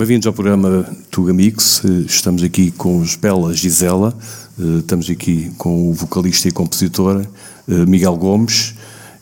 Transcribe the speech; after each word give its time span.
Bem-vindos 0.00 0.26
ao 0.26 0.32
programa 0.32 0.96
Tuga 1.10 1.30
Mix. 1.30 1.82
Estamos 2.06 2.42
aqui 2.42 2.70
com 2.70 3.00
os 3.00 3.16
Bela 3.16 3.52
Gisela, 3.52 4.16
estamos 4.78 5.10
aqui 5.10 5.52
com 5.58 5.90
o 5.90 5.92
vocalista 5.92 6.48
e 6.48 6.50
compositor 6.50 7.26
Miguel 7.68 8.16
Gomes 8.16 8.76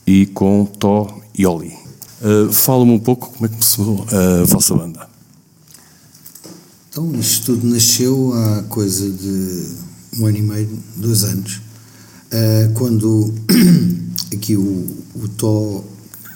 e 0.07 0.27
com 0.27 0.65
Tó 0.65 1.21
Ioli. 1.37 1.73
Fala-me 2.53 2.93
um 2.93 2.99
pouco 3.01 3.29
como 3.29 3.47
é 3.47 3.49
que 3.49 3.57
começou 3.57 4.07
a 4.13 4.45
vossa 4.45 4.77
banda. 4.77 5.09
Então, 6.91 7.13
isto 7.19 7.47
tudo 7.47 7.67
nasceu 7.67 8.33
há 8.35 8.63
coisa 8.69 9.11
de 9.11 9.65
um 10.21 10.27
ano 10.27 10.37
e 10.37 10.43
meio, 10.43 10.79
dois 10.95 11.25
anos, 11.25 11.61
quando 12.75 13.35
aqui 14.33 14.57
o, 14.57 14.87
o 15.17 15.29
Tó, 15.37 15.83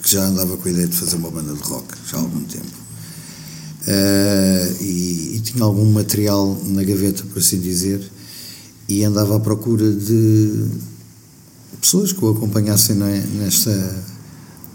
que 0.02 0.10
já 0.10 0.24
andava 0.24 0.56
com 0.56 0.66
a 0.66 0.70
ideia 0.72 0.88
de 0.88 0.96
fazer 0.96 1.14
uma 1.14 1.30
banda 1.30 1.54
de 1.54 1.62
rock 1.62 1.94
já 2.10 2.16
há 2.16 2.20
algum 2.20 2.40
tempo, 2.40 2.81
Uh, 3.82 4.82
e, 4.82 5.36
e, 5.36 5.40
tinha 5.40 5.64
algum 5.64 5.90
material 5.90 6.56
na 6.66 6.84
gaveta, 6.84 7.24
por 7.24 7.38
assim 7.38 7.58
dizer, 7.58 8.00
e 8.88 9.02
andava 9.04 9.36
à 9.36 9.40
procura 9.40 9.90
de 9.92 10.66
pessoas 11.80 12.12
que 12.12 12.24
o 12.24 12.30
acompanhassem 12.30 12.94
nesta, 12.94 14.04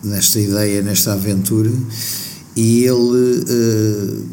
nesta 0.03 0.39
ideia, 0.39 0.81
nesta 0.81 1.13
aventura, 1.13 1.71
e 2.55 2.83
ele 2.83 4.27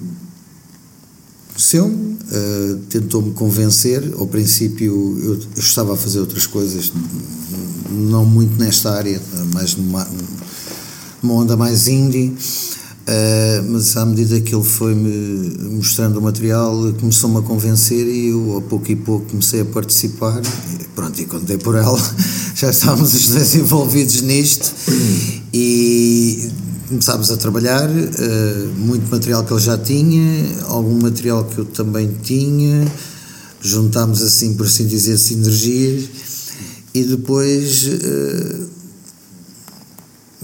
conheceu-me, 1.75 2.15
uh, 2.15 2.77
tentou-me 2.89 3.33
convencer. 3.33 4.13
Ao 4.17 4.27
princípio, 4.27 5.19
eu, 5.23 5.35
eu, 5.35 5.41
estava 5.57 5.95
a 5.95 5.97
fazer 5.97 6.21
outras 6.21 6.47
coisas, 6.47 6.93
não 7.91 8.25
muito 8.25 8.59
nesta 8.59 8.93
área, 8.93 9.21
mais 9.53 9.75
numa, 9.75 10.09
numa 11.23 11.35
onda 11.35 11.57
mais 11.57 11.89
indie. 11.89 12.37
Uh, 13.05 13.63
mas 13.71 13.99
à 13.99 14.07
medida 14.07 14.41
que 14.41 14.55
ele 14.55 14.65
foi-me 14.65 15.59
mostrando 15.75 16.19
o 16.19 16.23
material, 16.23 16.75
começou-me 16.99 17.37
a 17.37 17.43
convencer 17.43 18.07
e 18.07 18.29
eu, 18.29 18.57
a 18.57 18.63
pouco 18.63 18.91
e 18.91 18.97
pouco, 18.97 19.27
comecei 19.27 19.61
a 19.61 19.65
participar. 19.67 20.41
E, 20.81 20.85
pronto, 20.95 21.21
e 21.21 21.27
contei 21.27 21.59
por 21.59 21.75
ela, 21.75 22.01
já 22.57 22.71
estávamos 22.71 23.13
os 23.13 23.29
dois 23.29 23.55
envolvidos 23.57 24.23
nisto 24.23 24.73
e 25.53 26.51
começámos 26.89 27.31
a 27.31 27.37
trabalhar. 27.37 27.91
Uh, 27.91 28.69
muito 28.79 29.11
material 29.11 29.45
que 29.45 29.53
ele 29.53 29.61
já 29.61 29.77
tinha, 29.77 30.65
algum 30.69 31.03
material 31.03 31.45
que 31.45 31.59
eu 31.59 31.67
também 31.67 32.11
tinha, 32.23 32.91
juntámos 33.61 34.23
assim, 34.23 34.55
por 34.55 34.65
assim 34.65 34.87
dizer, 34.87 35.19
sinergias 35.19 36.05
e 36.95 37.05
depois. 37.05 37.85
Uh, 37.85 38.84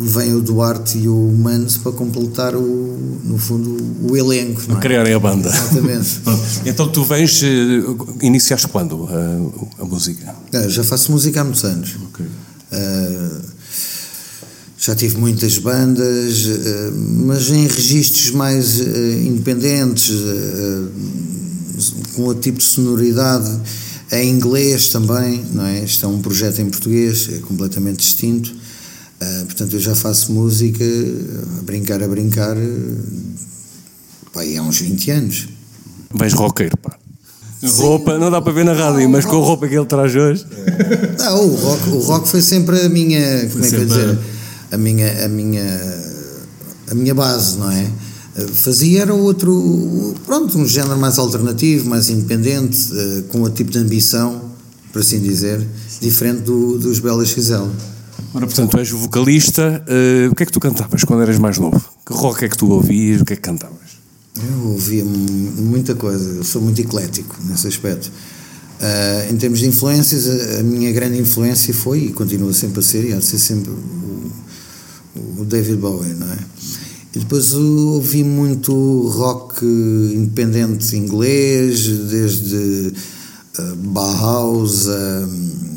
vem 0.01 0.34
o 0.34 0.41
Duarte 0.41 0.98
e 0.98 1.09
o 1.09 1.33
Manos 1.33 1.77
para 1.77 1.93
completar 1.93 2.55
o, 2.55 3.20
no 3.25 3.39
fundo 3.39 3.77
o 4.09 4.17
elenco. 4.17 4.62
Para 4.62 4.79
é? 4.79 4.81
criarem 4.81 5.15
a 5.15 5.19
banda. 5.19 5.48
Exatamente. 5.48 6.20
então 6.65 6.89
tu 6.89 7.05
vens, 7.05 7.43
eh, 7.43 8.27
iniciaste 8.27 8.67
quando 8.69 9.09
a, 9.09 9.83
a 9.83 9.84
música? 9.84 10.34
É, 10.53 10.69
já 10.69 10.83
faço 10.83 11.12
música 11.12 11.41
há 11.41 11.45
muitos 11.45 11.65
anos. 11.65 11.97
Okay. 12.09 12.27
Uh, 12.27 13.41
já 14.78 14.95
tive 14.95 15.19
muitas 15.19 15.59
bandas, 15.59 16.47
uh, 16.47 16.93
mas 17.27 17.51
em 17.51 17.67
registros 17.67 18.31
mais 18.31 18.81
uh, 18.81 18.87
independentes, 19.27 20.11
com 22.15 22.23
outro 22.23 22.43
tipo 22.43 22.59
de 22.59 22.65
sonoridade, 22.65 23.61
em 24.12 24.31
inglês 24.31 24.89
também, 24.89 25.45
não 25.53 25.65
é? 25.65 25.84
Este 25.84 26.05
é 26.05 26.09
um 26.09 26.21
projeto 26.21 26.61
em 26.61 26.69
português, 26.69 27.28
é 27.31 27.39
completamente 27.39 27.98
distinto. 27.98 28.59
Uh, 29.22 29.44
portanto, 29.44 29.74
eu 29.74 29.80
já 29.80 29.94
faço 29.94 30.32
música, 30.32 30.84
a 31.58 31.62
brincar, 31.62 32.02
a 32.02 32.08
brincar, 32.08 32.56
pá, 34.32 34.40
há 34.42 34.62
uns 34.62 34.80
20 34.80 35.10
anos. 35.10 35.48
Vais 36.12 36.32
roqueiro, 36.32 36.76
pá. 36.78 36.98
Sim. 37.60 37.82
Roupa, 37.82 38.18
não 38.18 38.30
dá 38.30 38.41
para 38.41 38.52
ver 38.54 38.64
na 38.64 38.72
rádio, 38.72 39.06
mas 39.10 39.26
com 39.26 39.36
a 39.36 39.44
roupa 39.44 39.68
que 39.68 39.74
ele 39.74 39.84
traz 39.84 40.16
hoje. 40.16 40.46
Não, 41.18 41.46
o 41.46 41.54
rock, 41.56 41.88
o 41.91 41.98
rock 41.98 42.28
foi 42.28 42.41
sempre 42.41 42.80
a 42.80 42.88
minha, 42.88 43.47
como 43.50 43.62
é 43.62 43.69
que 43.69 43.75
eu 43.75 43.84
dizer, 43.84 44.19
a 44.72 44.76
minha, 44.78 45.26
a 45.26 45.28
minha, 45.28 46.03
a 46.91 46.94
minha 46.94 47.14
base, 47.14 47.59
não 47.59 47.70
é? 47.70 47.91
Fazia 48.54 49.03
era 49.03 49.12
outro, 49.12 50.14
pronto, 50.25 50.56
um 50.56 50.66
género 50.66 50.98
mais 50.98 51.19
alternativo, 51.19 51.91
mais 51.91 52.09
independente, 52.09 52.91
eh, 52.94 53.22
com 53.28 53.41
outro 53.41 53.56
tipo 53.56 53.70
de 53.70 53.78
ambição, 53.78 54.41
por 54.92 55.00
assim 55.00 55.20
dizer, 55.20 55.66
diferente 56.00 56.42
do, 56.42 56.78
dos 56.78 56.98
Belas 57.00 57.28
Gisela. 57.28 57.70
Ora, 58.32 58.46
portanto, 58.46 58.78
és 58.78 58.91
vocalista. 58.91 59.84
Uh, 59.88 60.30
o 60.30 60.34
que 60.34 60.44
é 60.44 60.46
que 60.46 60.52
tu 60.52 60.60
cantavas 60.60 61.02
quando 61.04 61.22
eras 61.22 61.38
mais 61.38 61.58
novo? 61.58 61.82
Que 62.06 62.12
rock 62.12 62.44
é 62.44 62.48
que 62.48 62.56
tu 62.56 62.70
ouvias? 62.70 63.20
O 63.20 63.24
que 63.24 63.32
é 63.32 63.36
que 63.36 63.42
cantavas? 63.42 63.78
Eu 64.36 64.68
ouvia 64.68 65.04
muita 65.04 65.94
coisa. 65.94 66.36
Eu 66.36 66.44
sou 66.44 66.62
muito 66.62 66.80
eclético 66.80 67.36
nesse 67.44 67.66
aspecto. 67.66 68.10
Uh, 68.80 69.32
em 69.32 69.36
termos 69.36 69.58
de 69.58 69.66
influências, 69.66 70.58
a, 70.58 70.62
minha 70.62 70.92
grande 70.92 71.18
influência 71.18 71.74
foi 71.74 72.04
e 72.04 72.12
continua 72.12 72.52
sempre 72.52 72.80
a 72.80 72.82
ser, 72.82 73.04
e 73.04 73.12
há 73.12 73.18
de 73.18 73.24
ser 73.24 73.38
sempre 73.38 73.70
o, 73.70 74.32
o 75.41 75.44
David 75.44 75.76
Bowie, 75.76 76.14
não 76.14 76.32
é? 76.32 76.38
E 77.14 77.18
depois 77.18 77.52
ouvi 77.52 78.22
muito 78.22 78.72
rock 79.08 79.64
independente 79.66 80.97
inglês, 80.97 81.86
desde 82.08 82.92
uh, 83.58 83.76
Bauhaus, 83.76 84.86
uh, 84.86 85.28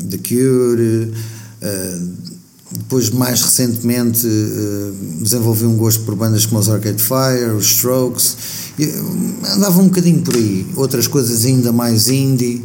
The 0.08 0.18
Cure, 0.18 1.12
uh, 1.60 2.23
depois, 2.78 3.10
mais 3.10 3.40
recentemente, 3.40 4.26
uh, 4.26 5.22
desenvolvi 5.22 5.64
um 5.64 5.76
gosto 5.76 6.04
por 6.04 6.14
bandas 6.14 6.44
como 6.44 6.60
os 6.60 6.68
Arcade 6.68 7.02
Fire, 7.02 7.50
os 7.56 7.66
Strokes, 7.66 8.36
e, 8.78 8.84
andava 9.54 9.80
um 9.80 9.84
bocadinho 9.84 10.20
por 10.22 10.34
aí. 10.34 10.66
Outras 10.76 11.06
coisas 11.06 11.44
ainda 11.44 11.72
mais 11.72 12.08
indie, 12.08 12.64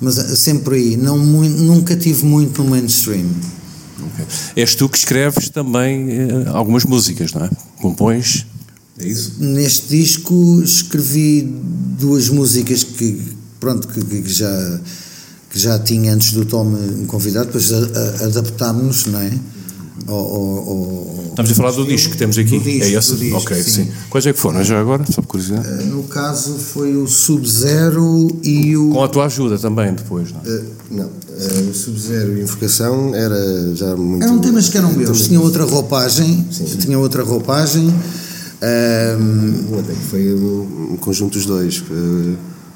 mas 0.00 0.18
eh, 0.18 0.34
sempre 0.34 0.64
por 0.64 0.72
aí. 0.74 0.96
Não, 0.96 1.18
nunca 1.18 1.94
tive 1.94 2.24
muito 2.24 2.62
no 2.64 2.70
mainstream. 2.70 3.26
Okay. 4.14 4.24
És 4.56 4.74
tu 4.74 4.88
que 4.88 4.96
escreves 4.96 5.50
também 5.50 6.08
algumas 6.46 6.84
músicas, 6.84 7.32
não 7.34 7.44
é? 7.44 7.50
Compões? 7.76 8.46
É 8.98 9.06
isso? 9.06 9.34
Neste 9.38 9.88
disco 9.88 10.62
escrevi 10.62 11.42
duas 11.98 12.28
músicas 12.30 12.82
que, 12.82 13.20
pronto, 13.58 13.88
que, 13.88 14.02
que 14.02 14.32
já 14.32 14.80
que 15.50 15.58
já 15.58 15.78
tinha 15.78 16.14
antes 16.14 16.32
do 16.32 16.44
Tom 16.44 16.64
me 16.64 17.06
convidar, 17.06 17.44
depois 17.44 17.72
adaptámos-nos, 17.72 19.06
não 19.06 19.20
é? 19.20 19.32
Estamos 21.30 21.50
a 21.50 21.54
falar 21.54 21.72
do 21.72 21.84
disco 21.84 22.12
que 22.12 22.18
temos 22.18 22.38
aqui. 22.38 22.58
Disco, 22.58 22.84
é 22.84 22.92
esse? 22.92 23.16
Disco, 23.16 23.36
ok, 23.36 23.62
sim. 23.62 23.70
sim. 23.70 23.88
Quais 24.08 24.26
é 24.26 24.32
que 24.32 24.38
foram 24.38 24.64
já 24.64 24.80
agora? 24.80 25.04
Só 25.06 25.20
por 25.20 25.28
curiosidade. 25.28 25.68
Uh, 25.68 25.86
no 25.86 26.02
caso 26.04 26.54
foi 26.54 26.96
o 26.96 27.06
Sub-Zero 27.06 28.28
e 28.42 28.76
o. 28.76 28.90
Com 28.90 29.04
a 29.04 29.08
tua 29.08 29.26
ajuda 29.26 29.58
também 29.58 29.92
depois, 29.92 30.32
não? 30.32 30.40
Uh, 30.40 30.64
não. 30.90 31.06
Uh, 31.06 31.70
o 31.70 31.74
Sub-Zero 31.74 32.36
e 32.38 32.42
Invocação 32.42 33.14
era 33.14 33.74
já 33.74 33.94
muito. 33.94 34.24
Eram 34.24 34.38
temas 34.38 34.68
que 34.68 34.78
eram 34.78 34.92
meus, 34.92 35.26
tinham 35.26 35.42
outra 35.42 35.64
roupagem. 35.64 36.46
Sim, 36.50 36.66
sim. 36.66 36.76
Tinha 36.78 36.98
outra 36.98 37.22
roupagem. 37.22 37.92
Um, 38.62 39.78
até 39.78 39.92
que 39.94 40.04
foi 40.10 40.34
um 40.34 40.96
conjunto 41.00 41.32
dos 41.34 41.46
dois. 41.46 41.82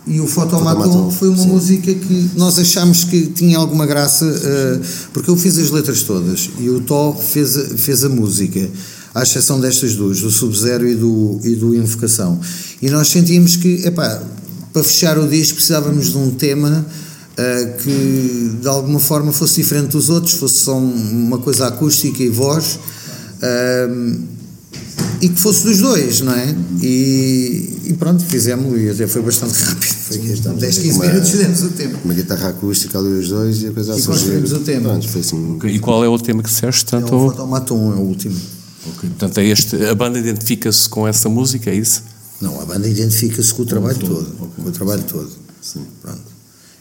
E 0.06 0.20
o 0.20 0.26
Fotomaton 0.26 1.10
foi 1.10 1.28
uma 1.28 1.38
Sim. 1.38 1.48
música 1.48 1.94
que 1.94 2.31
nós 2.37 2.59
achámos 2.59 3.04
que 3.04 3.26
tinha 3.28 3.56
alguma 3.56 3.87
graça, 3.87 4.26
uh, 4.26 4.87
porque 5.15 5.31
eu 5.31 5.37
fiz 5.37 5.56
as 5.56 5.70
letras 5.70 6.03
todas 6.03 6.50
e 6.59 6.69
o 6.69 6.81
Tó 6.81 7.15
fez, 7.15 7.56
a, 7.56 7.65
fez 7.76 8.04
a 8.04 8.09
música, 8.10 8.69
à 9.14 9.22
exceção 9.22 9.59
destas 9.59 9.94
duas, 9.94 10.20
do 10.20 10.31
Sub-Zero 10.31 10.87
e 10.87 10.94
do, 10.94 11.41
e 11.43 11.54
do 11.54 11.75
Invocação. 11.75 12.38
E 12.82 12.91
nós 12.91 13.09
sentimos 13.09 13.56
que, 13.56 13.87
epá, 13.87 14.22
para 14.75 14.84
fechar 14.84 15.19
o 15.19 15.26
disco 15.26 15.54
precisávamos 15.54 16.10
de 16.10 16.19
um 16.19 16.31
tema 16.32 16.84
uh, 17.32 17.82
que 17.82 18.59
de 18.60 18.69
alguma 18.69 19.00
forma 19.00 19.32
fosse 19.32 19.62
diferente 19.62 19.93
dos 19.93 20.10
outros, 20.10 20.34
fosse 20.34 20.59
só 20.59 20.76
uma 20.76 21.38
coisa 21.38 21.69
acústica 21.69 22.22
e 22.22 22.28
voz. 22.28 22.78
Uh, 23.38 24.34
e 25.21 25.29
que 25.29 25.41
fosse 25.41 25.65
dos 25.65 25.79
dois, 25.79 26.21
não 26.21 26.35
é? 26.35 26.55
E, 26.83 27.79
e 27.85 27.93
pronto, 27.95 28.23
fizemos 28.25 28.79
e 28.79 28.91
até 28.91 29.06
foi 29.06 29.23
bastante 29.23 29.55
rápido. 29.65 29.94
Foi 29.94 30.19
Sim, 30.19 30.55
10, 30.59 30.79
15 30.79 30.91
uma, 30.91 31.06
minutos 31.06 31.31
fizemos 31.31 31.62
o 31.62 31.69
tema. 31.71 31.99
Uma 32.05 32.15
guitarra 32.15 32.49
acústica 32.50 32.99
ali 32.99 33.21
os 33.21 33.29
dois 33.29 33.62
e 33.62 33.69
a 33.69 33.73
coisa 33.73 33.94
a 33.94 33.99
surgir. 33.99 34.09
construímos 34.09 34.53
o 34.53 34.59
tema. 34.61 34.91
Pronto, 34.91 35.09
foi 35.09 35.21
assim. 35.21 35.59
E 35.65 35.79
qual 35.79 36.05
é 36.05 36.09
o 36.09 36.19
tema 36.19 36.43
que 36.43 36.50
disseste? 36.50 36.85
Tanto... 36.85 37.12
É 37.12 37.17
o 37.17 37.31
Fotomaton, 37.31 37.93
é 37.93 37.97
o 37.97 38.00
último. 38.00 38.37
Okay. 38.97 39.09
Portanto, 39.09 39.38
é 39.38 39.47
este, 39.47 39.82
a 39.87 39.94
banda 39.94 40.19
identifica-se 40.19 40.88
com 40.88 41.09
essa 41.09 41.29
música, 41.29 41.70
é 41.70 41.75
isso? 41.75 42.03
Não, 42.41 42.61
a 42.61 42.65
banda 42.67 42.87
identifica-se 42.87 43.55
com 43.55 43.62
o 43.62 43.67
trabalho 43.67 43.99
todo. 43.99 44.29
Okay. 44.29 44.65
Com 44.65 44.69
o 44.69 44.73
trabalho 44.73 45.03
todo. 45.05 45.31
Sim. 45.62 45.87
Pronto. 46.03 46.35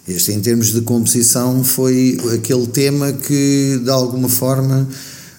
Este, 0.06 0.34
em 0.34 0.42
termos 0.42 0.74
de 0.74 0.82
composição, 0.82 1.64
foi 1.64 2.20
aquele 2.34 2.68
tema 2.68 3.14
que, 3.14 3.80
de 3.82 3.90
alguma 3.90 4.28
forma, 4.28 4.86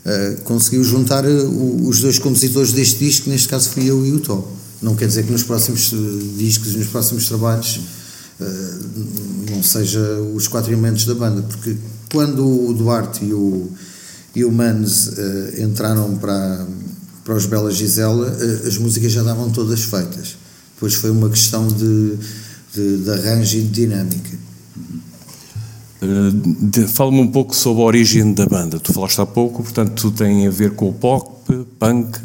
uh, 0.04 0.40
conseguiu 0.42 0.84
juntar 0.84 1.24
uh, 1.24 1.88
os 1.88 2.00
dois 2.00 2.18
compositores 2.18 2.72
deste 2.72 2.98
disco, 2.98 3.28
neste 3.30 3.48
caso 3.48 3.70
fui 3.70 3.88
eu 3.88 4.04
e 4.04 4.12
o 4.12 4.20
Tó. 4.20 4.46
Não 4.82 4.94
quer 4.94 5.06
dizer 5.06 5.24
que 5.24 5.32
nos 5.32 5.42
próximos 5.42 5.92
uh, 5.92 6.18
discos 6.36 6.74
e 6.74 6.78
nos 6.78 6.88
próximos 6.88 7.26
trabalhos 7.28 7.80
não 9.48 9.62
seja 9.62 10.00
os 10.34 10.48
quatro 10.48 10.72
elementos 10.72 11.04
da 11.04 11.14
banda, 11.14 11.40
porque 11.42 11.76
quando 12.12 12.44
o 12.44 12.74
Duarte 12.74 13.24
e 13.24 13.32
o, 13.32 13.70
e 14.34 14.44
o 14.44 14.50
Manes 14.50 15.08
entraram 15.56 16.16
para, 16.16 16.66
para 17.24 17.36
os 17.36 17.46
Bela 17.46 17.70
Gisela, 17.70 18.36
as 18.66 18.76
músicas 18.76 19.12
já 19.12 19.22
davam 19.22 19.50
todas 19.50 19.84
feitas. 19.84 20.36
Depois 20.74 20.94
foi 20.94 21.10
uma 21.10 21.30
questão 21.30 21.68
de, 21.68 22.16
de, 22.74 23.04
de 23.04 23.10
arranjo 23.10 23.56
e 23.56 23.62
de 23.62 23.68
dinâmica. 23.68 24.36
Uh, 26.02 26.88
Fala-me 26.88 27.20
um 27.20 27.30
pouco 27.30 27.54
sobre 27.54 27.82
a 27.82 27.86
origem 27.86 28.32
da 28.34 28.46
banda. 28.46 28.78
Tu 28.78 28.92
falaste 28.92 29.20
há 29.20 29.26
pouco, 29.26 29.62
portanto, 29.62 29.92
tu 29.94 30.10
tem 30.10 30.46
a 30.46 30.50
ver 30.50 30.72
com 30.72 30.88
o 30.88 30.92
pop, 30.92 31.66
punk. 31.78 32.18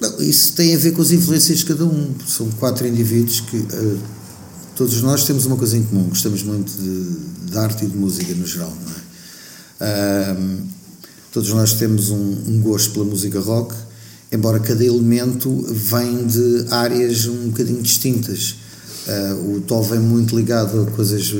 Não, 0.00 0.20
isso 0.20 0.52
tem 0.54 0.74
a 0.74 0.78
ver 0.78 0.92
com 0.92 1.02
as 1.02 1.10
influências 1.10 1.58
de 1.58 1.64
cada 1.64 1.84
um. 1.84 2.14
São 2.26 2.50
quatro 2.52 2.86
indivíduos 2.86 3.40
que 3.40 3.56
uh, 3.56 3.98
todos 4.76 5.02
nós 5.02 5.24
temos 5.24 5.46
uma 5.46 5.56
coisa 5.56 5.76
em 5.76 5.82
comum. 5.82 6.08
Gostamos 6.08 6.42
muito 6.42 6.70
de, 6.72 7.50
de 7.50 7.58
arte 7.58 7.84
e 7.84 7.88
de 7.88 7.96
música 7.96 8.34
no 8.34 8.46
geral, 8.46 8.72
não 8.84 8.92
é? 8.92 9.06
Uh, 9.78 10.62
todos 11.32 11.50
nós 11.50 11.74
temos 11.74 12.10
um, 12.10 12.16
um, 12.48 12.60
gosto 12.62 12.92
pela 12.92 13.04
música 13.04 13.40
rock, 13.40 13.74
embora 14.32 14.58
cada 14.58 14.84
elemento 14.84 15.50
vem 15.70 16.26
de 16.26 16.66
áreas 16.70 17.26
um 17.26 17.48
bocadinho 17.48 17.82
distintas. 17.82 18.56
Uh, 19.06 19.56
o 19.56 19.60
Tó 19.60 19.80
vem 19.82 20.00
muito 20.00 20.36
ligado 20.36 20.82
a 20.82 20.90
coisas 20.90 21.32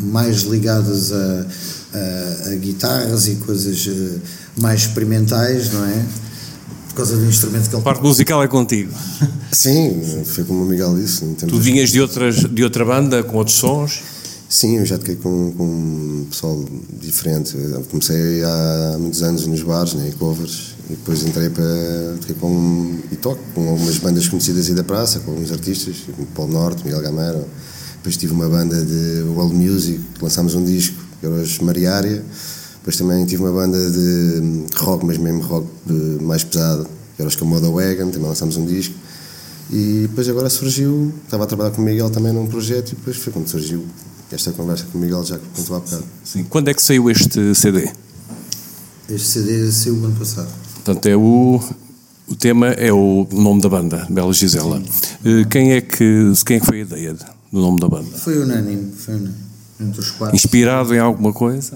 mais 0.00 0.42
ligadas 0.42 1.10
a, 1.10 1.46
a, 1.94 2.50
a 2.50 2.54
guitarras 2.56 3.28
e 3.28 3.36
coisas 3.36 3.88
mais 4.60 4.82
experimentais, 4.82 5.72
não 5.72 5.84
é? 5.86 6.04
por 6.92 6.96
causa 6.96 7.16
do 7.16 7.24
instrumento 7.24 7.68
que 7.68 7.74
ele. 7.74 7.80
A 7.80 7.84
parte 7.84 8.02
musical 8.02 8.42
é 8.42 8.48
contigo. 8.48 8.92
Sim, 9.50 10.02
foi 10.24 10.44
como 10.44 10.62
o 10.62 10.66
Miguel 10.66 10.94
disse. 10.94 11.24
Tu 11.48 11.58
vinhas 11.58 11.90
de, 11.90 12.00
outras, 12.00 12.36
de 12.36 12.62
outra 12.62 12.84
banda, 12.84 13.22
com 13.22 13.38
outros 13.38 13.56
sons? 13.56 14.02
Sim, 14.48 14.76
eu 14.78 14.84
já 14.84 14.98
toquei 14.98 15.16
com, 15.16 15.52
com 15.52 15.64
um 15.64 16.26
pessoal 16.30 16.62
diferente. 17.00 17.56
Eu 17.56 17.82
comecei 17.90 18.44
há 18.44 18.96
muitos 18.98 19.22
anos 19.22 19.46
nos 19.46 19.62
bares, 19.62 19.94
né, 19.94 20.12
covers, 20.18 20.71
e 20.88 20.94
depois 20.94 21.22
entrei 21.22 21.50
para. 21.50 22.16
toquei 22.20 22.34
com. 22.36 22.98
e 23.10 23.16
toco 23.16 23.40
com 23.54 23.68
algumas 23.68 23.98
bandas 23.98 24.28
conhecidas 24.28 24.68
aí 24.68 24.74
da 24.74 24.84
praça, 24.84 25.20
com 25.20 25.32
alguns 25.32 25.52
artistas, 25.52 25.96
como 26.14 26.26
Paulo 26.28 26.52
Norte, 26.52 26.84
Miguel 26.84 27.00
Gamero. 27.00 27.44
Depois 27.96 28.16
tive 28.16 28.32
uma 28.32 28.48
banda 28.48 28.84
de 28.84 29.22
world 29.28 29.54
music, 29.54 30.00
lançámos 30.20 30.54
um 30.54 30.64
disco, 30.64 30.96
que 31.20 31.26
era 31.26 31.36
os 31.36 31.58
Mariária 31.60 32.24
depois 32.82 32.96
também 32.96 33.24
tive 33.24 33.44
uma 33.44 33.52
banda 33.52 33.78
de 33.78 34.66
rock, 34.74 35.06
mas 35.06 35.16
mesmo 35.16 35.40
rock 35.42 35.68
mais 36.20 36.42
pesado, 36.42 36.84
que 37.14 37.22
era 37.22 37.28
os 37.28 37.36
Camoda 37.36 37.70
Wagon, 37.70 38.10
também 38.10 38.28
lançámos 38.28 38.56
um 38.56 38.66
disco. 38.66 38.94
E 39.70 40.06
depois 40.08 40.28
agora 40.28 40.50
surgiu, 40.50 41.12
estava 41.24 41.44
a 41.44 41.46
trabalhar 41.46 41.70
com 41.70 41.80
o 41.80 41.84
Miguel 41.84 42.10
também 42.10 42.32
num 42.32 42.48
projeto 42.48 42.90
e 42.92 42.94
depois 42.96 43.16
foi 43.16 43.32
quando 43.32 43.46
surgiu 43.46 43.86
esta 44.32 44.50
conversa 44.50 44.84
com 44.90 44.98
o 44.98 45.00
Miguel, 45.00 45.24
já 45.24 45.38
que 45.38 45.44
contou 45.54 45.76
há 45.76 45.78
bocado. 45.78 46.04
Sim. 46.24 46.44
Quando 46.50 46.68
é 46.68 46.74
que 46.74 46.82
saiu 46.82 47.08
este 47.08 47.54
CD? 47.54 47.88
Este 49.08 49.28
CD 49.28 49.70
saiu 49.70 49.94
o 49.94 50.04
ano 50.04 50.16
passado. 50.16 50.50
Portanto, 50.84 51.06
é 51.06 51.16
o, 51.16 51.60
o 52.28 52.34
tema 52.34 52.68
é 52.68 52.92
o 52.92 53.26
nome 53.30 53.62
da 53.62 53.68
banda, 53.68 54.06
Bela 54.10 54.32
Gisela. 54.32 54.82
Eh, 55.24 55.44
quem 55.48 55.72
é, 55.72 55.80
que, 55.80 56.32
quem 56.44 56.56
é 56.56 56.60
que 56.60 56.66
foi 56.66 56.78
a 56.78 56.82
ideia 56.82 57.14
do 57.52 57.60
nome 57.60 57.80
da 57.80 57.88
banda? 57.88 58.10
Foi 58.18 58.36
unânime, 58.38 58.92
foi 58.96 59.14
unânime 59.14 59.52
entre 59.82 60.00
os 60.00 60.10
quatro. 60.10 60.34
Inspirado 60.34 60.94
em 60.94 60.98
alguma 60.98 61.32
coisa? 61.32 61.72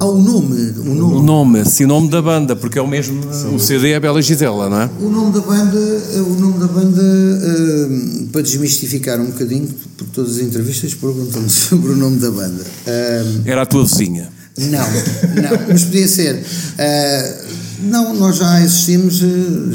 Ah, 0.00 0.06
o 0.06 0.18
nome. 0.18 0.70
O 0.78 0.94
nome, 0.94 1.16
o 1.16 1.22
nome 1.22 1.64
sim, 1.64 1.84
o 1.84 1.88
nome 1.88 2.08
da 2.08 2.22
banda, 2.22 2.56
porque 2.56 2.78
é 2.78 2.82
o 2.82 2.86
mesmo. 2.86 3.22
Sim. 3.32 3.54
O 3.54 3.58
CD 3.60 3.92
é 3.92 4.00
Bela 4.00 4.20
Gisela, 4.22 4.68
não 4.68 4.80
é? 4.82 4.90
O 5.00 5.08
nome 5.08 5.32
da 5.32 5.40
banda, 5.40 5.78
o 6.16 6.40
nome 6.40 6.58
da 6.58 6.66
banda 6.66 7.02
uh, 7.02 8.26
para 8.32 8.42
desmistificar 8.42 9.20
um 9.20 9.26
bocadinho, 9.26 9.68
por 9.96 10.06
todas 10.08 10.36
as 10.36 10.42
entrevistas 10.42 10.94
perguntam-me 10.94 11.50
sobre 11.50 11.92
o 11.92 11.96
nome 11.96 12.18
da 12.18 12.30
banda. 12.30 12.62
Uh, 12.62 13.42
Era 13.44 13.62
a 13.62 13.66
tua 13.66 13.84
vizinha? 13.84 14.30
Não, 14.56 14.68
não, 14.68 15.68
mas 15.68 15.84
podia 15.84 16.08
ser. 16.08 16.34
Uh, 16.34 17.57
não, 17.80 18.14
nós 18.14 18.36
já 18.36 18.60
existimos 18.60 19.22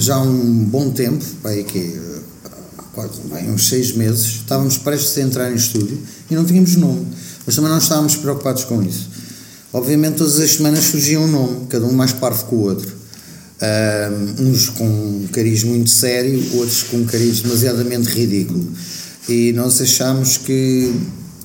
já 0.03 0.15
há 0.15 0.21
um 0.21 0.65
bom 0.65 0.91
tempo, 0.91 1.23
vai 1.41 1.59
aqui, 1.59 1.99
quase, 2.93 3.21
bem, 3.31 3.51
uns 3.51 3.67
seis 3.67 3.95
meses, 3.95 4.25
estávamos 4.25 4.77
prestes 4.77 5.17
a 5.17 5.21
entrar 5.21 5.51
em 5.51 5.55
estúdio 5.55 5.99
e 6.29 6.35
não 6.35 6.45
tínhamos 6.45 6.75
nome 6.75 7.07
mas 7.45 7.55
também 7.55 7.69
não 7.69 7.77
estávamos 7.77 8.15
preocupados 8.15 8.63
com 8.63 8.81
isso. 8.81 9.09
Obviamente, 9.71 10.17
todas 10.17 10.39
as 10.39 10.51
semanas 10.51 10.85
surgia 10.85 11.19
um 11.19 11.27
nome, 11.27 11.65
cada 11.67 11.85
um 11.85 11.91
mais 11.91 12.13
parvo 12.13 12.45
que 12.45 12.55
o 12.55 12.59
outro. 12.59 13.03
Um, 13.61 14.49
uns 14.49 14.69
com 14.69 14.85
um 14.85 15.27
cariz 15.31 15.63
muito 15.63 15.89
sério, 15.89 16.41
outros 16.55 16.83
com 16.83 16.97
um 16.97 17.05
cariz 17.05 17.41
demasiadamente 17.41 18.09
ridículo. 18.09 18.67
E 19.27 19.51
nós 19.53 19.81
achámos 19.81 20.37
que, 20.37 20.93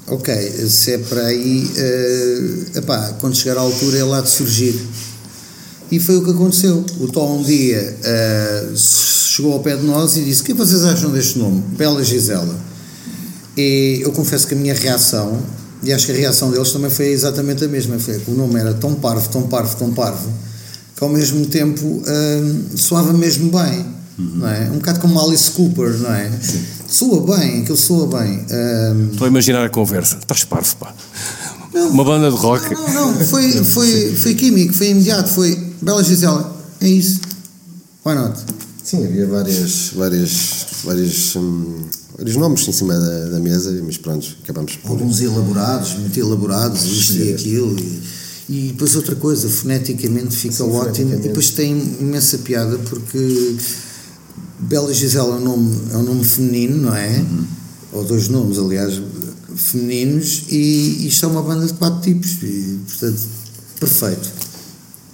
ok, 0.07 0.35
se 0.69 0.93
é 0.93 0.99
para 0.99 1.27
aí, 1.27 1.65
uh, 1.65 2.79
epá, 2.79 3.15
quando 3.21 3.37
chegar 3.37 3.57
à 3.57 3.61
altura 3.61 3.99
é 3.99 4.05
lá 4.05 4.21
de 4.21 4.31
surgir. 4.31 4.75
E 5.90 5.99
foi 5.99 6.17
o 6.17 6.25
que 6.25 6.31
aconteceu. 6.31 6.85
O 7.00 7.08
Tom 7.08 7.38
um 7.38 7.43
dia 7.43 7.96
uh, 8.00 8.76
chegou 8.76 9.55
ao 9.55 9.61
pé 9.61 9.76
de 9.76 9.85
nós 9.85 10.17
e 10.17 10.23
disse: 10.23 10.43
O 10.43 10.44
que 10.44 10.55
vocês 10.55 10.85
acham 10.85 11.11
deste 11.11 11.38
nome? 11.38 11.62
Bela 11.76 12.05
Gisela. 12.05 12.58
E 13.56 14.00
eu 14.02 14.12
confesso 14.12 14.46
que 14.46 14.55
a 14.55 14.56
minha 14.56 14.75
reação 14.75 15.43
e 15.82 15.93
acho 15.93 16.06
que 16.06 16.12
a 16.12 16.14
reação 16.14 16.50
deles 16.50 16.73
também 16.73 16.90
foi 16.90 17.06
exatamente 17.06 17.64
a 17.64 17.69
mesma. 17.69 17.99
Foi 17.99 18.20
o 18.26 18.32
nome 18.32 18.58
era 18.58 18.75
tão 18.75 18.94
parvo, 18.94 19.29
tão 19.29 19.43
parvo, 19.43 19.76
tão 19.76 19.93
parvo, 19.93 20.29
que 20.96 21.05
ao 21.05 21.11
mesmo 21.11 21.46
tempo 21.46 21.85
hum, 21.85 22.64
soava 22.75 23.12
mesmo 23.12 23.50
bem. 23.50 23.87
Uhum. 24.19 24.32
Não 24.35 24.49
é? 24.49 24.69
Um 24.73 24.79
bocado 24.79 24.99
como 24.99 25.20
Alice 25.20 25.50
Cooper, 25.52 25.96
não 25.99 26.12
é? 26.12 26.31
Sim. 26.43 26.64
Soa 26.88 27.37
bem, 27.37 27.62
aquilo 27.62 27.76
soa 27.76 28.06
bem. 28.19 28.44
Hum, 28.50 29.08
Estou 29.12 29.26
a 29.26 29.29
imaginar 29.29 29.64
a 29.64 29.69
conversa. 29.69 30.19
Estás 30.19 30.44
parvo, 30.44 30.75
pá. 30.76 30.93
Não, 31.73 31.90
Uma 31.90 32.02
banda 32.02 32.29
de 32.29 32.37
rock. 32.37 32.75
Não, 32.75 32.93
não, 32.93 33.12
não. 33.12 33.25
Foi, 33.26 33.52
foi, 33.64 34.14
foi 34.17 34.35
químico, 34.35 34.75
foi 34.75 34.88
imediato. 34.88 35.29
Foi 35.29 35.68
Bela 35.81 36.03
Gisela. 36.03 36.57
É 36.81 36.89
isso. 36.89 37.21
Why 38.05 38.15
not? 38.15 38.39
Sim, 38.83 39.05
havia 39.05 39.27
várias, 39.27 39.91
várias, 39.95 40.67
várias 40.85 41.37
hum, 41.37 41.85
vários 42.17 42.37
nomes 42.37 42.67
em 42.67 42.73
cima 42.73 42.95
da, 42.95 43.27
da, 43.27 43.39
mesa, 43.39 43.71
mas 43.85 43.97
pronto, 43.97 44.27
acabamos 44.43 44.77
por. 44.77 44.93
Alguns 44.93 45.21
elaborados, 45.21 45.95
muito 45.95 46.19
elaborados, 46.19 46.85
isto 46.85 47.19
e 47.19 47.33
aquilo. 47.33 47.79
E, 47.79 48.03
e 48.49 48.69
depois 48.73 48.97
outra 48.97 49.15
coisa, 49.15 49.49
foneticamente 49.49 50.35
fica 50.35 50.55
Sim, 50.55 50.63
ótimo. 50.65 50.81
Foneticamente. 50.81 51.25
E 51.27 51.29
depois 51.29 51.51
tem 51.51 51.73
imensa 52.01 52.39
piada 52.39 52.79
porque 52.79 53.57
Bela 54.59 54.93
Gisela 54.93 55.37
é 55.37 55.39
um 55.39 55.45
nome, 55.45 55.79
é 55.93 55.97
um 55.97 56.03
nome 56.03 56.25
feminino, 56.25 56.79
não 56.79 56.97
é? 56.97 57.19
Uhum. 57.19 57.45
Ou 57.93 58.05
dois 58.05 58.29
nomes, 58.29 58.59
aliás, 58.59 59.01
femininos, 59.55 60.45
e 60.49 61.07
isto 61.09 61.27
é 61.27 61.29
uma 61.29 61.43
banda 61.43 61.67
de 61.67 61.75
quatro 61.75 62.01
tipos, 62.01 62.43
e 62.43 62.79
portanto, 62.87 63.21
perfeito. 63.79 64.29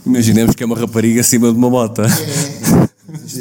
Imaginemos 0.07 0.55
que 0.55 0.63
é 0.63 0.67
uma 0.67 0.77
rapariga 0.77 1.21
acima 1.21 1.51
de 1.51 1.57
uma 1.57 1.71
moto. 1.71 2.03
É. 2.03 2.07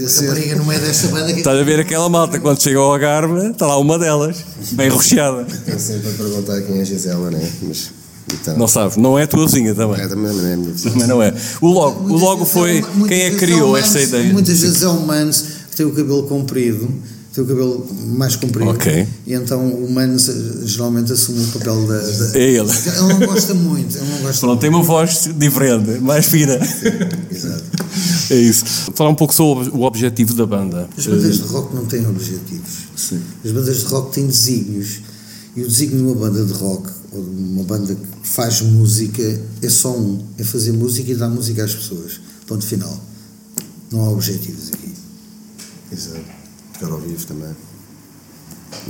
Essa 0.03 0.25
rapariga 0.25 0.55
no 0.55 0.65
meio 0.65 0.79
desta 0.79 1.07
banda. 1.09 1.31
Que... 1.33 1.39
Estás 1.39 1.59
a 1.59 1.63
ver 1.63 1.79
aquela 1.79 2.07
malta 2.09 2.39
quando 2.39 2.61
chega 2.61 2.79
ao 2.79 2.93
Algarve, 2.93 3.47
está 3.47 3.67
lá 3.67 3.77
uma 3.77 3.99
delas, 3.99 4.37
bem 4.71 4.89
recheada. 4.89 5.45
Tenho 5.45 5.79
sempre 5.79 6.09
a 6.09 6.13
perguntar 6.13 6.61
quem 6.61 6.79
é 6.79 6.81
a 6.81 6.85
Gisela, 6.85 7.29
não 7.29 7.37
é? 7.37 7.49
Mas, 7.63 7.91
então... 8.33 8.57
Não 8.57 8.67
sabes, 8.67 8.97
não 8.97 9.19
é 9.19 9.23
a 9.23 9.27
tua 9.27 9.45
vizinha 9.45 9.75
também. 9.75 10.01
É, 10.01 10.07
também 10.07 10.33
não 10.33 10.47
é 10.47 10.53
a 10.53 10.57
minha 10.57 10.71
vizinha. 10.71 10.93
Também 10.93 11.07
não 11.07 11.21
é. 11.21 11.33
O 11.61 11.67
logo, 11.67 12.13
o 12.13 12.17
logo 12.17 12.45
foi 12.45 12.77
é, 12.77 13.07
quem 13.07 13.21
é 13.23 13.29
que 13.31 13.37
criou 13.37 13.75
esta 13.75 13.99
ideia? 13.99 14.31
Muitas 14.31 14.59
vezes 14.61 14.83
é 14.83 14.87
um 14.87 15.05
mans 15.05 15.45
que 15.69 15.75
tem 15.75 15.85
o 15.85 15.91
cabelo 15.91 16.23
comprido 16.23 16.89
tem 17.33 17.43
o 17.43 17.47
cabelo 17.47 17.87
mais 18.15 18.35
comprido. 18.35 18.69
Ok. 18.69 19.07
E 19.25 19.33
então 19.33 19.67
o 19.67 19.91
Mano 19.91 20.17
geralmente 20.65 21.11
assume 21.11 21.43
o 21.43 21.47
papel 21.47 21.87
da. 21.87 21.99
da 21.99 22.39
é 22.39 22.43
ele. 22.43 22.59
Ele 22.59 22.99
não 22.99 23.19
gosta 23.21 23.55
muito. 23.55 23.97
Ele 23.97 24.05
não 24.05 24.19
gosta 24.19 24.39
Pronto, 24.39 24.45
muito. 24.49 24.61
tem 24.61 24.69
uma 24.69 24.83
voz 24.83 25.29
diferente, 25.35 25.99
mais 25.99 26.27
fina. 26.27 26.59
Exato. 27.31 27.63
É 28.29 28.35
isso. 28.35 28.63
Falar 28.93 29.09
um 29.09 29.15
pouco 29.15 29.33
sobre 29.33 29.67
o 29.69 29.81
objetivo 29.81 30.35
da 30.35 30.45
banda. 30.45 30.87
As 30.95 31.07
bandas 31.07 31.37
de 31.37 31.43
rock 31.43 31.75
não 31.75 31.85
têm 31.85 32.07
objetivos. 32.07 32.71
Sim. 32.95 33.19
As 33.43 33.51
bandas 33.51 33.79
de 33.79 33.85
rock 33.85 34.13
têm 34.13 34.27
desígnios. 34.27 35.01
E 35.55 35.63
o 35.63 35.67
desígnio 35.67 35.97
de 35.97 36.03
uma 36.03 36.15
banda 36.15 36.45
de 36.45 36.53
rock, 36.53 36.89
ou 37.11 37.23
de 37.23 37.29
uma 37.29 37.63
banda 37.63 37.95
que 37.95 38.27
faz 38.27 38.61
música, 38.61 39.41
é 39.61 39.69
só 39.69 39.97
um: 39.97 40.23
é 40.37 40.43
fazer 40.43 40.71
música 40.71 41.11
e 41.11 41.15
dar 41.15 41.29
música 41.29 41.63
às 41.63 41.73
pessoas. 41.73 42.21
Ponto 42.45 42.63
final. 42.63 42.95
Não 43.91 44.01
há 44.01 44.09
objetivos 44.09 44.69
aqui. 44.71 44.93
Exato 45.91 46.42
tocar 46.83 46.93
ao 46.93 46.99
vivo 46.99 47.25
também. 47.25 47.55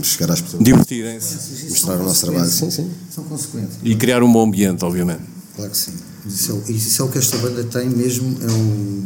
Chegar 0.02 0.32
às 0.32 0.42
pessoas. 0.42 0.64
Divertirem-se. 0.64 1.70
Mostrar 1.70 1.96
o 1.96 2.04
nosso 2.04 2.26
trabalho. 2.26 2.50
Sim, 2.50 2.72
sim. 2.72 2.90
São 3.14 3.24
consequentes. 3.26 3.78
E 3.84 3.96
criar 3.96 4.24
um 4.24 4.32
bom 4.32 4.46
ambiente, 4.48 4.84
obviamente. 4.84 5.22
Claro 5.56 5.72
que 5.72 5.78
sim. 5.78 5.92
Isso 6.26 6.64
é, 6.68 6.72
isso 6.72 7.02
é 7.02 7.06
o 7.06 7.10
que 7.10 7.18
esta 7.18 7.38
banda 7.38 7.64
tem 7.66 7.90
mesmo, 7.90 8.38
é 8.42 8.52
um, 8.52 9.04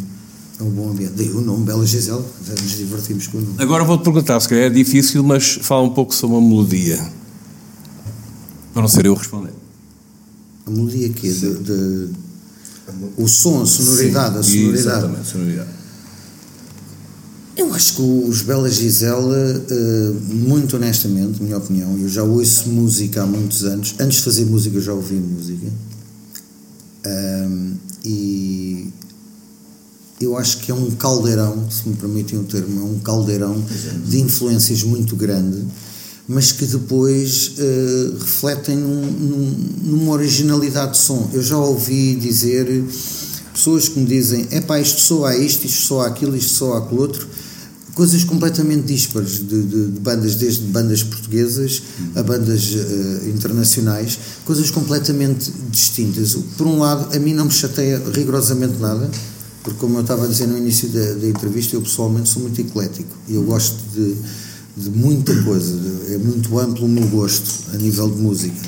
é 0.60 0.64
um 0.64 0.70
bom 0.70 0.92
ambiente. 0.92 1.14
Daí 1.14 1.32
o 1.32 1.42
nome 1.42 1.66
Bela 1.66 1.86
Gisele, 1.86 2.24
nos 2.48 2.78
divertimos 2.78 3.28
com 3.28 3.40
o 3.40 3.42
nome. 3.42 3.56
Agora 3.58 3.84
vou-te 3.84 4.04
perguntar, 4.04 4.40
se 4.40 4.48
calhar 4.48 4.66
é 4.66 4.70
difícil, 4.70 5.24
mas 5.24 5.58
fala 5.62 5.82
um 5.82 5.90
pouco 5.90 6.14
sobre 6.14 6.38
a 6.38 6.42
melodia. 6.42 6.98
Para 8.72 8.84
não 8.84 8.88
ser 8.88 9.08
eu 9.08 9.16
responder. 9.16 9.54
A 10.68 10.70
melodia 10.70 11.10
que 11.10 11.28
é 11.28 11.32
de, 11.32 11.56
de, 11.56 12.10
o 13.18 13.28
som, 13.28 13.64
a 13.64 13.66
sonoridade, 13.66 14.36
sim, 14.36 14.40
a 14.40 14.44
sonoridade. 14.44 14.80
Exatamente, 14.80 15.28
sonoridade. 15.28 15.70
Eu 17.58 17.74
acho 17.74 17.96
que 17.96 18.02
os 18.04 18.44
Bela 18.44 18.70
Gisela, 18.70 19.66
eh, 19.68 20.14
muito 20.30 20.76
honestamente, 20.76 21.42
minha 21.42 21.58
opinião, 21.58 21.98
eu 21.98 22.08
já 22.08 22.22
ouço 22.22 22.70
música 22.70 23.24
há 23.24 23.26
muitos 23.26 23.64
anos. 23.64 23.96
Antes 24.00 24.20
de 24.20 24.24
fazer 24.26 24.46
música, 24.46 24.78
eu 24.78 24.82
já 24.82 24.94
ouvi 24.94 25.16
música. 25.16 25.66
e 28.06 28.94
eu 30.22 30.38
acho 30.38 30.60
que 30.60 30.72
é 30.72 30.76
um 30.76 30.92
caldeirão, 30.92 31.70
se 31.70 31.88
me 31.90 31.96
permitem 31.96 32.38
o 32.40 32.44
termo, 32.44 32.80
é 32.80 32.84
um 32.84 33.00
caldeirão 33.00 33.64
de 34.06 34.20
influências 34.20 34.84
muito 34.84 35.16
grande, 35.16 35.66
mas 36.28 36.52
que 36.52 36.66
depois 36.66 37.54
uh, 37.58 38.18
refletem 38.20 38.76
num, 38.76 39.02
num, 39.02 39.56
numa 39.84 40.12
originalidade 40.12 40.92
de 40.92 40.98
som. 40.98 41.30
Eu 41.34 41.42
já 41.42 41.58
ouvi 41.58 42.16
dizer 42.16 42.84
pessoas 43.54 43.90
que 43.90 44.00
me 44.00 44.06
dizem: 44.06 44.48
é 44.52 44.62
pá, 44.62 44.80
isto 44.80 45.02
soa 45.02 45.30
a 45.32 45.38
isto, 45.38 45.66
isto 45.66 45.86
soa 45.88 46.08
aquilo, 46.08 46.36
isto 46.36 46.54
soa 46.54 46.80
aquilo 46.80 47.02
outro. 47.02 47.28
Coisas 47.98 48.24
completamente 48.24 48.86
dispares 48.86 49.40
de, 49.40 49.64
de, 49.64 49.88
de 49.88 50.00
bandas, 50.00 50.36
desde 50.36 50.66
bandas 50.66 51.02
portuguesas 51.02 51.82
a 52.16 52.22
bandas 52.22 52.76
uh, 52.76 53.28
internacionais, 53.28 54.20
coisas 54.46 54.70
completamente 54.70 55.52
distintas. 55.72 56.38
Por 56.56 56.68
um 56.68 56.78
lado, 56.78 57.16
a 57.16 57.20
mim 57.20 57.34
não 57.34 57.46
me 57.46 57.52
chateia 57.52 58.00
rigorosamente 58.14 58.78
nada, 58.80 59.10
porque, 59.64 59.80
como 59.80 59.98
eu 59.98 60.02
estava 60.02 60.26
a 60.26 60.28
dizer 60.28 60.46
no 60.46 60.60
início 60.60 60.90
da, 60.90 61.14
da 61.14 61.28
entrevista, 61.28 61.76
eu 61.76 61.82
pessoalmente 61.82 62.30
sou 62.30 62.44
muito 62.44 62.62
eclético 62.62 63.18
e 63.28 63.34
eu 63.34 63.42
gosto 63.42 63.78
de, 63.96 64.16
de 64.78 64.90
muita 64.92 65.34
coisa, 65.42 65.74
é 66.14 66.20
muito 66.20 66.60
amplo 66.60 66.86
o 66.86 66.88
meu 66.88 67.08
gosto 67.08 67.72
a 67.74 67.78
nível 67.78 68.12
de 68.12 68.22
música. 68.22 68.62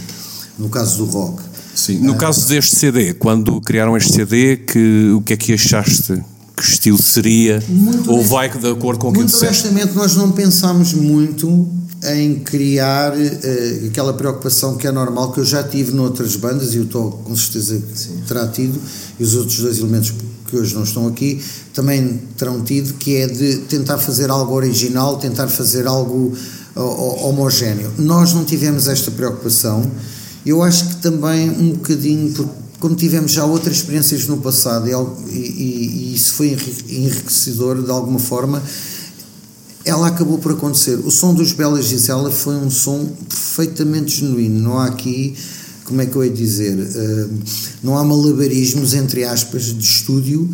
No 0.58 0.70
caso 0.70 0.98
do 0.98 1.06
rock, 1.06 1.44
Sim. 1.76 2.00
No 2.00 2.16
caso 2.16 2.48
deste 2.48 2.76
CD, 2.76 3.14
quando 3.14 3.62
criaram 3.62 3.96
este 3.96 4.12
CD, 4.12 4.58
que, 4.58 5.12
o 5.16 5.22
que 5.22 5.34
é 5.34 5.38
que 5.38 5.54
achaste? 5.54 6.20
Que 6.60 6.66
estilo 6.66 7.02
seria? 7.02 7.64
Muito 7.68 8.12
ou 8.12 8.24
vai 8.24 8.50
de 8.50 8.70
acordo 8.70 9.00
com 9.00 9.10
o 9.10 9.12
que 9.14 9.20
Muito 9.20 9.36
honestamente, 9.38 9.94
nós 9.96 10.16
não 10.16 10.32
pensámos 10.32 10.94
muito 10.94 11.68
em 12.04 12.36
criar 12.36 13.14
uh, 13.14 13.88
aquela 13.88 14.14
preocupação 14.14 14.76
que 14.76 14.88
é 14.88 14.92
normal, 14.92 15.32
que 15.32 15.40
eu 15.40 15.46
já 15.46 15.64
tive 15.64 15.92
noutras 15.92 16.36
bandas, 16.36 16.74
e 16.74 16.80
o 16.80 16.86
Tó 16.86 17.10
com 17.24 17.36
certeza 17.36 17.82
Sim. 17.94 18.22
terá 18.28 18.48
tido, 18.48 18.80
e 19.20 19.24
os 19.24 19.36
outros 19.36 19.60
dois 19.60 19.80
elementos 19.80 20.14
que 20.48 20.58
hoje 20.58 20.74
não 20.74 20.84
estão 20.84 21.08
aqui 21.08 21.42
também 21.74 22.22
terão 22.38 22.62
tido, 22.62 22.94
que 22.96 23.16
é 23.18 23.28
de 23.28 23.58
tentar 23.60 23.98
fazer 23.98 24.30
algo 24.30 24.54
original, 24.54 25.18
tentar 25.18 25.48
fazer 25.48 25.88
algo 25.88 26.34
uh, 26.76 27.26
homogéneo. 27.26 27.92
Nós 27.98 28.34
não 28.34 28.44
tivemos 28.44 28.88
esta 28.88 29.12
preocupação 29.12 29.90
eu 30.46 30.64
acho 30.64 30.88
que 30.88 30.96
também 30.98 31.50
um 31.50 31.74
bocadinho, 31.74 32.34
como 32.80 32.96
tivemos 32.96 33.32
já 33.32 33.46
outras 33.46 33.78
experiências 33.78 34.26
no 34.28 34.38
passado 34.38 34.88
e, 34.88 34.94
e, 35.32 36.12
e 36.12 36.16
isso 36.16 36.34
foi 36.34 36.58
enriquecedor 36.88 37.84
de 37.84 37.92
alguma 37.92 38.20
forma, 38.20 38.64
ela 39.84 40.08
acabou 40.08 40.38
por 40.38 40.54
acontecer. 40.54 40.96
O 40.96 41.12
som 41.12 41.34
dos 41.34 41.52
Belas 41.52 41.86
Gisela 41.86 42.32
foi 42.32 42.56
um 42.56 42.70
som 42.70 43.06
perfeitamente 43.28 44.22
genuíno. 44.22 44.60
Não 44.60 44.78
há 44.78 44.86
aqui, 44.86 45.36
como 45.86 46.02
é 46.02 46.06
que 46.06 46.16
eu 46.16 46.24
ia 46.24 46.32
dizer, 46.32 46.78
uh, 46.78 47.30
não 47.84 47.98
há 47.98 48.04
malabarismos, 48.04 48.94
entre 48.94 49.24
aspas, 49.24 49.66
de 49.66 49.84
estúdio. 49.84 50.50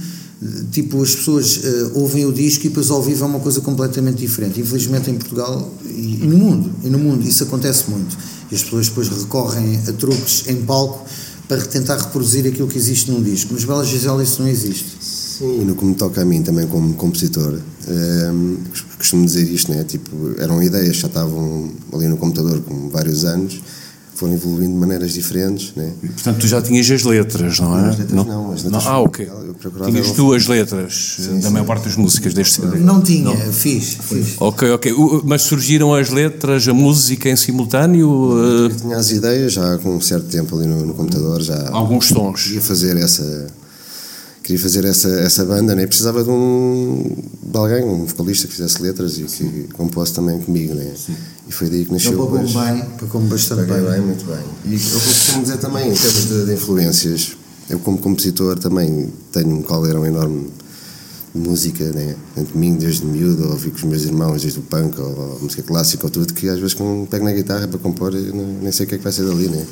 Tipo, 0.71 1.01
as 1.01 1.15
pessoas 1.15 1.57
uh, 1.57 1.91
ouvem 1.95 2.25
o 2.25 2.31
disco 2.31 2.65
e 2.65 2.69
depois 2.69 2.89
ao 2.91 3.01
vivo 3.01 3.23
é 3.23 3.27
uma 3.27 3.39
coisa 3.39 3.61
completamente 3.61 4.17
diferente. 4.17 4.59
Infelizmente 4.59 5.09
em 5.09 5.15
Portugal 5.15 5.71
e, 5.85 6.19
e 6.21 6.27
no 6.27 6.37
mundo, 6.37 6.71
e 6.83 6.89
no 6.89 6.99
mundo 6.99 7.27
isso 7.27 7.43
acontece 7.43 7.89
muito 7.89 8.15
e 8.51 8.55
as 8.55 8.63
pessoas 8.63 8.89
depois 8.89 9.09
recorrem 9.09 9.79
a 9.87 9.93
truques 9.93 10.43
em 10.47 10.57
palco 10.63 11.05
para 11.47 11.61
tentar 11.65 11.97
reproduzir 11.97 12.47
aquilo 12.47 12.67
que 12.67 12.77
existe 12.77 13.11
num 13.11 13.21
disco. 13.21 13.53
Mas 13.53 13.63
Bela 13.63 13.85
Gisela 13.85 14.23
isso 14.23 14.41
não 14.41 14.49
existe. 14.49 14.97
Sim, 14.99 15.61
e 15.61 15.65
no 15.65 15.75
que 15.75 15.83
me 15.83 15.95
toca 15.95 16.21
a 16.21 16.25
mim 16.25 16.41
também 16.41 16.65
como 16.65 16.93
compositor, 16.93 17.59
ehm, 17.87 18.55
costumo 18.97 19.25
dizer 19.25 19.43
isto, 19.43 19.71
né? 19.71 19.83
tipo, 19.83 20.33
eram 20.37 20.63
ideias, 20.63 20.95
já 20.95 21.07
estavam 21.07 21.69
ali 21.93 22.07
no 22.07 22.15
computador 22.15 22.61
com 22.61 22.89
vários 22.89 23.25
anos, 23.25 23.61
foram 24.15 24.33
evoluindo 24.33 24.73
de 24.73 24.79
maneiras 24.79 25.13
diferentes. 25.13 25.73
Né? 25.75 25.93
Portanto, 26.01 26.39
tu 26.39 26.47
já 26.47 26.61
tinhas 26.61 26.89
as 26.89 27.03
letras, 27.03 27.59
não 27.59 27.77
é? 27.77 27.89
As 27.89 27.99
letras 27.99 28.11
não, 28.11 28.23
não 28.23 28.51
as 28.51 28.63
letras 28.63 28.83
não. 28.83 28.91
Ah, 28.91 28.99
ok. 28.99 29.29
Tinhas 29.85 30.11
tu 30.11 30.33
as 30.33 30.47
letras 30.47 31.17
sim, 31.19 31.39
da 31.39 31.47
sim. 31.47 31.53
maior 31.53 31.65
parte 31.65 31.85
das 31.85 31.95
músicas 31.95 32.33
deste 32.33 32.61
CD? 32.61 32.79
Não 32.79 33.01
tinha, 33.01 33.25
não? 33.25 33.53
fiz, 33.53 33.97
fiz. 34.01 34.35
Ok, 34.39 34.71
ok. 34.71 34.93
Mas 35.23 35.43
surgiram 35.43 35.93
as 35.93 36.09
letras, 36.09 36.67
a 36.67 36.73
música 36.73 37.29
em 37.29 37.35
simultâneo? 37.35 38.37
Eu 38.37 38.75
tinha 38.75 38.97
as 38.97 39.11
ideias 39.11 39.53
já 39.53 39.77
com 39.77 39.95
um 39.95 40.01
certo 40.01 40.27
tempo 40.27 40.57
ali 40.57 40.65
no, 40.65 40.85
no 40.85 40.93
computador. 40.93 41.41
já 41.41 41.69
Alguns 41.71 42.09
tons. 42.09 42.51
Ia 42.51 42.61
fazer 42.61 42.97
essa 42.97 43.47
queria 44.45 44.61
fazer 44.61 44.85
essa, 44.85 45.09
essa 45.09 45.43
banda, 45.43 45.73
né? 45.73 45.87
precisava 45.87 46.23
de 46.23 46.29
um 46.29 47.15
de 47.41 47.57
alguém, 47.57 47.83
um 47.83 48.05
vocalista 48.05 48.47
que 48.47 48.53
fizesse 48.53 48.79
letras 48.79 49.17
e 49.17 49.23
que 49.23 49.67
compôs 49.73 50.11
também 50.11 50.39
comigo, 50.39 50.75
né? 50.75 50.93
Sim. 50.95 51.15
E 51.47 51.51
foi 51.51 51.67
daí 51.67 51.83
que 51.83 51.91
nasceu. 51.91 52.11
Ele 52.11 52.21
pagou 52.21 52.39
bem, 52.39 52.85
pagou 52.99 53.21
bastante 53.21 53.71
bem. 53.71 53.81
bem. 53.81 54.01
muito 54.01 54.25
bem. 54.25 54.43
E 54.65 54.75
eu 54.75 54.99
costumo 54.99 55.41
dizer 55.41 55.57
também, 55.57 55.91
em 55.91 55.95
termos 55.95 56.27
de, 56.27 56.45
de, 56.45 56.53
influências, 56.53 57.35
eu 57.71 57.79
como 57.79 57.97
compositor 57.97 58.59
também 58.59 59.11
tenho 59.31 59.49
um 59.49 59.63
caldeirão 59.63 60.05
enorme 60.05 60.47
de 61.33 61.41
música, 61.41 61.83
né? 61.91 62.15
Entre 62.37 62.55
mim, 62.55 62.75
desde 62.75 63.03
miúdo, 63.03 63.49
ouvi 63.49 63.71
com 63.71 63.77
os 63.77 63.83
meus 63.83 64.03
irmãos, 64.03 64.43
desde 64.43 64.59
o 64.59 64.63
punk, 64.63 64.99
ou, 64.99 65.07
ou 65.07 65.39
música 65.41 65.63
clássica, 65.63 66.05
ou 66.05 66.11
tudo, 66.11 66.31
que 66.35 66.47
às 66.49 66.59
vezes 66.59 66.75
quando 66.75 67.07
pego 67.07 67.25
na 67.25 67.31
guitarra 67.31 67.67
para 67.67 67.79
compor, 67.79 68.13
nem 68.13 68.71
sei 68.71 68.85
o 68.85 68.89
que 68.89 68.93
é 68.93 68.97
que 68.99 69.03
vai 69.03 69.13
ser 69.13 69.25
dali, 69.25 69.47
né? 69.47 69.65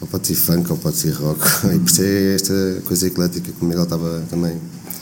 Ou 0.00 0.06
pode 0.06 0.26
ser 0.26 0.34
funk, 0.34 0.70
ou 0.70 0.78
pode 0.78 0.96
ser 0.96 1.12
rock. 1.12 1.40
E 1.74 1.78
por 1.78 1.90
ser 1.90 2.36
esta 2.36 2.82
coisa 2.84 3.06
eclética 3.06 3.52
que 3.52 3.64
o 3.64 3.68
Miguel 3.68 3.84
estava 3.84 4.22
também. 4.30 4.60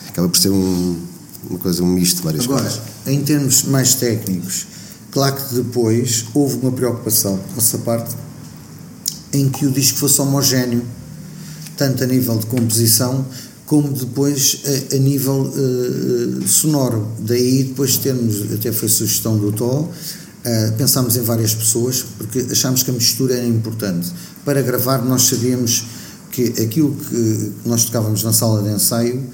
Acaba 0.08 0.28
por 0.28 0.38
ser 0.38 0.50
um, 0.50 0.96
uma 1.50 1.58
coisa, 1.58 1.82
um 1.82 1.86
misto 1.86 2.18
de 2.18 2.22
várias 2.22 2.44
Agora, 2.44 2.62
coisas. 2.62 2.80
em 3.06 3.22
termos 3.22 3.64
mais 3.64 3.94
técnicos, 3.94 4.66
claro 5.10 5.34
que 5.36 5.54
depois 5.56 6.24
houve 6.32 6.56
uma 6.58 6.72
preocupação 6.72 7.38
nessa 7.54 7.78
parte 7.78 8.14
em 9.32 9.48
que 9.48 9.66
o 9.66 9.70
disco 9.70 9.98
fosse 9.98 10.20
homogéneo, 10.20 10.84
tanto 11.76 12.04
a 12.04 12.06
nível 12.06 12.38
de 12.38 12.46
composição 12.46 13.26
como 13.66 13.88
depois 13.88 14.60
a, 14.92 14.94
a 14.94 14.98
nível 14.98 15.42
uh, 15.42 16.46
sonoro. 16.46 17.08
Daí 17.18 17.64
depois 17.64 17.96
termos, 17.96 18.52
até 18.52 18.70
foi 18.70 18.88
sugestão 18.88 19.36
do 19.36 19.50
Tó, 19.52 19.88
Uh, 20.44 20.76
pensámos 20.76 21.16
em 21.16 21.22
várias 21.22 21.54
pessoas 21.54 22.04
porque 22.18 22.46
achámos 22.50 22.82
que 22.82 22.90
a 22.90 22.94
mistura 22.94 23.34
era 23.34 23.46
importante. 23.46 24.12
Para 24.44 24.60
gravar, 24.60 24.98
nós 25.02 25.22
sabíamos 25.22 25.84
que 26.30 26.52
aquilo 26.62 26.94
que 26.94 27.52
nós 27.64 27.84
tocávamos 27.86 28.22
na 28.22 28.32
sala 28.32 28.62
de 28.62 28.68
ensaio 28.68 29.24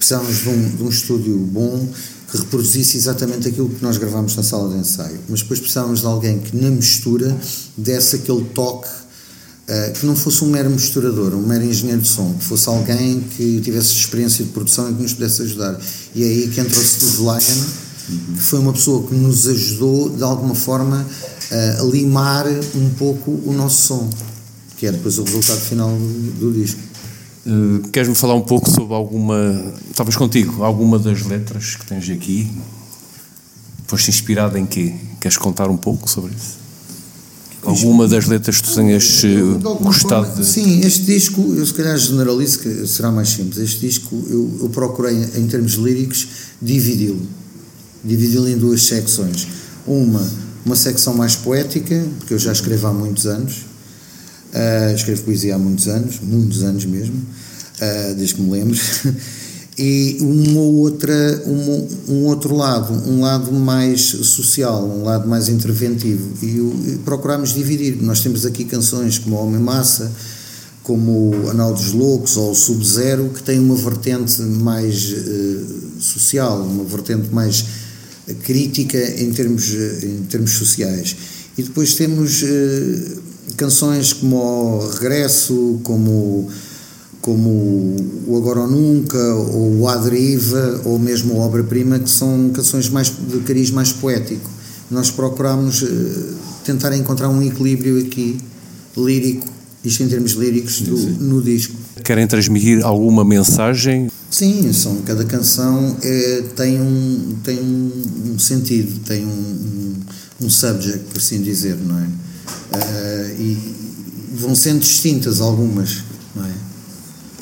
precisávamos 0.00 0.38
de 0.38 0.48
um, 0.48 0.76
de 0.76 0.82
um 0.82 0.88
estúdio 0.88 1.36
bom 1.38 1.88
que 2.30 2.38
reproduzisse 2.38 2.96
exatamente 2.96 3.48
aquilo 3.48 3.68
que 3.68 3.82
nós 3.82 3.98
gravámos 3.98 4.34
na 4.34 4.42
sala 4.42 4.72
de 4.72 4.80
ensaio. 4.80 5.18
Mas 5.28 5.42
depois 5.42 5.60
precisávamos 5.60 6.00
de 6.00 6.06
alguém 6.06 6.38
que, 6.38 6.56
na 6.56 6.70
mistura, 6.70 7.36
desse 7.76 8.16
aquele 8.16 8.44
toque 8.54 8.88
uh, 8.88 9.92
que 9.92 10.06
não 10.06 10.16
fosse 10.16 10.42
um 10.44 10.48
mero 10.48 10.70
misturador, 10.70 11.34
um 11.34 11.46
mero 11.46 11.64
engenheiro 11.64 12.00
de 12.00 12.08
som, 12.08 12.32
que 12.38 12.44
fosse 12.44 12.68
alguém 12.68 13.20
que 13.36 13.60
tivesse 13.60 13.92
experiência 13.92 14.44
de 14.44 14.52
produção 14.52 14.90
e 14.90 14.94
que 14.94 15.02
nos 15.02 15.12
pudesse 15.12 15.42
ajudar. 15.42 15.78
E 16.14 16.22
é 16.22 16.26
aí 16.26 16.48
que 16.48 16.60
entrou 16.60 16.82
o 16.82 16.86
Steve 16.86 17.18
Lyon 17.18 17.66
que 18.10 18.42
foi 18.42 18.58
uma 18.58 18.72
pessoa 18.72 19.06
que 19.06 19.14
nos 19.14 19.46
ajudou 19.46 20.10
de 20.10 20.22
alguma 20.22 20.54
forma 20.54 21.06
a 21.78 21.82
limar 21.84 22.46
um 22.74 22.90
pouco 22.90 23.30
o 23.44 23.52
nosso 23.52 23.88
som, 23.88 24.10
que 24.76 24.86
é 24.86 24.92
depois 24.92 25.18
o 25.18 25.24
resultado 25.24 25.60
final 25.60 25.90
do, 26.38 26.52
disco. 26.52 26.80
Uh, 27.46 27.88
Queres-me 27.88 28.14
falar 28.14 28.34
um 28.34 28.42
pouco 28.42 28.70
sobre 28.70 28.94
alguma, 28.94 29.74
talvez 29.94 30.16
contigo, 30.16 30.62
alguma 30.62 30.98
das 30.98 31.22
letras 31.26 31.76
que 31.76 31.86
tens 31.86 32.08
aqui? 32.08 32.50
Foste 33.86 34.10
inspirado 34.10 34.56
em 34.56 34.64
quê? 34.64 34.94
Queres 35.20 35.36
contar 35.36 35.68
um 35.68 35.76
pouco 35.76 36.08
sobre 36.08 36.32
isso? 36.34 36.60
Alguma 37.62 38.08
das 38.08 38.26
letras 38.26 38.58
que 38.60 38.68
tu 38.68 38.74
tenhas 38.74 39.22
uh, 39.24 39.58
gostado 39.80 40.26
forma, 40.26 40.42
de. 40.42 40.46
Sim, 40.46 40.80
este 40.80 41.02
disco, 41.02 41.42
eu 41.54 41.66
se 41.66 41.74
calhar 41.74 41.98
generalizo, 41.98 42.60
que 42.60 42.86
será 42.86 43.10
mais 43.10 43.28
simples. 43.28 43.58
Este 43.58 43.80
disco 43.80 44.16
eu, 44.30 44.58
eu 44.62 44.68
procurei, 44.70 45.14
em 45.36 45.46
termos 45.46 45.72
líricos, 45.72 46.26
dividi-lo 46.62 47.39
dividi-lo 48.04 48.48
em 48.48 48.56
duas 48.56 48.82
secções. 48.82 49.46
Uma, 49.86 50.26
uma 50.64 50.76
secção 50.76 51.14
mais 51.14 51.34
poética, 51.34 52.04
porque 52.18 52.34
eu 52.34 52.38
já 52.38 52.52
escrevo 52.52 52.86
há 52.86 52.92
muitos 52.92 53.26
anos, 53.26 53.64
uh, 54.52 54.94
escrevo 54.94 55.22
poesia 55.22 55.54
há 55.54 55.58
muitos 55.58 55.88
anos, 55.88 56.20
muitos 56.20 56.62
anos 56.62 56.84
mesmo, 56.84 57.14
uh, 57.16 58.14
desde 58.14 58.34
que 58.34 58.42
me 58.42 58.50
lembro, 58.50 58.78
e 59.78 60.18
uma 60.20 60.60
outra, 60.60 61.42
um, 61.46 61.88
um 62.08 62.24
outro 62.26 62.54
lado, 62.54 62.92
um 63.10 63.20
lado 63.20 63.52
mais 63.52 64.02
social, 64.02 64.84
um 64.84 65.04
lado 65.04 65.28
mais 65.28 65.48
interventivo, 65.48 66.28
e, 66.42 66.92
e 66.92 66.98
procurámos 67.04 67.54
dividir. 67.54 67.96
Nós 68.02 68.20
temos 68.20 68.44
aqui 68.44 68.64
canções 68.64 69.18
como 69.18 69.36
Homem 69.36 69.60
Massa, 69.60 70.12
como 70.82 71.48
Anal 71.48 71.72
dos 71.72 71.92
Loucos 71.92 72.36
ou 72.36 72.54
Sub-Zero, 72.54 73.30
que 73.30 73.42
têm 73.42 73.58
uma 73.58 73.76
vertente 73.76 74.42
mais 74.42 75.12
uh, 75.12 76.00
social, 76.00 76.62
uma 76.62 76.84
vertente 76.84 77.32
mais 77.32 77.64
crítica 78.42 78.98
em 79.20 79.30
termos, 79.32 79.72
em 80.02 80.24
termos 80.28 80.52
sociais. 80.52 81.16
E 81.56 81.62
depois 81.62 81.94
temos 81.94 82.42
uh, 82.42 83.22
canções 83.56 84.12
como 84.12 84.36
o 84.36 84.88
Regresso, 84.88 85.80
como, 85.82 86.48
como 87.20 87.96
o 88.26 88.36
Agora 88.36 88.60
ou 88.60 88.70
Nunca, 88.70 89.34
ou 89.34 89.80
o 89.80 89.88
A 89.88 89.96
Deriva, 89.96 90.80
ou 90.84 90.98
mesmo 90.98 91.40
a 91.40 91.44
Obra-Prima, 91.44 91.98
que 91.98 92.10
são 92.10 92.50
canções 92.50 92.88
mais, 92.88 93.08
de 93.08 93.40
cariz 93.40 93.70
mais 93.70 93.92
poético. 93.92 94.48
Nós 94.90 95.10
procuramos 95.10 95.82
uh, 95.82 96.34
tentar 96.64 96.96
encontrar 96.96 97.28
um 97.28 97.42
equilíbrio 97.42 97.98
aqui, 97.98 98.38
lírico, 98.96 99.46
isto 99.84 100.02
em 100.02 100.08
termos 100.08 100.32
líricos, 100.32 100.80
do, 100.80 100.96
no 100.96 101.42
disco. 101.42 101.74
Querem 102.04 102.26
transmitir 102.26 102.84
alguma 102.84 103.24
mensagem 103.24 104.08
Sim, 104.30 104.72
são, 104.72 105.02
cada 105.02 105.24
canção 105.24 105.96
é, 106.02 106.42
tem, 106.54 106.80
um, 106.80 107.36
tem 107.42 107.58
um, 107.58 108.38
sentido, 108.38 109.00
tem 109.00 109.26
um, 109.26 109.28
um, 109.28 110.46
um, 110.46 110.50
subject, 110.50 111.00
por 111.06 111.18
assim 111.18 111.42
dizer, 111.42 111.76
não 111.76 111.98
é? 111.98 112.04
Uh, 112.04 113.40
e 113.40 114.36
vão 114.36 114.54
sendo 114.54 114.80
distintas 114.80 115.40
algumas, 115.40 116.04
não 116.34 116.46
é? 116.46 116.52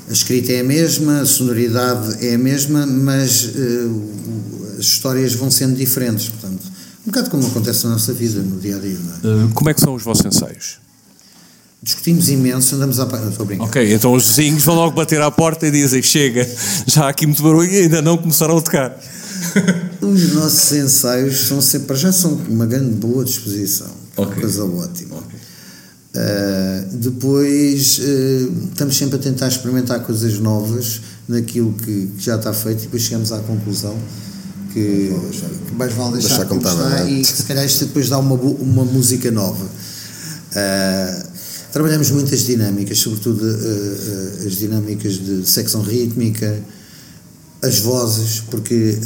A 0.08 0.12
escrita 0.12 0.52
é 0.52 0.60
a 0.60 0.64
mesma, 0.64 1.20
a 1.20 1.26
sonoridade 1.26 2.26
é 2.26 2.34
a 2.34 2.38
mesma, 2.38 2.86
mas 2.86 3.44
uh, 3.44 4.78
as 4.78 4.86
histórias 4.86 5.34
vão 5.34 5.50
sendo 5.50 5.76
diferentes, 5.76 6.30
portanto, 6.30 6.64
um 7.06 7.10
bocado 7.10 7.28
como 7.28 7.46
acontece 7.46 7.84
na 7.84 7.90
nossa 7.90 8.14
vida, 8.14 8.40
no 8.40 8.58
dia 8.58 8.76
a 8.76 8.78
dia. 8.78 8.96
É? 9.22 9.44
Uh, 9.44 9.50
como 9.52 9.68
é 9.68 9.74
que 9.74 9.80
são 9.82 9.94
os 9.94 10.02
vossos 10.02 10.24
ensaios? 10.24 10.78
Discutimos 11.80 12.28
imenso, 12.28 12.74
andamos 12.74 12.98
a. 12.98 13.04
Estou 13.04 13.46
a 13.60 13.64
Ok, 13.64 13.94
então 13.94 14.12
os 14.12 14.26
vizinhos 14.26 14.64
vão 14.64 14.74
logo 14.74 14.96
bater 14.96 15.22
à 15.22 15.30
porta 15.30 15.66
e 15.66 15.70
dizem: 15.70 16.02
chega, 16.02 16.48
já 16.86 17.04
há 17.04 17.08
aqui 17.10 17.26
muito 17.26 17.42
barulho 17.42 17.70
e 17.70 17.82
ainda 17.82 18.02
não 18.02 18.18
começaram 18.18 18.58
a 18.58 18.60
tocar. 18.60 18.98
Os 20.00 20.32
nossos 20.34 20.72
ensaios 20.72 21.46
são 21.46 21.60
sempre, 21.60 21.96
já 21.96 22.12
são 22.12 22.32
uma 22.48 22.66
grande 22.66 22.94
boa 22.94 23.24
disposição, 23.24 23.90
okay. 24.16 24.24
uma 24.24 24.40
coisa 24.40 24.64
ótima. 24.64 25.16
Okay. 25.16 25.38
Uh, 26.14 26.96
depois 26.96 27.98
uh, 27.98 28.68
estamos 28.70 28.96
sempre 28.96 29.16
a 29.16 29.18
tentar 29.18 29.48
experimentar 29.48 30.00
coisas 30.00 30.38
novas 30.38 31.00
naquilo 31.28 31.72
que, 31.74 32.06
que 32.16 32.24
já 32.24 32.36
está 32.36 32.52
feito 32.52 32.80
e 32.80 32.82
depois 32.84 33.02
chegamos 33.02 33.30
à 33.30 33.38
conclusão 33.40 33.94
que, 34.72 35.12
que 35.66 35.74
mais 35.74 35.92
vale 35.92 36.14
deixar, 36.14 36.28
deixar 36.28 36.46
como 36.46 36.60
está, 36.60 36.72
está 36.72 37.04
e 37.04 37.20
que 37.20 37.26
se 37.26 37.42
calhar 37.44 37.64
isto 37.64 37.86
depois 37.86 38.08
dá 38.08 38.18
uma, 38.18 38.34
uma 38.34 38.84
música 38.84 39.30
nova. 39.30 39.64
Uh, 39.64 41.27
trabalhamos 41.72 42.10
muitas 42.10 42.40
dinâmicas, 42.40 42.98
sobretudo 42.98 43.44
as 44.46 44.54
dinâmicas 44.56 45.14
de 45.14 45.48
secção 45.48 45.82
rítmica, 45.82 46.62
as 47.62 47.78
vozes, 47.80 48.40
porque 48.50 48.98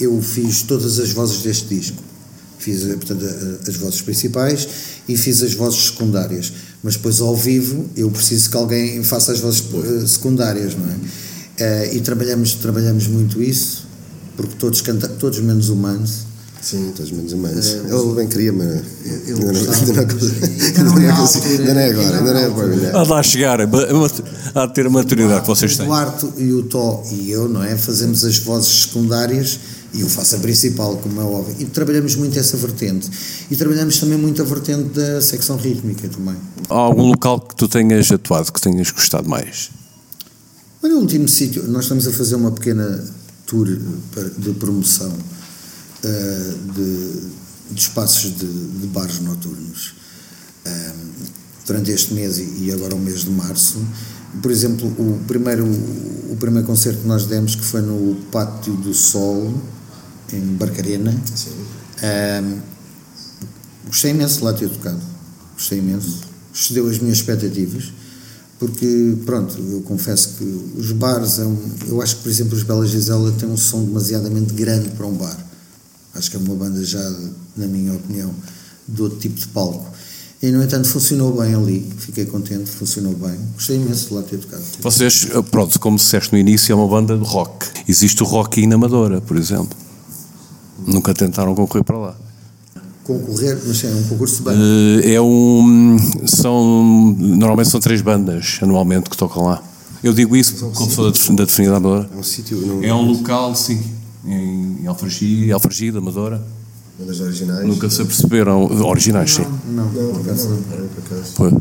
eu 0.00 0.20
fiz 0.22 0.62
todas 0.62 0.98
as 0.98 1.10
vozes 1.10 1.42
deste 1.42 1.74
disco 1.74 2.08
Fiz, 2.58 2.82
eh, 2.84 2.96
portanto, 2.96 3.24
as 3.68 3.76
vozes 3.76 4.02
principais 4.02 4.68
e 5.08 5.16
fiz 5.16 5.42
as 5.42 5.54
vozes 5.54 5.86
secundárias. 5.86 6.52
Mas 6.82 6.96
depois, 6.96 7.20
ao 7.20 7.34
vivo, 7.34 7.88
eu 7.96 8.10
preciso 8.10 8.50
que 8.50 8.56
alguém 8.56 9.02
faça 9.04 9.32
as 9.32 9.40
vozes 9.40 9.62
eh, 9.62 10.06
secundárias, 10.06 10.74
não 10.74 10.86
é? 10.86 10.96
Uh, 11.58 11.96
e 11.96 12.00
trabalhamos, 12.00 12.54
trabalhamos 12.54 13.08
muito 13.08 13.42
isso, 13.42 13.84
porque 14.36 14.54
todos 14.56 14.80
cantam, 14.80 15.10
todos 15.16 15.40
menos 15.40 15.70
humanos. 15.70 16.27
Sim, 16.60 16.92
todos 16.94 17.12
menos 17.12 17.32
humanos. 17.32 17.66
Uh, 17.66 17.86
ele 17.86 18.14
bem 18.16 18.28
queria, 18.28 18.52
mas 18.52 18.68
ainda 18.68 18.82
não, 20.82 20.96
ainda 20.96 21.74
não 21.74 21.80
é 21.80 21.90
agora, 21.90 22.18
ainda 22.18 22.32
não 22.32 22.40
é 22.40 22.44
agora. 22.44 22.98
Há 22.98 23.04
de 23.04 23.10
lá 23.10 23.22
chegar, 23.22 23.60
há 23.60 24.66
de 24.66 24.74
ter 24.74 24.86
a 24.86 24.90
maturidade 24.90 25.42
que 25.42 25.46
vocês 25.46 25.76
têm. 25.76 25.86
O 25.86 25.88
Duarte 25.88 26.28
e 26.36 26.52
o 26.52 26.64
Tó 26.64 27.04
e 27.12 27.30
eu, 27.30 27.48
não 27.48 27.62
é? 27.62 27.76
Fazemos 27.76 28.24
as 28.24 28.38
vozes 28.38 28.82
secundárias 28.82 29.60
e 29.94 30.00
eu 30.00 30.08
faço 30.08 30.34
a 30.36 30.38
principal, 30.40 30.96
como 30.96 31.20
é 31.20 31.24
óbvio. 31.24 31.54
E 31.60 31.64
trabalhamos 31.64 32.16
muito 32.16 32.36
essa 32.38 32.56
vertente. 32.56 33.08
E 33.50 33.54
trabalhamos 33.54 33.98
também 33.98 34.18
muito 34.18 34.42
a 34.42 34.44
vertente 34.44 34.88
da 34.90 35.22
secção 35.22 35.56
rítmica 35.56 36.08
também. 36.08 36.34
Há 36.68 36.74
algum 36.74 37.08
local 37.08 37.40
que 37.40 37.54
tu 37.54 37.68
tenhas 37.68 38.10
atuado, 38.10 38.52
que 38.52 38.60
tenhas 38.60 38.90
gostado 38.90 39.28
mais? 39.28 39.70
Olha, 40.82 40.96
o 40.96 41.00
último 41.00 41.28
sítio, 41.28 41.68
nós 41.68 41.84
estamos 41.84 42.06
a 42.06 42.12
fazer 42.12 42.34
uma 42.34 42.50
pequena 42.50 43.04
tour 43.46 43.78
de 44.36 44.50
promoção 44.54 45.12
uh, 46.04 46.72
de, 46.72 47.74
de, 47.74 47.80
espaços 47.80 48.36
de, 48.36 48.46
de 48.46 48.86
bares 48.88 49.20
noturnos 49.20 49.94
uh, 50.66 51.28
durante 51.66 51.90
este 51.90 52.14
mês 52.14 52.38
e 52.38 52.72
agora 52.72 52.94
o 52.94 52.98
mês 52.98 53.24
de 53.24 53.30
março 53.30 53.78
por 54.42 54.50
exemplo, 54.50 54.86
o 54.98 55.18
primeiro, 55.26 55.64
o 55.64 56.36
primeiro 56.38 56.66
concerto 56.66 57.00
que 57.00 57.08
nós 57.08 57.26
demos, 57.26 57.54
que 57.54 57.64
foi 57.64 57.80
no 57.80 58.14
Pátio 58.30 58.74
do 58.74 58.92
Sol, 58.92 59.54
em 60.32 60.40
Barcarena. 60.56 61.14
Um, 62.02 62.58
gostei 63.86 64.10
imenso 64.10 64.38
de 64.38 64.44
lá 64.44 64.52
ter 64.52 64.68
tocado. 64.68 65.00
Gostei 65.54 65.78
imenso. 65.78 66.20
Excedeu 66.54 66.88
as 66.88 66.98
minhas 66.98 67.18
expectativas. 67.18 67.92
Porque, 68.58 69.16
pronto, 69.24 69.56
eu 69.58 69.80
confesso 69.82 70.34
que 70.36 70.44
os 70.76 70.92
bares, 70.92 71.38
é 71.38 71.44
um, 71.44 71.56
eu 71.86 72.02
acho 72.02 72.16
que, 72.16 72.22
por 72.22 72.28
exemplo, 72.28 72.56
os 72.56 72.64
Bela 72.64 72.86
Gisela 72.86 73.32
têm 73.32 73.48
um 73.48 73.56
som 73.56 73.84
demasiadamente 73.84 74.52
grande 74.52 74.90
para 74.90 75.06
um 75.06 75.14
bar. 75.14 75.47
Acho 76.18 76.30
que 76.30 76.36
é 76.36 76.40
uma 76.40 76.54
banda 76.54 76.84
já, 76.84 77.02
na 77.56 77.66
minha 77.66 77.94
opinião, 77.94 78.34
de 78.88 79.02
outro 79.02 79.18
tipo 79.18 79.38
de 79.38 79.46
palco. 79.48 79.86
E, 80.42 80.50
no 80.50 80.62
entanto, 80.62 80.88
funcionou 80.88 81.32
bem 81.40 81.54
ali. 81.54 81.92
Fiquei 81.98 82.24
contente, 82.24 82.70
funcionou 82.70 83.12
bem. 83.14 83.36
Gostei 83.54 83.76
imenso 83.76 84.08
de 84.08 84.14
lá 84.14 84.22
ter 84.22 84.38
tocado. 84.38 84.62
Vocês, 84.80 85.28
pronto, 85.50 85.78
como 85.80 85.96
disseste 85.96 86.32
no 86.32 86.38
início, 86.38 86.72
é 86.72 86.74
uma 86.76 86.86
banda 86.86 87.16
de 87.16 87.24
rock. 87.24 87.66
Existe 87.88 88.22
o 88.22 88.26
rock 88.26 88.64
na 88.66 88.76
Amadora, 88.76 89.20
por 89.20 89.36
exemplo. 89.36 89.76
Nunca 90.86 91.12
tentaram 91.12 91.54
concorrer 91.54 91.84
para 91.84 91.98
lá. 91.98 92.16
Concorrer, 93.02 93.58
mas 93.66 93.82
é 93.82 93.88
um 93.88 94.02
concurso 94.04 94.36
de 94.36 94.42
banda? 94.42 94.62
Eh, 95.02 95.14
é 95.14 95.20
um. 95.20 95.96
São. 96.26 97.16
Normalmente 97.18 97.70
são 97.70 97.80
três 97.80 98.00
bandas 98.00 98.58
anualmente 98.62 99.10
que 99.10 99.16
tocam 99.16 99.44
lá. 99.44 99.62
Eu 100.04 100.12
digo 100.12 100.36
isso 100.36 100.56
como 100.74 100.86
pessoa 100.86 101.12
da 101.36 101.44
definida 101.44 101.76
Amadora. 101.76 102.08
É 102.14 102.16
um 102.16 102.22
sítio. 102.22 102.60
Não... 102.64 102.84
É 102.84 102.94
um 102.94 103.10
local, 103.10 103.56
sim. 103.56 103.82
Em 104.28 104.86
Alfragide, 104.86 105.52
Alfragide 105.52 105.98
Amadora. 105.98 106.42
Bandas 106.98 107.20
originais. 107.20 107.66
Nunca 107.66 107.88
se 107.88 108.02
aperceberam. 108.02 108.64
Originais, 108.84 109.32
sim. 109.32 109.46
Não, 109.68 109.84
não, 109.86 110.02
não, 110.02 110.12
por 110.14 110.20
acaso 110.22 110.48
não. 110.50 110.62
Por 110.62 111.04
acaso. 111.04 111.32
Foi. 111.34 111.52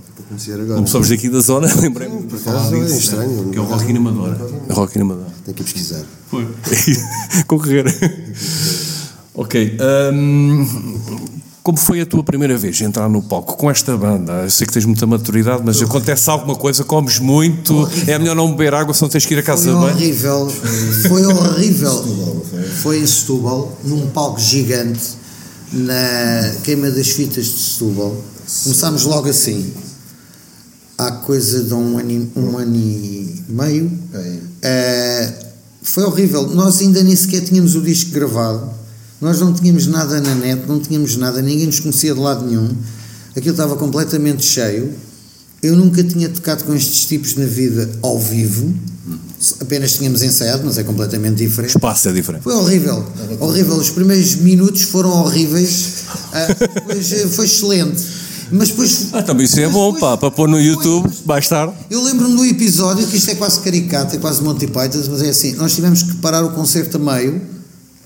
Como 0.76 0.88
somos 0.88 1.10
daqui 1.10 1.30
da 1.30 1.40
zona, 1.40 1.74
lembrei-me 1.80 2.28
falar 2.30 2.70
disso. 2.70 2.94
É 2.94 2.98
estranho. 2.98 3.50
Que 3.50 3.58
é 3.58 3.62
o 3.62 3.66
Rock 3.66 3.92
in 3.92 3.98
Amadora. 3.98 4.38
É 4.68 4.74
Rock 4.74 4.98
in 4.98 5.02
Amadora. 5.02 5.32
Tem 5.46 5.54
que 5.54 5.64
pesquisar. 5.64 6.04
Foi. 6.30 6.48
Concorrer. 7.48 7.86
ok. 9.34 9.78
Um, 10.12 10.66
como 11.68 11.78
foi 11.78 12.00
a 12.00 12.06
tua 12.06 12.24
primeira 12.24 12.58
vez 12.58 12.80
entrar 12.80 13.10
no 13.10 13.22
palco 13.22 13.58
com 13.58 13.70
esta 13.70 13.98
banda? 13.98 14.32
Eu 14.44 14.50
sei 14.50 14.66
que 14.66 14.72
tens 14.72 14.86
muita 14.86 15.06
maturidade, 15.06 15.62
mas 15.66 15.82
acontece 15.82 16.30
alguma 16.30 16.56
coisa, 16.56 16.82
comes 16.86 17.20
muito, 17.20 17.86
é 18.08 18.18
melhor 18.18 18.38
não 18.38 18.52
beber 18.52 18.74
água, 18.74 18.94
senão 18.94 19.10
tens 19.10 19.26
que 19.26 19.34
ir 19.34 19.40
a 19.40 19.44
casa 19.44 19.74
foi. 19.74 19.92
Horrível, 19.92 20.50
foi 21.10 21.26
horrível. 21.26 22.46
Foi 22.82 23.00
em 23.02 23.06
Setúbal, 23.06 23.78
num 23.84 24.08
palco 24.12 24.40
gigante 24.40 25.18
na 25.74 26.54
queima 26.64 26.90
das 26.90 27.10
fitas 27.10 27.48
de 27.48 27.60
Setúbal. 27.60 28.16
Começámos 28.64 29.04
logo 29.04 29.28
assim. 29.28 29.74
Há 30.98 31.12
coisa 31.12 31.66
de 31.66 31.74
um 31.74 31.98
ano, 31.98 32.32
um 32.38 32.58
ano 32.58 32.78
e 32.78 33.44
meio. 33.50 33.88
Uh, 33.88 35.46
foi 35.82 36.06
horrível. 36.06 36.48
Nós 36.48 36.80
ainda 36.80 37.04
nem 37.04 37.14
sequer 37.14 37.42
tínhamos 37.42 37.76
o 37.76 37.82
disco 37.82 38.12
gravado. 38.12 38.72
Nós 39.20 39.40
não 39.40 39.54
tínhamos 39.54 39.88
nada 39.88 40.22
na 40.22 40.36
net, 40.36 40.64
não 40.68 40.80
tínhamos 40.80 41.16
nada, 41.18 41.42
ninguém 41.42 41.66
nos 41.66 41.80
conhecia 41.80 42.14
de 42.14 42.20
lado 42.20 42.46
nenhum. 42.46 42.70
Aquilo 43.36 43.52
estava 43.52 43.76
completamente 43.76 44.44
cheio. 44.44 44.94
Eu 45.62 45.76
nunca 45.76 46.04
tinha 46.04 46.30
tocado 46.30 46.64
com 46.64 46.76
estes 46.76 47.06
tipos 47.06 47.36
na 47.36 47.46
vida 47.46 47.90
ao 48.02 48.20
vivo 48.20 48.74
apenas 49.62 49.94
tínhamos 49.94 50.22
ensaiado, 50.24 50.64
mas 50.66 50.78
é 50.78 50.84
completamente 50.84 51.36
diferente. 51.36 51.76
O 51.76 51.78
espaço 51.78 52.10
é 52.10 52.12
diferente. 52.12 52.44
Foi 52.44 52.54
horrível, 52.54 53.06
horrível. 53.40 53.76
Os 53.76 53.90
primeiros 53.90 54.36
minutos 54.36 54.84
foram 54.84 55.12
horríveis, 55.12 56.04
uh, 56.34 56.70
depois 56.74 57.12
uh, 57.12 57.30
foi 57.30 57.46
excelente. 57.46 58.04
Mas 58.52 58.70
depois. 58.70 59.10
Ah, 59.12 59.22
também 59.22 59.46
isso 59.46 59.60
é 59.60 59.68
bom, 59.68 59.94
depois, 59.94 60.12
pá, 60.12 60.18
para 60.18 60.32
pôr 60.32 60.48
no 60.48 60.60
YouTube 60.60 61.10
mais 61.26 61.48
tarde. 61.48 61.74
Eu 61.90 62.02
lembro-me 62.02 62.36
do 62.36 62.46
episódio, 62.46 63.06
que 63.06 63.18
isto 63.18 63.30
é 63.30 63.36
quase 63.36 63.60
caricato, 63.60 64.16
é 64.16 64.20
quase 64.20 64.42
Monty 64.42 64.68
Python, 64.68 65.00
mas 65.10 65.22
é 65.22 65.30
assim: 65.30 65.54
nós 65.54 65.76
tivemos 65.76 66.02
que 66.04 66.16
parar 66.16 66.44
o 66.44 66.52
concerto 66.52 66.98
a 66.98 67.00
meio, 67.00 67.42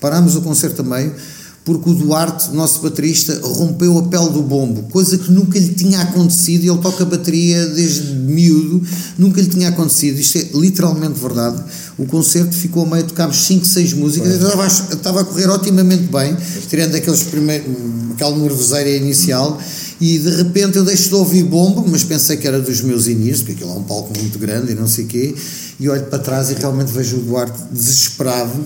parámos 0.01 0.35
o 0.35 0.41
concerto 0.41 0.81
a 0.81 0.83
meio, 0.83 1.15
porque 1.63 1.91
o 1.91 1.93
Duarte, 1.93 2.49
nosso 2.55 2.81
baterista, 2.81 3.39
rompeu 3.43 3.95
a 3.99 4.03
pele 4.03 4.29
do 4.31 4.41
bombo, 4.41 4.83
coisa 4.91 5.15
que 5.15 5.31
nunca 5.31 5.59
lhe 5.59 5.69
tinha 5.69 6.01
acontecido, 6.01 6.63
e 6.63 6.69
ele 6.69 6.79
toca 6.79 7.05
bateria 7.05 7.67
desde 7.67 8.15
miúdo, 8.15 8.81
nunca 9.15 9.39
lhe 9.39 9.47
tinha 9.47 9.69
acontecido, 9.69 10.19
isto 10.19 10.39
é 10.39 10.49
literalmente 10.55 11.19
verdade. 11.19 11.63
O 11.99 12.05
concerto 12.07 12.55
ficou 12.55 12.83
a 12.83 12.89
meio, 12.89 13.03
tocámos 13.03 13.37
5, 13.45 13.63
6 13.63 13.93
músicas, 13.93 14.33
estava, 14.33 14.67
estava, 14.67 15.21
a 15.21 15.23
correr 15.23 15.49
otimamente 15.49 16.03
bem, 16.11 16.35
tirando 16.67 16.95
aqueles 16.95 17.23
primeiros, 17.23 17.67
aquela 18.15 18.35
nervoseira 18.35 18.89
inicial, 18.89 19.61
e 19.99 20.17
de 20.17 20.31
repente 20.37 20.79
eu 20.79 20.83
deixo 20.83 21.09
de 21.09 21.15
ouvir 21.15 21.43
bombo, 21.43 21.85
mas 21.87 22.03
pensei 22.03 22.37
que 22.37 22.47
era 22.47 22.59
dos 22.59 22.81
meus 22.81 23.05
inícios, 23.05 23.41
porque 23.41 23.53
aquilo 23.53 23.69
é 23.69 23.75
um 23.75 23.83
palco 23.83 24.11
muito 24.17 24.39
grande 24.39 24.71
e 24.71 24.75
não 24.75 24.87
sei 24.87 25.05
o 25.05 25.07
quê, 25.07 25.35
e 25.79 25.87
olho 25.87 26.05
para 26.05 26.17
trás 26.17 26.49
e 26.49 26.55
realmente 26.55 26.91
vejo 26.91 27.17
o 27.17 27.19
Duarte 27.19 27.59
desesperado 27.71 28.65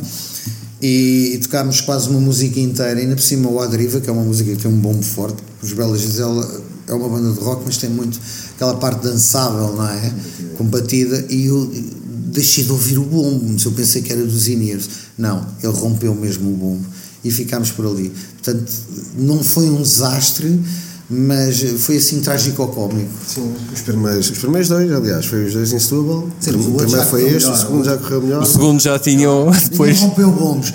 e, 0.86 1.34
e 1.34 1.38
tocámos 1.40 1.82
quase 1.82 2.08
uma 2.10 2.20
música 2.20 2.60
inteira, 2.60 3.00
ainda 3.00 3.16
por 3.16 3.22
cima 3.24 3.50
o 3.50 3.60
Adriva, 3.60 4.00
que 4.00 4.08
é 4.08 4.14
uma 4.14 4.24
música 4.24 4.52
que 4.52 4.62
tem 4.62 4.72
um 4.72 4.78
bombo 4.78 5.02
forte, 5.02 5.42
os 5.60 5.74
Belas 5.74 6.00
Gisela 6.00 6.62
é 6.88 6.94
uma 6.94 7.10
banda 7.10 7.34
de 7.34 7.40
rock, 7.40 7.64
mas 7.66 7.78
tem 7.78 7.90
muito 7.90 8.20
aquela 8.54 8.76
parte 8.76 9.02
dançável, 9.02 9.76
não 9.76 9.88
é? 9.88 10.14
Com 10.56 10.66
batida, 10.66 11.26
e 11.28 11.48
eu 11.48 11.74
deixei 12.28 12.64
de 12.64 12.72
ouvir 12.72 13.00
o 13.00 13.04
bombo, 13.04 13.50
mas 13.52 13.66
eu 13.66 13.72
pensei 13.72 14.04
que 14.04 14.14
era 14.14 14.24
dos 14.24 14.48
Inears. 14.48 14.88
Não, 15.18 15.44
ele 15.64 15.74
rompeu 15.74 16.14
mesmo 16.14 16.52
o 16.52 16.56
bombo 16.56 16.86
e 17.24 17.32
ficámos 17.32 17.72
por 17.72 17.88
ali. 17.88 18.12
Portanto, 18.44 18.72
não 19.18 19.44
foi 19.44 19.68
um 19.68 19.82
desastre, 19.82 20.62
mas 21.10 21.62
foi 21.80 21.98
assim 21.98 22.20
trágico-cómico. 22.22 23.10
Sim, 23.28 23.54
os 23.72 23.82
primeiros, 23.82 24.30
os 24.32 24.38
primeiros 24.40 24.70
dois, 24.70 24.92
aliás, 24.92 25.26
foi 25.26 25.46
os 25.46 25.54
dois 25.54 25.72
em 25.72 25.80
Setúbal. 25.80 26.28
Sim, 26.40 26.52
o 26.52 26.76
primeiro 26.76 27.04
foi 27.06 27.24
este, 27.24 27.48
melhor. 27.48 27.54
o 27.54 27.58
segundo 27.58 27.86
já 27.86 27.98
correu 27.98 28.22
melhor. 28.22 28.42
O 28.42 28.46
segundo 28.46 28.82
já 28.82 29.00
tinham 29.00 29.52
depois. 29.52 30.00
Rompeu 30.00 30.32
bombos. 30.32 30.74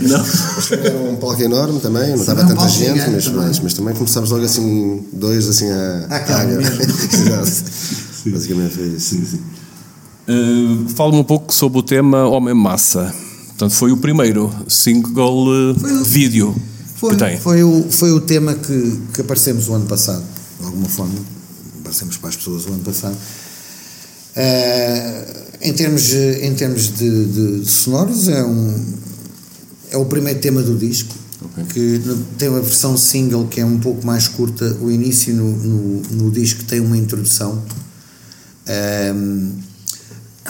Era 0.71 0.97
um 0.99 1.16
palco 1.16 1.43
enorme 1.43 1.81
também, 1.81 2.11
não 2.11 2.16
estava 2.16 2.43
era 2.43 2.49
um 2.49 2.55
tanta 2.55 2.69
gente, 2.69 3.11
mas, 3.11 3.25
também. 3.25 3.40
mas, 3.47 3.61
mas 3.61 3.75
também 3.75 3.95
começámos 3.95 4.31
logo 4.31 4.45
assim, 4.45 5.03
dois 5.12 5.49
assim 5.49 5.69
a. 5.71 6.07
À. 6.09 6.45
Exato. 6.47 7.64
Basicamente 8.27 8.75
foi 8.75 8.87
isso. 8.88 9.16
Uh, 10.29 10.88
Fala-me 10.95 11.19
um 11.19 11.25
pouco 11.25 11.53
sobre 11.53 11.79
o 11.79 11.83
tema 11.83 12.29
Homem 12.29 12.55
Massa. 12.55 13.12
Portanto, 13.49 13.73
foi 13.73 13.90
o 13.90 13.97
primeiro 13.97 14.51
single 14.69 15.49
uh, 15.49 15.79
Foi 15.79 15.93
o- 15.93 16.05
vídeo 16.05 16.55
Foi, 17.01 17.11
que 17.37 17.43
foi, 17.43 17.63
o, 17.65 17.87
foi 17.91 18.13
o 18.13 18.21
tema 18.21 18.55
que, 18.55 19.01
que 19.15 19.21
aparecemos 19.23 19.69
o 19.69 19.75
ano 19.75 19.87
passado, 19.87 20.23
de 20.61 20.67
alguma 20.67 20.89
forma. 20.89 21.15
Aparecemos 21.81 22.17
para 22.19 22.29
as 22.29 22.37
pessoas 22.37 22.67
o 22.67 22.69
ano 22.73 22.83
passado. 22.85 23.17
Eh, 24.37 25.25
em 25.63 25.73
termos, 25.73 26.03
de- 26.05 26.41
em 26.47 26.55
termos 26.55 26.89
de, 26.97 27.61
de 27.61 27.69
sonoros, 27.69 28.29
é, 28.29 28.45
um, 28.45 28.85
é 29.91 29.97
o 29.97 30.05
primeiro 30.07 30.41
tema 30.41 30.63
do 30.63 30.77
disco. 30.77 31.15
Ok. 31.43 31.65
Que 31.73 32.03
tem 32.39 32.49
uma 32.51 32.61
versão 32.61 32.97
single 32.97 33.47
que 33.49 33.61
é 33.61 33.65
um 33.65 33.79
pouco 33.79 34.07
mais 34.07 34.29
curta. 34.29 34.77
O 34.81 34.91
início 34.91 35.35
no, 35.35 35.51
no, 35.57 36.03
no 36.11 36.31
disco 36.31 36.65
tem 36.65 36.81
uma 36.81 36.97
introdução. 36.97 37.63
Ehm, 38.67 39.51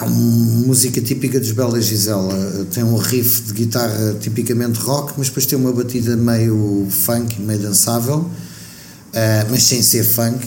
é 0.00 0.04
uma 0.04 0.66
música 0.66 1.00
típica 1.00 1.38
dos 1.38 1.52
Bela 1.52 1.80
Gisela. 1.80 2.66
Tem 2.72 2.82
um 2.82 2.96
riff 2.96 3.42
de 3.42 3.52
guitarra 3.52 4.16
tipicamente 4.18 4.78
rock, 4.80 5.12
mas 5.18 5.28
depois 5.28 5.44
tem 5.44 5.58
uma 5.58 5.72
batida 5.72 6.16
meio 6.16 6.86
funk, 6.88 7.40
meio 7.40 7.58
dançável, 7.58 8.28
eh, 9.12 9.46
mas 9.50 9.62
sem 9.64 9.82
ser 9.82 10.04
funk. 10.04 10.38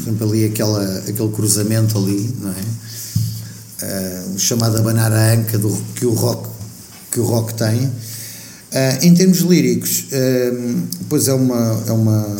Exemplo, 0.00 0.28
ali 0.28 0.44
aquela, 0.44 0.98
aquele 0.98 1.28
cruzamento 1.30 1.98
ali, 1.98 2.34
não 2.40 2.50
é? 2.50 4.24
O 4.34 4.38
chamado 4.38 4.76
abanar 4.76 5.10
a 5.10 5.32
anca 5.32 5.58
do, 5.58 5.70
que, 5.94 6.04
o 6.04 6.12
rock, 6.12 6.48
que 7.10 7.18
o 7.18 7.24
rock 7.24 7.54
tem. 7.54 7.90
Eh, 8.70 8.98
em 9.02 9.14
termos 9.14 9.38
líricos, 9.38 10.04
eh, 10.12 10.52
pois 11.08 11.26
é 11.26 11.32
uma, 11.32 11.82
é 11.88 11.92
uma, 11.92 12.36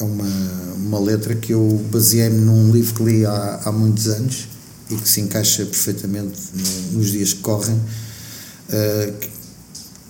é 0.00 0.02
uma, 0.02 0.28
uma 0.76 1.00
letra 1.00 1.34
que 1.34 1.52
eu 1.52 1.84
baseei-me 1.90 2.38
num 2.38 2.72
livro 2.72 2.94
que 2.94 3.02
li 3.02 3.26
há, 3.26 3.60
há 3.64 3.72
muitos 3.72 4.08
anos 4.08 4.48
e 4.90 4.96
que 4.96 5.08
se 5.08 5.20
encaixa 5.20 5.64
perfeitamente 5.64 6.38
no- 6.54 6.98
nos 6.98 7.10
dias 7.10 7.32
que 7.32 7.40
correm, 7.40 7.80
eh, 8.70 9.12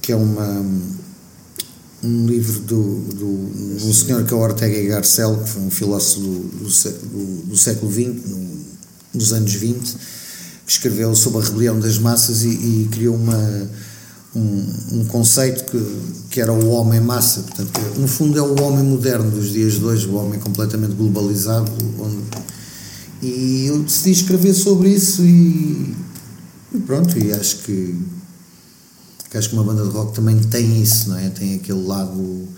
que- 0.01 0.13
é 0.13 0.17
uma, 0.17 0.65
um 2.03 2.27
livro 2.27 2.59
do, 2.61 2.99
do 3.15 3.27
um 3.87 3.93
senhor 3.95 4.25
que 4.25 4.33
é 4.35 4.37
o 4.37 4.41
Ortega 4.41 4.77
y 4.77 4.89
Garcel, 4.89 5.37
que 5.39 5.49
foi 5.51 5.63
um 5.63 5.71
filósofo 5.71 6.21
do, 6.21 6.39
do, 6.49 6.65
do- 7.47 7.47
século 7.57 7.93
XX, 7.93 8.29
no- 8.29 8.63
nos 9.15 9.33
anos 9.33 9.53
20, 9.55 9.79
que 10.67 10.73
escreveu 10.73 11.15
sobre 11.15 11.41
a 11.41 11.45
rebelião 11.45 11.79
das 11.79 11.99
massas 11.99 12.43
e, 12.43 12.49
e 12.49 12.89
criou 12.91 13.15
uma, 13.15 13.71
um, 14.35 14.67
um 14.93 15.05
conceito 15.05 15.71
que, 15.71 15.97
que 16.31 16.41
era 16.41 16.53
o 16.53 16.69
homem 16.71 17.01
massa. 17.01 17.43
Portanto, 17.43 17.81
no 17.99 18.09
fundo 18.09 18.39
é 18.39 18.43
o 18.43 18.61
homem 18.63 18.83
moderno 18.85 19.31
dos 19.31 19.51
dias 19.53 19.75
de 19.75 19.85
hoje, 19.85 20.07
o 20.09 20.15
homem 20.15 20.41
completamente 20.41 20.95
globalizado. 20.95 21.71
Onde, 22.01 22.17
e 23.23 23.67
eu 23.67 23.83
decidi 23.83 24.11
escrever 24.11 24.53
sobre 24.53 24.89
isso 24.91 25.23
e, 25.23 25.95
e 26.75 26.79
pronto, 26.85 27.17
e 27.19 27.33
acho 27.33 27.59
que, 27.59 27.97
que 29.31 29.39
acho 29.39 29.49
que 29.49 29.55
uma 29.55 29.65
banda 29.65 29.85
de 29.85 29.91
rock 29.91 30.13
também 30.15 30.39
tem 30.41 30.83
isso, 30.83 31.09
não 31.09 31.17
é? 31.17 31.29
Tem 31.31 31.55
aquele 31.55 31.83
lado 31.83 32.49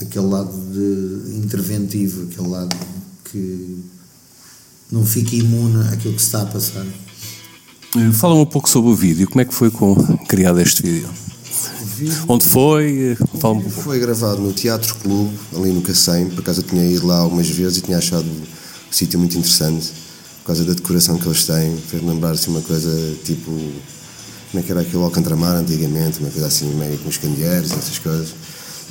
aquele 0.00 0.26
lado 0.26 0.52
de 0.72 1.36
interventivo, 1.36 2.26
aquele 2.30 2.48
lado 2.48 2.76
que 3.24 3.78
não 4.90 5.04
fica 5.04 5.34
imune 5.36 5.88
àquilo 5.88 6.14
que 6.14 6.20
se 6.20 6.26
está 6.26 6.42
a 6.42 6.46
passar. 6.46 6.86
Uh, 7.94 8.12
Fala-me 8.12 8.40
um 8.40 8.46
pouco 8.46 8.68
sobre 8.68 8.90
o 8.90 8.94
vídeo. 8.94 9.28
Como 9.28 9.40
é 9.40 9.44
que 9.44 9.54
foi 9.54 9.70
com, 9.70 9.94
criado 10.28 10.60
este 10.60 10.82
vídeo? 10.82 11.08
Onde 12.28 12.44
foi? 12.44 13.12
Uh, 13.12 13.38
Fala-me 13.38 13.60
um 13.60 13.64
pouco. 13.64 13.82
Foi 13.82 13.98
gravado 13.98 14.40
no 14.40 14.52
Teatro 14.52 14.94
Clube, 14.96 15.36
ali 15.54 15.72
no 15.72 15.82
Cacém. 15.82 16.28
Por 16.30 16.40
acaso 16.40 16.60
eu 16.60 16.64
tinha 16.64 16.84
ido 16.86 17.06
lá 17.06 17.18
algumas 17.18 17.48
vezes 17.48 17.78
e 17.78 17.82
tinha 17.82 17.98
achado 17.98 18.26
o 18.90 18.94
sítio 18.94 19.18
muito 19.18 19.36
interessante. 19.38 19.92
Por 20.40 20.46
causa 20.46 20.64
da 20.64 20.72
decoração 20.72 21.18
que 21.18 21.26
eles 21.26 21.44
têm. 21.44 21.76
Fez-me 21.76 22.10
lembrar 22.10 22.32
assim, 22.32 22.50
uma 22.50 22.62
coisa 22.62 22.90
tipo. 23.24 23.50
Como 23.50 24.60
é 24.60 24.62
que 24.62 24.72
era 24.72 24.80
aquele 24.80 25.02
Alcantramar 25.02 25.56
antigamente? 25.56 26.18
Uma 26.18 26.30
coisa 26.30 26.48
assim, 26.48 26.74
meio 26.74 26.98
com 26.98 27.08
os 27.08 27.16
candeeiros 27.16 27.70
e 27.70 27.74
essas 27.74 27.98
coisas. 27.98 28.34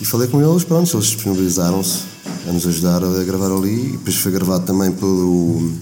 E 0.01 0.05
falei 0.05 0.29
com 0.29 0.41
eles, 0.41 0.63
pronto, 0.63 0.95
eles 0.95 1.07
disponibilizaram-se 1.07 2.03
a 2.47 2.53
nos 2.53 2.65
ajudar 2.65 3.03
a 3.03 3.23
gravar 3.25 3.51
ali. 3.51 3.89
E 3.89 3.91
depois 3.91 4.15
foi 4.15 4.31
gravado 4.31 4.65
também 4.65 4.91
pelo 4.93 5.73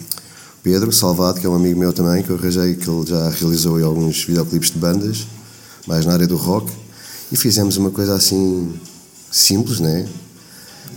Pedro 0.64 0.92
Salvado, 0.92 1.40
que 1.40 1.46
é 1.46 1.50
um 1.50 1.56
amigo 1.56 1.80
meu 1.80 1.94
também, 1.94 2.24
que 2.24 2.32
eu 2.32 2.36
arranjei, 2.36 2.76
que 2.76 2.90
ele 2.90 3.06
já 3.06 3.30
realizou 3.30 3.84
alguns 3.86 4.24
videoclipes 4.24 4.72
de 4.72 4.80
bandas, 4.80 5.28
mais 5.86 6.06
na 6.06 6.14
área 6.14 6.26
do 6.26 6.36
rock. 6.36 6.72
E 7.32 7.38
fizemos 7.38 7.78
uma 7.78 7.92
coisa 7.92 8.16
assim 8.16 8.74
simples, 9.32 9.80
né? 9.80 10.08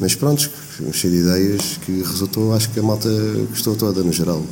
Mas 0.00 0.14
pronto, 0.14 0.50
cheio 0.92 1.12
de 1.14 1.20
ideias 1.20 1.78
que 1.84 2.02
resultou, 2.02 2.54
acho 2.54 2.70
que 2.70 2.80
a 2.80 2.82
malta 2.82 3.08
gostou 3.50 3.74
toda 3.76 4.02
no 4.02 4.12
geral. 4.12 4.42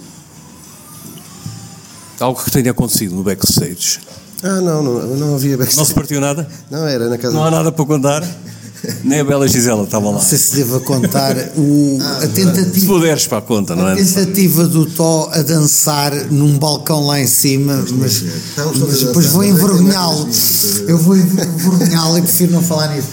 Algo 2.20 2.42
que 2.42 2.50
tenha 2.50 2.70
acontecido 2.72 3.14
no 3.14 3.22
backstage. 3.22 4.00
Ah, 4.42 4.60
não, 4.60 4.82
não, 4.82 5.16
não 5.16 5.34
havia 5.34 5.56
Não 5.56 5.64
se 5.64 5.74
backstage. 5.74 5.94
partiu 5.94 6.20
nada? 6.20 6.48
Não, 6.70 6.86
era 6.86 7.08
na 7.08 7.16
casa. 7.18 7.34
Não 7.34 7.44
há 7.44 7.50
nada 7.50 7.70
para 7.72 7.84
contar? 7.84 8.24
Nem 9.02 9.18
a 9.20 9.24
Bela 9.24 9.48
Gisela 9.48 9.82
estava 9.82 10.06
lá. 10.06 10.12
Não 10.12 10.20
sei 10.20 10.38
se 10.38 10.54
devo 10.56 10.78
contar 10.80 11.34
o, 11.56 11.98
a 12.00 12.20
Se 12.20 12.28
tentativa. 12.28 12.86
puderes 12.86 13.26
para 13.26 13.38
a 13.38 13.42
conta, 13.42 13.74
não 13.74 13.86
A 13.86 13.92
é? 13.92 13.96
tentativa 13.96 14.66
do 14.68 14.86
Tó 14.86 15.28
a 15.32 15.42
dançar 15.42 16.12
num 16.30 16.56
balcão 16.58 17.04
lá 17.04 17.20
em 17.20 17.26
cima, 17.26 17.84
mas, 17.98 18.22
todos 18.54 18.78
mas 18.80 19.02
a 19.02 19.06
depois 19.08 19.26
vou 19.26 19.42
envergonhá-lo. 19.44 20.28
Eu 20.86 20.96
vou 20.98 21.16
envergonhá-lo 21.16 22.18
e 22.18 22.22
prefiro 22.22 22.52
não 22.52 22.62
falar 22.62 22.94
nisso. 22.94 23.08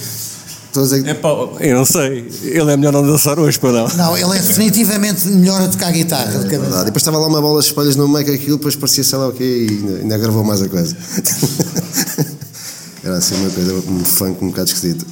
A- 0.80 1.10
É 1.10 1.14
pá, 1.14 1.30
eu 1.60 1.76
não 1.78 1.86
sei. 1.86 2.28
Ele 2.44 2.72
é 2.72 2.78
melhor 2.78 2.92
não 2.94 3.06
dançar 3.06 3.40
hoje, 3.40 3.60
para 3.60 3.72
não. 3.72 3.88
Não, 3.96 4.18
ele 4.18 4.38
é 4.38 4.42
definitivamente 4.42 5.28
melhor 5.28 5.62
a 5.62 5.68
tocar 5.68 5.92
guitarra 5.92 6.44
que 6.48 6.56
a 6.56 6.60
Verdade. 6.60 6.84
E 6.84 6.86
depois 6.86 7.02
estava 7.02 7.18
lá 7.18 7.28
uma 7.28 7.42
bola 7.42 7.60
de 7.62 7.68
espelhos 7.68 7.96
no 7.96 8.08
meio 8.08 8.26
que 8.26 8.32
aquilo, 8.32 8.58
depois 8.58 8.76
parecia 8.76 9.04
sei 9.04 9.18
lá 9.18 9.28
o 9.28 9.34
quê 9.34 9.68
e 9.70 10.00
ainda, 10.02 10.18
gravou 10.18 10.44
mais 10.44 10.62
a 10.62 10.70
coisa. 10.70 10.96
Era 13.04 13.18
assim 13.18 13.36
uma 13.36 13.50
coisa, 13.52 13.74
um 13.74 14.04
funk 14.04 14.44
um 14.44 14.48
bocado 14.48 14.68
esquisito. 14.70 15.06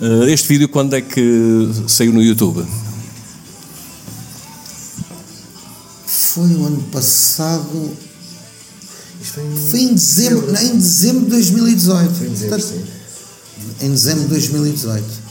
Uh, 0.00 0.24
Este 0.28 0.48
vídeo 0.48 0.68
quando 0.68 0.94
é 0.94 1.00
que 1.00 1.68
saiu 1.88 2.12
no 2.12 2.22
YouTube? 2.22 2.64
Foi 6.06 6.46
o 6.54 6.66
ano 6.66 6.82
passado. 6.92 7.90
Isto 9.20 9.34
foi 9.34 9.44
em- 9.44 9.56
Foi 9.70 9.80
em 9.80 9.94
dezembro, 9.94 10.52
não, 10.52 10.60
em 10.62 10.76
dezembro 10.78 11.24
de 11.24 11.30
2018. 11.30 12.14
Foi 12.14 12.26
em 12.26 12.30
dezembro, 12.30 12.56
Portanto, 12.58 12.78
sim. 12.78 12.84
Em 13.80 13.90
dezembro 13.90 14.22
de 14.24 14.28
2018. 14.30 15.28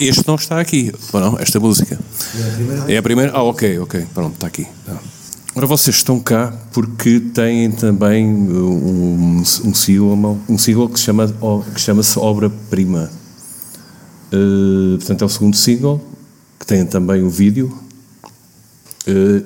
Este 0.00 0.26
não 0.26 0.34
está 0.34 0.60
aqui, 0.60 0.92
ou 1.12 1.20
não? 1.20 1.38
Esta 1.38 1.60
música. 1.60 1.98
É 2.34 2.48
a 2.48 2.52
primeira 2.52 2.92
É 2.92 2.96
a 2.96 3.02
primeira? 3.02 3.32
Ah, 3.32 3.42
ok, 3.42 3.78
ok. 3.78 4.06
Pronto, 4.12 4.34
está 4.34 4.46
aqui. 4.46 4.66
Tá. 4.84 4.98
Ora, 5.54 5.66
vocês 5.66 5.96
estão 5.96 6.20
cá 6.20 6.52
porque 6.72 7.20
têm 7.20 7.70
também 7.70 8.26
um, 8.26 9.38
um 9.64 9.74
single, 9.74 10.38
um 10.48 10.58
single 10.58 10.88
que 10.88 10.98
se 10.98 11.06
chama, 11.06 11.32
que 11.74 11.80
chama-se 11.80 12.18
Obra-Prima. 12.18 13.10
Uh, 14.32 14.98
portanto, 14.98 15.22
é 15.22 15.24
o 15.24 15.28
segundo 15.28 15.56
single, 15.56 16.00
que 16.58 16.66
tem 16.66 16.84
também 16.86 17.22
o 17.22 17.30
vídeo. 17.30 17.76
Uh, 19.06 19.44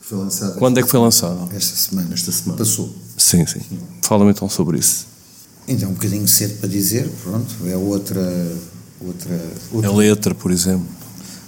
Foi 0.00 0.18
lançado 0.18 0.58
quando 0.58 0.78
é 0.78 0.82
que 0.82 0.88
foi 0.88 1.00
lançado? 1.00 1.48
esta 1.54 1.76
semana. 1.76 2.14
Esta 2.14 2.30
semana. 2.30 2.58
Passou. 2.58 2.94
Sim, 3.16 3.44
sim. 3.46 3.60
Fala-me 4.02 4.30
então 4.30 4.48
sobre 4.48 4.78
isso. 4.78 5.06
Então, 5.66 5.90
um 5.90 5.94
bocadinho 5.94 6.28
cedo 6.28 6.58
para 6.58 6.68
dizer, 6.68 7.10
pronto, 7.22 7.54
é 7.66 7.76
outra. 7.76 8.20
outra, 9.00 9.40
outra 9.72 9.90
A 9.90 9.94
letra, 9.94 10.34
por 10.34 10.50
exemplo. 10.50 10.86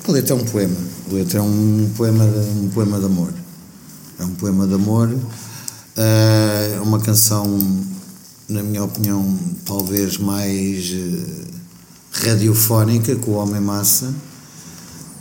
A 0.09 0.13
letra 0.13 0.35
é 0.35 0.37
um 0.37 0.45
poema. 0.45 0.77
A 1.11 1.15
letra 1.15 1.39
é 1.39 1.43
um 1.43 1.91
poema 1.97 2.27
de, 2.27 2.39
um 2.61 2.69
poema 2.71 2.99
de 2.99 3.05
amor. 3.05 3.33
É 4.19 4.25
um 4.25 4.35
poema 4.35 4.67
de 4.67 4.75
amor. 4.75 5.15
É 5.97 6.81
uma 6.81 7.01
canção, 7.01 7.59
na 8.49 8.63
minha 8.63 8.85
opinião, 8.85 9.39
talvez 9.65 10.17
mais 10.17 10.93
eh, 10.93 11.45
radiofónica 12.13 13.17
que 13.17 13.29
o 13.29 13.35
Homem 13.35 13.61
Massa. 13.61 14.15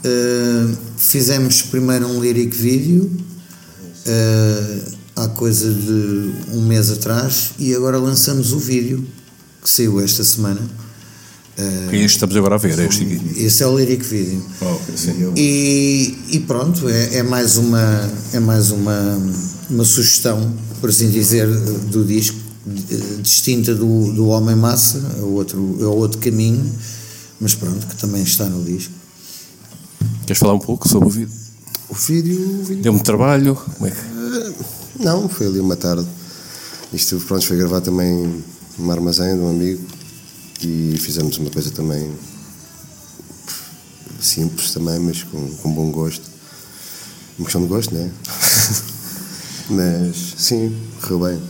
Eh, 0.04 0.74
fizemos 0.96 1.62
primeiro 1.62 2.06
um 2.06 2.20
lyric 2.20 2.56
vídeo 2.56 3.10
há 5.16 5.26
coisa 5.28 5.72
de 5.72 6.32
um 6.52 6.62
mês 6.66 6.90
atrás 6.90 7.52
e 7.58 7.74
agora 7.74 7.98
lançamos 7.98 8.52
o 8.52 8.58
vídeo 8.58 9.04
que 9.62 9.68
saiu 9.70 10.00
esta 10.00 10.22
semana. 10.22 10.60
Eh, 11.58 11.86
Que 11.90 11.96
é 11.96 11.98
este 12.00 12.06
que 12.06 12.14
estamos 12.16 12.36
agora 12.36 12.56
a 12.56 12.58
ver, 12.58 12.78
é 12.78 12.84
este 12.86 13.02
aqui. 13.02 13.42
esse 13.44 13.62
é 13.62 13.66
o 13.66 13.76
lyric 13.78 14.04
vídeo. 14.04 14.42
Oh. 14.60 14.76
E, 15.36 16.18
e 16.30 16.40
pronto, 16.40 16.88
é, 16.88 17.16
é 17.16 17.22
mais 17.22 17.56
uma 17.56 18.10
é 18.34 18.38
mais 18.40 18.70
uma, 18.70 19.18
uma 19.70 19.84
sugestão, 19.84 20.54
por 20.80 20.90
assim 20.90 21.08
dizer, 21.10 21.46
do 21.48 22.04
disco, 22.04 22.36
distinta 23.22 23.74
do, 23.74 24.12
do 24.12 24.26
Homem 24.26 24.54
Massa, 24.54 25.00
é 25.18 25.22
outro, 25.22 25.78
é 25.80 25.86
outro 25.86 26.18
caminho, 26.18 26.70
mas 27.40 27.54
pronto, 27.54 27.86
que 27.86 27.96
também 27.96 28.22
está 28.22 28.44
no 28.44 28.62
disco. 28.62 28.92
Queres 30.26 30.38
falar 30.38 30.54
um 30.54 30.58
pouco 30.58 30.86
sobre 30.88 31.08
o 31.08 31.10
vídeo? 31.10 31.32
O 31.88 31.94
vídeo. 31.94 32.62
vídeo- 32.64 32.82
Deu-me 32.82 33.00
trabalho? 33.00 33.54
Como 33.54 33.86
é 33.86 33.90
que... 33.92 34.15
Não, 34.98 35.28
foi 35.28 35.46
ali 35.46 35.60
uma 35.60 35.76
tarde. 35.76 36.06
Isto 36.92 37.18
pronto, 37.20 37.46
foi 37.46 37.56
gravado 37.56 37.84
também 37.84 38.42
num 38.78 38.90
armazém 38.90 39.34
de 39.34 39.40
um 39.40 39.50
amigo 39.50 39.84
e 40.62 40.96
fizemos 40.98 41.36
uma 41.38 41.50
coisa 41.50 41.70
também 41.70 42.10
simples 44.20 44.72
também, 44.72 44.98
mas 44.98 45.22
com, 45.24 45.48
com 45.56 45.72
bom 45.72 45.90
gosto. 45.90 46.22
Uma 47.38 47.44
questão 47.44 47.62
de 47.62 47.68
gosto, 47.68 47.94
não 47.94 48.00
é? 48.00 48.10
mas 49.70 50.34
sim, 50.38 50.74
correu 51.02 51.20
bem. 51.20 51.42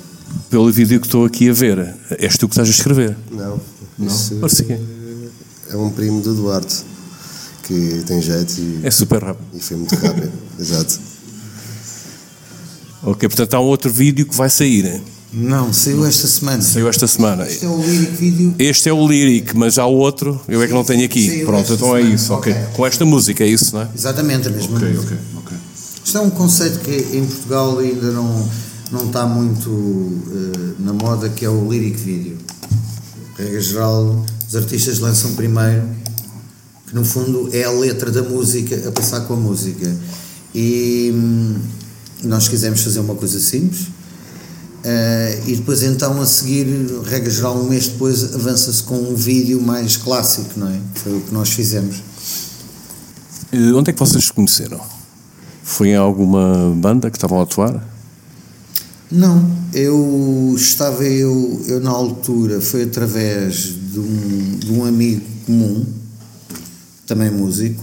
Pelo 0.51 0.71
vídeo 0.73 1.01
que 1.01 1.07
estou 1.07 1.25
aqui 1.25 1.49
a 1.49 1.53
ver, 1.53 1.95
és 2.19 2.37
tu 2.37 2.49
que 2.49 2.55
estás 2.55 2.69
a 2.69 2.71
escrever. 2.71 3.17
Não, 3.31 3.61
Não? 3.99 4.07
isso 4.07 4.35
Parecia. 4.37 4.81
é 5.71 5.77
um 5.77 5.91
primo 5.91 6.21
do 6.21 6.35
Duarte 6.35 6.85
que 7.63 8.03
tem 8.07 8.21
jeito 8.21 8.55
e, 8.59 8.81
É 8.85 8.91
super 8.91 9.23
rápido. 9.23 9.47
e 9.55 9.61
foi 9.61 9.77
muito 9.77 9.95
rápido. 9.95 10.33
Exato. 10.59 10.99
Ok, 13.07 13.29
portanto 13.29 13.55
há 13.55 13.61
um 13.61 13.65
outro 13.65 13.91
vídeo 13.91 14.27
que 14.27 14.35
vai 14.37 14.51
sair. 14.51 15.01
Não, 15.33 15.73
saiu 15.73 16.05
esta 16.05 16.27
semana. 16.27 16.61
Saiu 16.61 16.89
esta 16.89 17.07
semana. 17.07 17.47
Este 17.47 17.65
é 17.65 17.69
o 17.69 17.81
lyric 17.81 18.13
vídeo. 18.17 18.55
Este 18.59 18.89
é 18.89 18.93
o 18.93 19.07
Lyric, 19.07 19.57
mas 19.57 19.79
há 19.79 19.87
outro, 19.87 20.41
eu 20.49 20.61
é 20.63 20.67
que 20.67 20.73
não 20.73 20.83
tenho 20.83 21.05
aqui. 21.05 21.29
Saiu 21.29 21.47
Pronto, 21.47 21.73
então 21.73 21.97
é 21.97 22.01
semana. 22.01 22.15
isso, 22.15 22.33
ok. 22.33 22.53
Ok. 22.53 22.65
Com 22.75 22.87
esta 22.87 23.05
música, 23.05 23.45
é 23.45 23.47
isso, 23.47 23.75
não 23.75 23.83
é? 23.83 23.89
Exatamente 23.95 24.49
a 24.49 24.51
mesma 24.51 24.79
música. 24.79 25.19
ok. 25.37 25.57
Isto 26.05 26.19
é 26.19 26.21
um 26.21 26.31
conceito 26.31 26.79
que 26.81 27.17
em 27.17 27.25
Portugal 27.27 27.79
ainda 27.79 28.11
não, 28.13 28.49
não 28.91 29.07
está 29.07 29.27
muito 29.27 29.71
eh, 30.33 30.75
na 30.81 30.93
moda, 30.93 31.29
que 31.29 31.45
é 31.45 31.51
o 31.51 31.71
lyric 31.71 31.97
video. 32.01 32.37
Regra 33.37 33.61
geral, 33.61 34.25
os 34.49 34.57
artistas 34.57 34.99
lançam 35.01 35.35
primeiro, 35.35 35.83
que 36.89 36.95
no 36.95 37.05
fundo 37.05 37.51
é 37.53 37.65
a 37.65 37.71
letra 37.71 38.11
da 38.11 38.23
música 38.23 38.89
a 38.89 38.91
passar 38.93 39.21
com 39.23 39.35
a 39.35 39.37
música. 39.37 39.95
E 40.55 41.13
hum, 41.15 41.57
nós 42.23 42.49
quisemos 42.49 42.81
fazer 42.83 43.01
uma 43.01 43.15
coisa 43.15 43.39
simples. 43.41 43.87
eh, 44.85 45.43
e 45.47 45.57
depois 45.57 45.83
então 45.83 46.21
a 46.21 46.27
seguir, 46.27 46.67
regra 47.05 47.31
geral, 47.31 47.59
um 47.59 47.69
mês 47.69 47.89
depois 47.89 48.35
avança-se 48.35 48.83
com 48.85 48.97
um 48.97 49.15
vídeo 49.17 49.61
mais 49.61 49.97
clássico, 49.97 50.59
não 50.59 50.69
é? 50.69 50.79
Foi 50.95 51.17
o 51.17 51.21
que 51.21 51.33
nós 51.35 51.51
fizemos. 51.51 51.97
Eh, 53.53 53.73
Onde 53.73 53.91
é 53.91 53.93
que 53.93 53.99
vocês 53.99 54.25
se 54.27 54.33
conheceram? 54.33 54.81
Foi 55.65 55.89
em 55.89 55.97
alguma 55.97 56.73
banda 56.77 57.11
que 57.11 57.17
estavam 57.17 57.41
a 57.41 57.43
atuar? 57.43 57.85
Não, 59.11 59.49
eu 59.73 60.53
estava 60.57 61.05
eu, 61.05 61.63
eu 61.69 61.81
na 61.81 61.91
altura, 61.91 62.61
foi 62.61 62.83
através 62.85 63.75
de 63.93 63.99
um, 64.01 64.57
de 64.59 64.73
um 64.73 64.85
amigo 64.85 65.23
comum, 65.47 65.85
também 67.07 67.31
músico, 67.31 67.83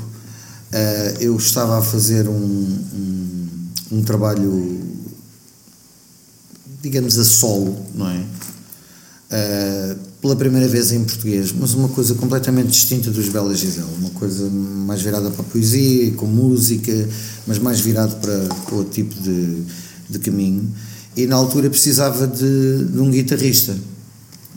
eh, 0.72 1.16
eu 1.22 1.36
estava 1.38 1.80
a 1.80 1.82
fazer 1.82 2.28
um, 2.28 2.34
um, 2.34 3.33
um 3.92 4.02
trabalho, 4.02 4.80
digamos, 6.82 7.18
a 7.18 7.24
solo, 7.24 7.86
não 7.96 8.10
é? 8.10 8.26
Eh, 9.36 9.96
pela 10.22 10.36
primeira 10.36 10.68
vez 10.68 10.92
em 10.92 11.04
português, 11.04 11.52
mas 11.52 11.74
uma 11.74 11.90
coisa 11.90 12.14
completamente 12.14 12.68
distinta 12.68 13.10
dos 13.10 13.28
Bela 13.30 13.54
Gisela, 13.56 13.90
uma 14.00 14.12
coisa 14.12 14.48
mais 14.50 15.02
virada 15.02 15.30
para 15.32 15.42
a 15.42 15.44
poesia, 15.44 16.12
com 16.12 16.28
música, 16.28 17.10
mas 17.48 17.58
mais 17.58 17.82
virado 17.82 18.16
para, 18.22 18.38
para 18.64 18.76
outro 18.76 18.94
tipo 18.94 19.14
de, 19.22 19.64
de 20.08 20.20
caminho. 20.20 20.72
E 21.18 21.26
na 21.26 21.36
altura 21.36 21.68
precisava 21.68 22.28
de, 22.28 22.86
de 22.86 23.00
um 23.00 23.10
guitarrista. 23.10 23.76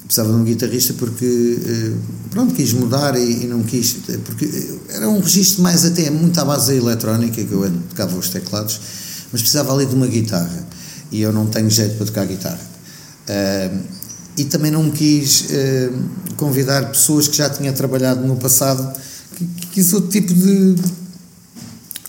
Precisava 0.04 0.32
de 0.34 0.38
um 0.38 0.44
guitarrista 0.44 0.92
porque, 0.92 1.58
eh, 1.66 1.92
pronto, 2.30 2.54
quis 2.54 2.72
mudar 2.74 3.18
e, 3.18 3.44
e 3.44 3.46
não 3.46 3.62
quis, 3.62 3.96
porque 4.24 4.48
era 4.90 5.08
um 5.08 5.20
registro 5.20 5.62
mais 5.62 5.86
até 5.86 6.10
muito 6.10 6.38
à 6.38 6.44
base 6.44 6.66
da 6.66 6.74
eletrónica, 6.74 7.42
que 7.42 7.52
eu 7.52 7.68
tocava 7.88 8.16
os 8.16 8.28
teclados, 8.28 8.78
mas 9.32 9.40
precisava 9.42 9.72
ali 9.72 9.86
de 9.86 9.94
uma 9.94 10.06
guitarra. 10.06 10.66
E 11.10 11.20
eu 11.20 11.32
não 11.32 11.46
tenho 11.46 11.70
jeito 11.70 11.96
para 11.96 12.06
tocar 12.06 12.26
guitarra. 12.26 12.60
Ah, 13.28 13.70
e 14.36 14.44
também 14.44 14.70
não 14.70 14.82
me 14.82 14.90
quis 14.90 15.46
eh, 15.50 15.90
convidar 16.36 16.90
pessoas 16.90 17.26
que 17.26 17.36
já 17.36 17.48
tinha 17.48 17.72
trabalhado 17.72 18.26
no 18.26 18.36
passado, 18.36 18.94
que, 19.34 19.46
que 19.46 19.66
quis 19.68 19.94
outro 19.94 20.10
tipo 20.10 20.32
de, 20.34 20.74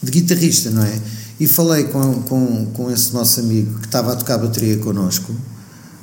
de 0.03 0.11
guitarrista, 0.11 0.69
não 0.69 0.83
é? 0.83 0.99
E 1.39 1.47
falei 1.47 1.85
com, 1.85 2.21
com, 2.23 2.65
com 2.73 2.91
esse 2.91 3.13
nosso 3.13 3.39
amigo 3.39 3.79
que 3.79 3.85
estava 3.85 4.11
a 4.11 4.15
tocar 4.17 4.37
bateria 4.39 4.77
connosco, 4.77 5.33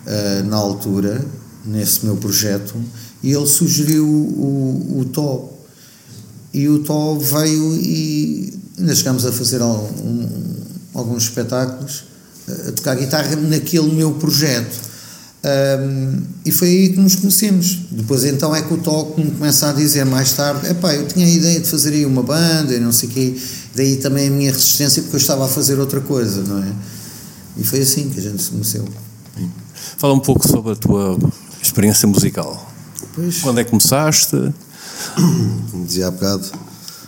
eh, 0.07 0.43
na 0.47 0.57
altura, 0.57 1.23
nesse 1.65 2.07
meu 2.07 2.17
projeto, 2.17 2.75
e 3.23 3.31
ele 3.33 3.47
sugeriu 3.47 4.07
o, 4.07 5.01
o 5.01 5.05
Tó. 5.05 5.53
E 6.55 6.69
o 6.69 6.79
Tó 6.79 7.19
veio 7.19 7.75
e 7.75 8.59
ainda 8.79 8.95
chegámos 8.95 9.27
a 9.27 9.33
fazer 9.33 9.61
um- 9.61 10.64
alguns 10.95 11.25
espetáculos, 11.25 12.05
eh, 12.49 12.69
a 12.69 12.73
tocar 12.73 12.95
guitarra 12.95 13.37
naquele 13.37 13.93
meu 13.93 14.13
projeto. 14.13 14.95
Um, 15.45 16.23
e 16.47 16.51
foi 16.51 16.69
aí 16.69 16.89
que 16.91 17.01
nos 17.01 17.17
conhecemos. 17.17 17.81
Depois 17.91 18.25
então 18.25 18.55
é 18.57 18.63
que 18.63 18.73
o 18.73 18.79
Tó 18.79 19.15
me 19.19 19.31
começa 19.31 19.69
a 19.69 19.73
dizer 19.75 20.07
mais 20.07 20.33
tarde, 20.33 20.67
epá, 20.71 20.95
eu 20.95 21.07
tinha 21.07 21.27
a 21.27 21.29
ideia 21.29 21.61
de 21.61 21.69
fazer 21.69 21.93
aí 21.93 22.07
uma 22.07 22.23
banda 22.23 22.73
e 22.73 22.81
não 22.81 22.93
sei 22.93 23.11
o 23.11 23.13
quê, 23.13 23.37
daí 23.75 23.97
também 23.97 24.29
a 24.29 24.31
minha 24.31 24.51
resistência 24.51 25.03
porque 25.03 25.17
eu 25.17 25.21
estava 25.21 25.45
a 25.45 25.49
fazer 25.49 25.79
outra 25.79 26.01
coisa, 26.01 26.43
não 26.43 26.63
é? 26.63 26.73
E 27.59 27.65
foi 27.65 27.81
assim 27.83 28.09
que 28.09 28.21
a 28.21 28.23
gente 28.23 28.43
se 28.43 28.51
conheceu. 28.51 28.89
Fala 29.99 30.15
um 30.15 30.21
pouco 30.21 30.49
sobre 30.49 30.73
a 30.73 30.77
tua 30.77 31.19
experiência 31.63 32.09
musical. 32.09 32.73
Pois, 33.15 33.39
Quando 33.43 33.61
é 33.61 33.65
que 33.65 33.71
começaste? 33.71 34.37
como 35.71 35.85
dizia 35.85 36.07
há 36.09 36.11
bocado, 36.11 36.51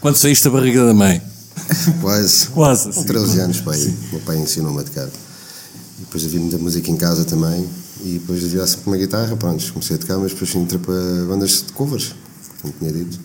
Quando 0.00 0.16
saíste 0.16 0.44
da 0.44 0.50
barriga 0.50 0.84
da 0.84 0.92
mãe? 0.92 1.22
quase. 2.00 2.48
Quase. 2.48 2.92
Com 2.92 3.04
13 3.04 3.40
anos, 3.40 3.60
pai. 3.60 3.78
O 3.78 4.12
meu 4.12 4.20
pai 4.20 4.38
ensinou-me 4.38 4.80
a 4.80 4.84
tocar. 4.84 5.06
E 5.06 6.00
depois 6.00 6.24
havia 6.24 6.40
muita 6.40 6.58
música 6.58 6.90
em 6.90 6.96
casa 6.96 7.24
também. 7.24 7.68
E 8.04 8.18
depois 8.18 8.44
havia 8.44 8.66
sempre 8.66 8.86
uma 8.88 8.96
guitarra, 8.96 9.36
pronto, 9.36 9.72
comecei 9.72 9.96
a 9.96 9.98
tocar, 9.98 10.18
mas 10.18 10.32
depois 10.32 10.54
entrei 10.54 10.78
para 10.78 11.24
bandas 11.26 11.64
de 11.66 11.72
covers, 11.72 12.14
como 12.60 12.74
tinha 12.78 12.92
dito. 12.92 13.18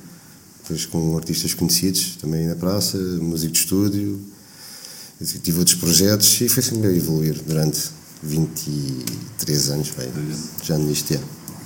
Depois 0.64 0.86
com 0.86 1.18
artistas 1.18 1.54
conhecidos, 1.54 2.18
também 2.22 2.48
na 2.48 2.56
praça, 2.56 2.98
músico 2.98 3.52
de 3.52 3.60
estúdio. 3.60 4.20
Tive 5.44 5.60
outros 5.60 5.76
projetos 5.76 6.42
e 6.42 6.50
foi 6.50 6.64
sempre 6.64 6.88
a 6.88 6.92
evoluir 6.92 7.40
durante 7.46 7.80
23 8.24 9.70
anos, 9.70 9.92
pai. 9.92 10.10
Já 10.64 10.78
nisto, 10.78 11.14
é. 11.14 11.20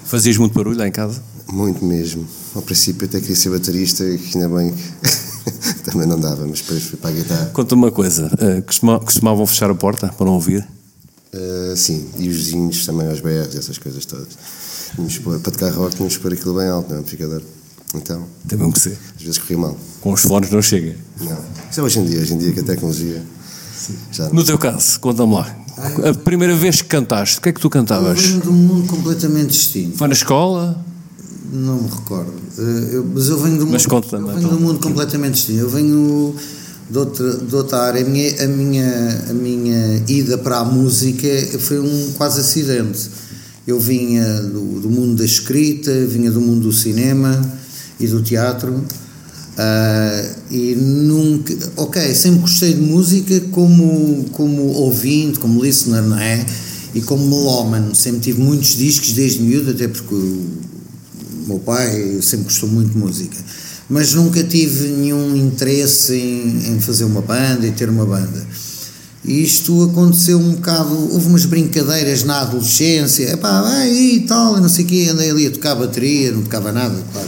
Fazias 0.05 0.37
muito 0.37 0.53
barulho 0.53 0.77
lá 0.77 0.87
em 0.87 0.91
casa? 0.91 1.21
Muito 1.47 1.85
mesmo. 1.85 2.27
Ao 2.53 2.61
princípio 2.61 3.05
até 3.07 3.19
queria 3.19 3.35
ser 3.35 3.49
baterista, 3.49 4.03
que 4.03 4.37
ainda 4.37 4.49
bem 4.49 4.73
que 4.73 5.24
também 5.91 6.07
não 6.07 6.19
dava, 6.19 6.45
mas 6.47 6.61
depois 6.61 6.83
fui 6.83 6.97
para 6.97 7.09
a 7.11 7.13
guitarra. 7.13 7.45
Conta-me 7.53 7.83
uma 7.83 7.91
coisa, 7.91 8.31
eh, 8.39 8.61
costuma- 8.61 8.99
costumavam 8.99 9.45
fechar 9.45 9.69
a 9.69 9.75
porta 9.75 10.07
para 10.09 10.25
não 10.25 10.33
ouvir? 10.33 10.65
Uh, 11.33 11.75
sim, 11.75 12.07
e 12.17 12.29
os 12.29 12.35
vizinhos 12.37 12.85
também 12.85 13.09
aos 13.09 13.19
BRs, 13.19 13.55
essas 13.57 13.77
coisas 13.77 14.05
todas. 14.05 14.27
Tínhamos 14.95 15.17
pôr, 15.17 15.39
para 15.39 15.51
tocar 15.51 15.69
rock, 15.73 15.95
tínhamos 15.95 16.15
que 16.15 16.23
pôr 16.23 16.31
aquilo 16.33 16.55
bem 16.55 16.67
alto, 16.69 16.89
não 16.89 16.95
é? 16.97 16.99
Amplificador. 16.99 17.41
Então, 17.93 18.25
mesmo 18.51 18.71
que 18.73 18.79
ser. 18.79 18.97
às 19.17 19.21
vezes 19.21 19.37
corria 19.37 19.57
mal. 19.57 19.77
Com 20.01 20.13
os 20.13 20.21
fones 20.21 20.49
não 20.49 20.61
chega. 20.61 20.95
Não. 21.19 21.37
Isso 21.69 21.79
é 21.79 21.83
hoje 21.83 21.99
em 21.99 22.05
dia, 22.05 22.19
hoje 22.21 22.33
em 22.33 22.37
dia 22.37 22.51
que 22.53 22.59
a 22.59 22.63
tecnologia 22.63 23.21
já 24.11 24.29
No 24.29 24.43
teu 24.43 24.57
caso, 24.57 24.99
conta-me 24.99 25.33
lá. 25.33 25.55
A 26.09 26.13
primeira 26.13 26.55
vez 26.55 26.81
que 26.81 26.87
cantaste, 26.87 27.39
o 27.39 27.41
que 27.41 27.49
é 27.49 27.53
que 27.53 27.59
tu 27.59 27.67
Eu 27.67 27.71
cantavas? 27.71 28.21
venho 28.21 28.41
de 28.41 28.49
um 28.49 28.53
mundo 28.53 28.87
completamente 28.87 29.47
distinto. 29.51 29.97
Foi 29.97 30.07
na 30.07 30.13
escola? 30.13 30.83
Não 31.51 31.83
me 31.83 31.89
recordo. 31.89 32.31
Eh, 32.57 32.89
eu- 32.95 33.05
mas 33.13 33.27
eu 33.27 33.39
venho 33.41 33.57
de 33.57 33.63
um, 33.63 33.67
Mas 33.71 33.83
mundo, 33.83 33.89
conta-me, 33.89 34.23
eu 34.23 34.27
venho 34.27 34.39
então. 34.39 34.57
de 34.57 34.63
um 34.63 34.67
mundo 34.67 34.79
completamente 34.79 35.33
distinto. 35.35 35.59
Eu 35.59 35.69
venho 35.69 36.35
de 36.89 36.97
outra, 36.97 37.37
de 37.37 37.55
outra 37.55 37.77
área. 37.79 38.01
A 38.05 38.09
minha, 38.09 38.43
a, 38.43 38.47
minha, 38.47 39.25
a 39.29 39.33
minha 39.33 40.03
ida 40.07 40.37
para 40.37 40.59
a 40.59 40.65
música 40.65 41.27
foi 41.59 41.79
um 41.79 42.11
quase 42.17 42.39
acidente. 42.41 43.09
Eu 43.67 43.79
vinha 43.79 44.41
do, 44.43 44.79
do 44.81 44.89
mundo 44.89 45.15
da 45.15 45.25
escrita, 45.25 45.91
vinha 46.07 46.29
do 46.31 46.39
mundo 46.41 46.61
do 46.67 46.73
cinema 46.73 47.53
e 47.99 48.07
do 48.07 48.21
teatro. 48.21 48.83
ah, 49.57 50.29
e 50.51 50.75
nunca, 50.75 51.55
ok, 51.77 52.13
sempre 52.13 52.41
gostei 52.41 52.73
de 52.73 52.81
música 52.81 53.39
como, 53.51 54.25
como 54.31 54.63
ouvinte, 54.73 55.39
como 55.39 55.63
listener, 55.63 56.03
não 56.03 56.17
é? 56.19 56.45
E 56.93 57.01
como 57.01 57.27
melómano, 57.27 57.93
sempre 57.95 58.19
tive 58.21 58.41
muitos 58.41 58.75
discos 58.77 59.11
desde 59.13 59.41
miúdo, 59.41 59.71
até 59.71 59.87
porque 59.87 60.15
meu 61.47 61.59
pai 61.59 62.19
sempre 62.21 62.45
gostou 62.45 62.69
muito 62.69 62.91
de 62.91 62.97
música, 62.97 63.37
mas 63.89 64.13
nunca 64.13 64.43
tive 64.43 64.87
nenhum 64.89 65.35
interesse 65.35 66.13
em, 66.13 66.73
em 66.73 66.79
fazer 66.79 67.03
uma 67.03 67.21
banda 67.21 67.65
e 67.67 67.71
ter 67.71 67.89
uma 67.89 68.05
banda. 68.05 68.45
E 69.23 69.43
isto 69.43 69.83
aconteceu 69.83 70.37
um 70.37 70.51
bocado, 70.51 70.93
houve 71.11 71.27
umas 71.27 71.45
brincadeiras 71.45 72.23
na 72.23 72.41
adolescência, 72.41 73.31
epá, 73.31 73.87
e 73.87 74.19
tal, 74.27 74.57
e 74.57 74.61
não 74.61 74.69
sei 74.69 74.85
o 74.85 74.87
quê, 74.87 75.07
andei 75.11 75.31
ali 75.31 75.47
a 75.47 75.51
tocar 75.51 75.73
bateria, 75.73 76.31
não 76.31 76.43
tocava 76.43 76.71
nada, 76.71 76.95
claro, 77.11 77.27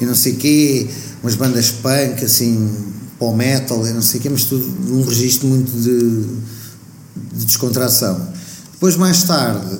e 0.00 0.06
não 0.06 0.14
sei 0.14 0.32
o 0.32 0.36
quê, 0.36 0.86
umas 1.22 1.34
bandas 1.34 1.70
punk, 1.70 2.24
assim, 2.24 2.70
pó 3.18 3.34
metal, 3.34 3.86
e 3.86 3.92
não 3.92 4.00
sei 4.00 4.20
o 4.20 4.22
quê, 4.22 4.30
mas 4.30 4.44
tudo 4.44 4.64
num 4.88 5.04
registro 5.04 5.48
muito 5.48 5.70
de, 5.70 7.38
de 7.38 7.44
descontração. 7.44 8.26
Depois, 8.72 8.96
mais 8.96 9.24
tarde, 9.24 9.78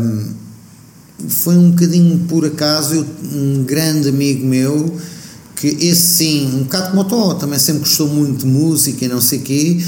hum, 0.00 0.32
foi 1.28 1.56
um 1.56 1.70
bocadinho 1.70 2.18
por 2.28 2.44
acaso, 2.44 3.06
um 3.32 3.64
grande 3.64 4.08
amigo 4.08 4.46
meu 4.46 4.96
que 5.62 5.68
esse 5.80 6.16
sim, 6.16 6.46
um 6.56 6.62
bocado 6.64 6.90
como 6.90 7.02
o 7.02 7.34
também 7.34 7.56
sempre 7.56 7.82
gostou 7.82 8.08
muito 8.08 8.40
de 8.40 8.46
música 8.46 9.04
e 9.04 9.08
não 9.08 9.20
sei 9.20 9.38
o 9.38 9.42
quê, 9.42 9.80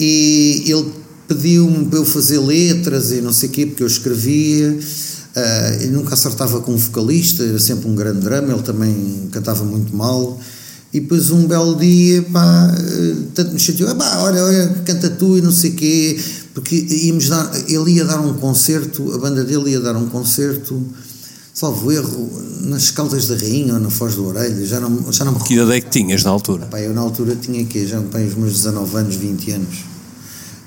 e 0.00 0.64
ele 0.66 0.86
pediu-me 1.28 1.84
para 1.84 1.98
eu 1.98 2.06
fazer 2.06 2.38
letras 2.38 3.12
e 3.12 3.20
não 3.20 3.30
sei 3.30 3.50
o 3.50 3.52
quê, 3.52 3.66
porque 3.66 3.82
eu 3.82 3.86
escrevia, 3.86 4.70
uh, 4.70 5.86
nunca 5.90 6.14
acertava 6.14 6.60
com 6.60 6.72
um 6.72 6.76
vocalista, 6.78 7.42
era 7.42 7.58
sempre 7.58 7.86
um 7.86 7.94
grande 7.94 8.20
drama, 8.20 8.50
ele 8.50 8.62
também 8.62 9.28
cantava 9.30 9.62
muito 9.62 9.94
mal, 9.94 10.40
e 10.90 11.00
depois 11.00 11.30
um 11.30 11.46
belo 11.46 11.76
dia, 11.76 12.22
pá, 12.22 12.74
eh, 12.76 13.14
tanto 13.34 13.52
me 13.52 13.60
chateou, 13.60 13.94
pá, 13.94 14.22
olha, 14.22 14.42
olha, 14.42 14.68
canta 14.86 15.08
tu 15.10 15.36
e 15.36 15.42
não 15.42 15.52
sei 15.52 15.70
o 15.70 15.74
quê, 15.74 16.18
porque 16.60 16.76
íamos 16.76 17.28
dar, 17.28 17.50
ele 17.66 17.92
ia 17.92 18.04
dar 18.04 18.20
um 18.20 18.34
concerto, 18.34 19.12
a 19.14 19.18
banda 19.18 19.42
dele 19.42 19.70
ia 19.70 19.80
dar 19.80 19.96
um 19.96 20.06
concerto, 20.08 20.86
salvo 21.54 21.90
erro, 21.90 22.30
nas 22.60 22.90
Caldas 22.90 23.26
da 23.26 23.34
Rainha 23.34 23.74
ou 23.74 23.80
na 23.80 23.90
Foz 23.90 24.14
do 24.14 24.26
Orelha, 24.26 24.64
já 24.66 24.78
não, 24.78 25.10
já 25.10 25.24
não 25.24 25.32
me 25.32 25.40
Que 25.40 25.54
idade 25.54 25.72
é 25.72 25.80
que 25.80 25.90
tinhas 25.90 26.22
na 26.22 26.30
altura? 26.30 26.66
Pá, 26.66 26.78
eu 26.80 26.92
na 26.92 27.00
altura 27.00 27.34
tinha 27.34 27.64
que 27.64 27.86
já 27.86 27.98
bem, 28.00 28.26
os 28.26 28.34
meus 28.34 28.52
19 28.52 28.96
anos, 28.96 29.16
20 29.16 29.50
anos. 29.52 29.74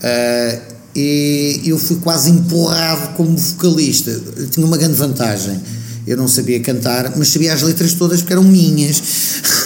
Uh, 0.01 0.73
e 0.95 1.61
eu 1.65 1.77
fui 1.77 1.97
quase 1.97 2.29
empurrado 2.29 3.15
como 3.15 3.37
vocalista. 3.37 4.09
Eu 4.35 4.47
tinha 4.47 4.65
uma 4.65 4.77
grande 4.77 4.95
vantagem. 4.95 5.59
Eu 6.05 6.17
não 6.17 6.27
sabia 6.27 6.59
cantar, 6.59 7.13
mas 7.15 7.29
sabia 7.29 7.53
as 7.53 7.61
letras 7.61 7.93
todas 7.93 8.21
porque 8.21 8.33
eram 8.33 8.43
minhas. 8.43 9.01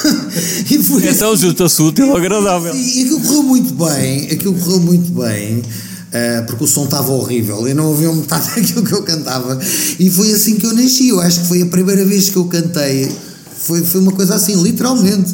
e 0.70 0.84
foi 0.84 1.10
então 1.10 1.36
junta-se 1.36 1.82
útil 1.82 2.12
ao 2.12 2.18
agradável. 2.18 2.76
E 2.76 3.02
aquilo 3.02 3.22
correu 3.22 3.44
muito 3.44 3.74
bem, 3.74 4.26
aquilo 4.26 4.54
correu 4.54 4.80
muito 4.80 5.12
bem. 5.12 5.64
Uh, 6.08 6.46
porque 6.46 6.64
o 6.64 6.68
som 6.68 6.86
estava 6.86 7.12
horrível, 7.12 7.68
eu 7.68 7.76
não 7.76 7.88
ouvia 7.88 8.12
metade 8.14 8.48
daquilo 8.56 8.86
que 8.86 8.94
eu 8.94 9.04
cantava 9.04 9.60
e 10.00 10.10
foi 10.10 10.32
assim 10.32 10.56
que 10.56 10.66
eu 10.66 10.74
nasci. 10.74 11.10
Eu 11.10 11.20
acho 11.20 11.42
que 11.42 11.48
foi 11.48 11.62
a 11.62 11.66
primeira 11.66 12.06
vez 12.06 12.30
que 12.30 12.38
eu 12.38 12.46
cantei, 12.46 13.12
foi, 13.58 13.84
foi 13.84 14.00
uma 14.00 14.14
coisa 14.14 14.36
assim, 14.36 14.62
literalmente. 14.62 15.34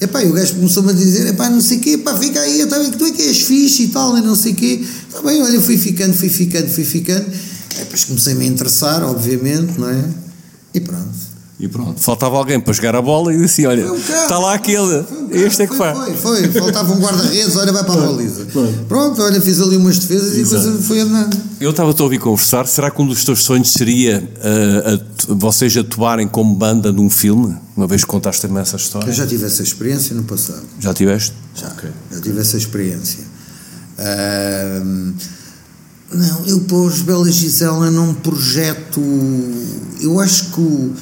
E 0.00 0.26
o 0.26 0.32
gajo 0.32 0.56
começou-me 0.56 0.90
a 0.90 0.92
dizer: 0.92 1.26
epá, 1.28 1.48
não 1.48 1.60
sei 1.60 1.78
o 1.78 1.80
quê, 1.80 1.98
pá, 1.98 2.14
fica 2.16 2.40
aí, 2.40 2.66
tá 2.66 2.78
bem 2.78 2.90
que 2.90 2.98
tu 2.98 3.06
é 3.06 3.10
que 3.10 3.22
és 3.22 3.40
fixe 3.40 3.84
e 3.84 3.88
tal, 3.88 4.16
e 4.18 4.20
não 4.20 4.36
sei 4.36 4.52
o 4.52 4.54
quê. 4.54 4.84
Está 5.08 5.22
bem, 5.22 5.42
olha, 5.42 5.60
fui 5.60 5.78
ficando, 5.78 6.12
fui 6.12 6.28
ficando, 6.28 6.68
fui 6.68 6.84
ficando. 6.84 7.24
Depois 7.78 8.04
comecei-me 8.04 8.44
a 8.44 8.48
interessar, 8.48 9.02
obviamente, 9.02 9.78
não 9.78 9.88
é? 9.88 10.04
E 10.74 10.80
pronto. 10.80 11.33
E 11.58 11.68
pronto, 11.68 12.00
faltava 12.00 12.36
alguém 12.36 12.58
para 12.58 12.72
jogar 12.72 12.96
a 12.96 13.02
bola 13.02 13.32
e 13.32 13.38
disse: 13.38 13.64
Olha, 13.64 13.92
um 13.92 13.96
está 13.96 14.38
lá 14.38 14.54
aquele, 14.54 14.80
um 14.80 15.28
este 15.30 15.62
é 15.62 15.66
que 15.68 15.76
foi, 15.76 15.92
faz. 15.92 16.20
Foi, 16.20 16.48
foi, 16.48 16.60
faltava 16.60 16.92
um 16.92 16.98
guarda-redes, 16.98 17.54
olha, 17.54 17.72
vai 17.72 17.84
para 17.84 17.94
a 17.94 18.06
baliza. 18.08 18.44
Pronto, 18.88 19.22
olha, 19.22 19.40
fiz 19.40 19.60
ali 19.60 19.76
umas 19.76 19.98
defesas 19.98 20.36
Exato. 20.36 20.62
e 20.62 20.70
coisa 20.70 20.82
foi 20.82 21.00
andando. 21.00 21.36
Eu 21.60 21.70
estava 21.70 21.94
a 21.96 22.02
ouvir 22.02 22.18
conversar, 22.18 22.66
será 22.66 22.90
que 22.90 23.00
um 23.00 23.06
dos 23.06 23.24
teus 23.24 23.44
sonhos 23.44 23.72
seria 23.72 24.18
uh, 24.18 25.30
a, 25.30 25.34
vocês 25.34 25.76
atuarem 25.76 26.26
como 26.26 26.56
banda 26.56 26.90
num 26.90 27.08
filme? 27.08 27.56
Uma 27.76 27.86
vez 27.86 28.02
que 28.02 28.08
contaste 28.08 28.42
também 28.42 28.60
essa 28.60 28.76
história? 28.76 29.06
Eu 29.06 29.12
já 29.12 29.26
tive 29.26 29.46
essa 29.46 29.62
experiência 29.62 30.14
no 30.14 30.24
passado. 30.24 30.62
Já 30.80 30.92
tiveste? 30.92 31.34
Já, 31.54 31.68
okay. 31.68 31.90
já 32.10 32.20
tive 32.20 32.40
essa 32.40 32.56
experiência. 32.56 33.20
Uh, 33.96 35.14
não, 36.12 36.46
eu 36.46 36.60
para 36.62 36.76
os 36.76 37.00
Bela 37.00 37.30
Gisela 37.30 37.92
não 37.92 38.12
projeto. 38.12 39.00
Eu 40.00 40.18
acho 40.18 40.50
que 40.50 40.60
o 40.60 40.94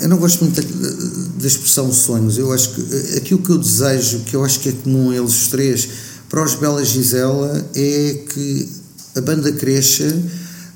eu 0.00 0.08
não 0.08 0.16
gosto 0.16 0.44
muito 0.44 0.60
da, 0.60 1.46
expressão 1.46 1.92
sonhos. 1.92 2.38
Eu 2.38 2.52
acho 2.52 2.70
que 2.70 3.16
aquilo 3.16 3.42
que 3.42 3.50
eu 3.50 3.58
desejo, 3.58 4.20
que 4.20 4.34
eu 4.34 4.44
acho 4.44 4.60
que 4.60 4.70
é 4.70 4.72
comum 4.72 5.10
a 5.10 5.16
eles 5.16 5.48
três, 5.48 5.88
para 6.28 6.42
os 6.44 6.54
Bela 6.54 6.84
Gisela, 6.84 7.68
é 7.74 8.24
que 8.32 8.68
a 9.16 9.20
banda 9.20 9.52
cresça, 9.52 10.04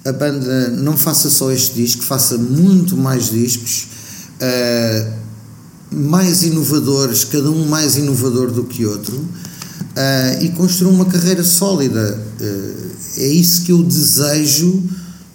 a 0.05 0.13
banda 0.13 0.69
não 0.71 0.97
faça 0.97 1.31
só 1.31 1.51
este 1.51 1.75
disco, 1.75 2.03
faça 2.03 2.37
muito 2.37 2.97
mais 2.97 3.31
discos, 3.31 3.87
uh, 4.41 5.13
mais 5.91 6.43
inovadores, 6.43 7.25
cada 7.25 7.51
um 7.51 7.67
mais 7.67 7.97
inovador 7.97 8.51
do 8.51 8.65
que 8.65 8.85
outro, 8.85 9.17
uh, 9.17 10.43
e 10.43 10.51
construa 10.51 10.93
uma 10.93 11.07
carreira 11.07 11.45
sólida. 11.45 12.21
Uh, 12.41 12.95
é 13.17 13.29
isso 13.29 13.63
que 13.63 13.73
eu 13.73 13.83
desejo 13.83 14.83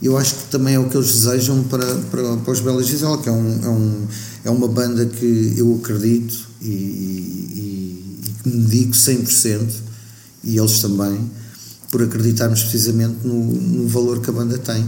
eu 0.01 0.17
acho 0.17 0.35
que 0.35 0.43
também 0.45 0.75
é 0.75 0.79
o 0.79 0.88
que 0.88 0.95
eles 0.95 1.12
desejam 1.12 1.63
para, 1.63 1.85
para, 1.85 2.38
para 2.38 2.53
os 2.53 2.59
Bela 2.62 2.81
Gisela, 2.81 3.17
que 3.21 3.27
é, 3.27 3.31
um, 3.31 3.59
é, 3.63 3.69
um, 3.69 4.07
é 4.45 4.49
uma 4.49 4.67
banda 4.67 5.05
que 5.05 5.53
eu 5.57 5.79
acredito 5.81 6.47
e, 6.62 6.67
e, 6.69 8.21
e 8.25 8.33
que 8.43 8.49
me 8.49 8.63
dedico 8.63 8.93
100%, 8.93 9.69
e 10.43 10.57
eles 10.57 10.79
também, 10.79 11.29
por 11.91 12.01
acreditarmos 12.01 12.63
precisamente 12.63 13.17
no, 13.25 13.43
no 13.43 13.88
valor 13.88 14.21
que 14.21 14.29
a 14.29 14.33
banda 14.33 14.57
tem 14.57 14.88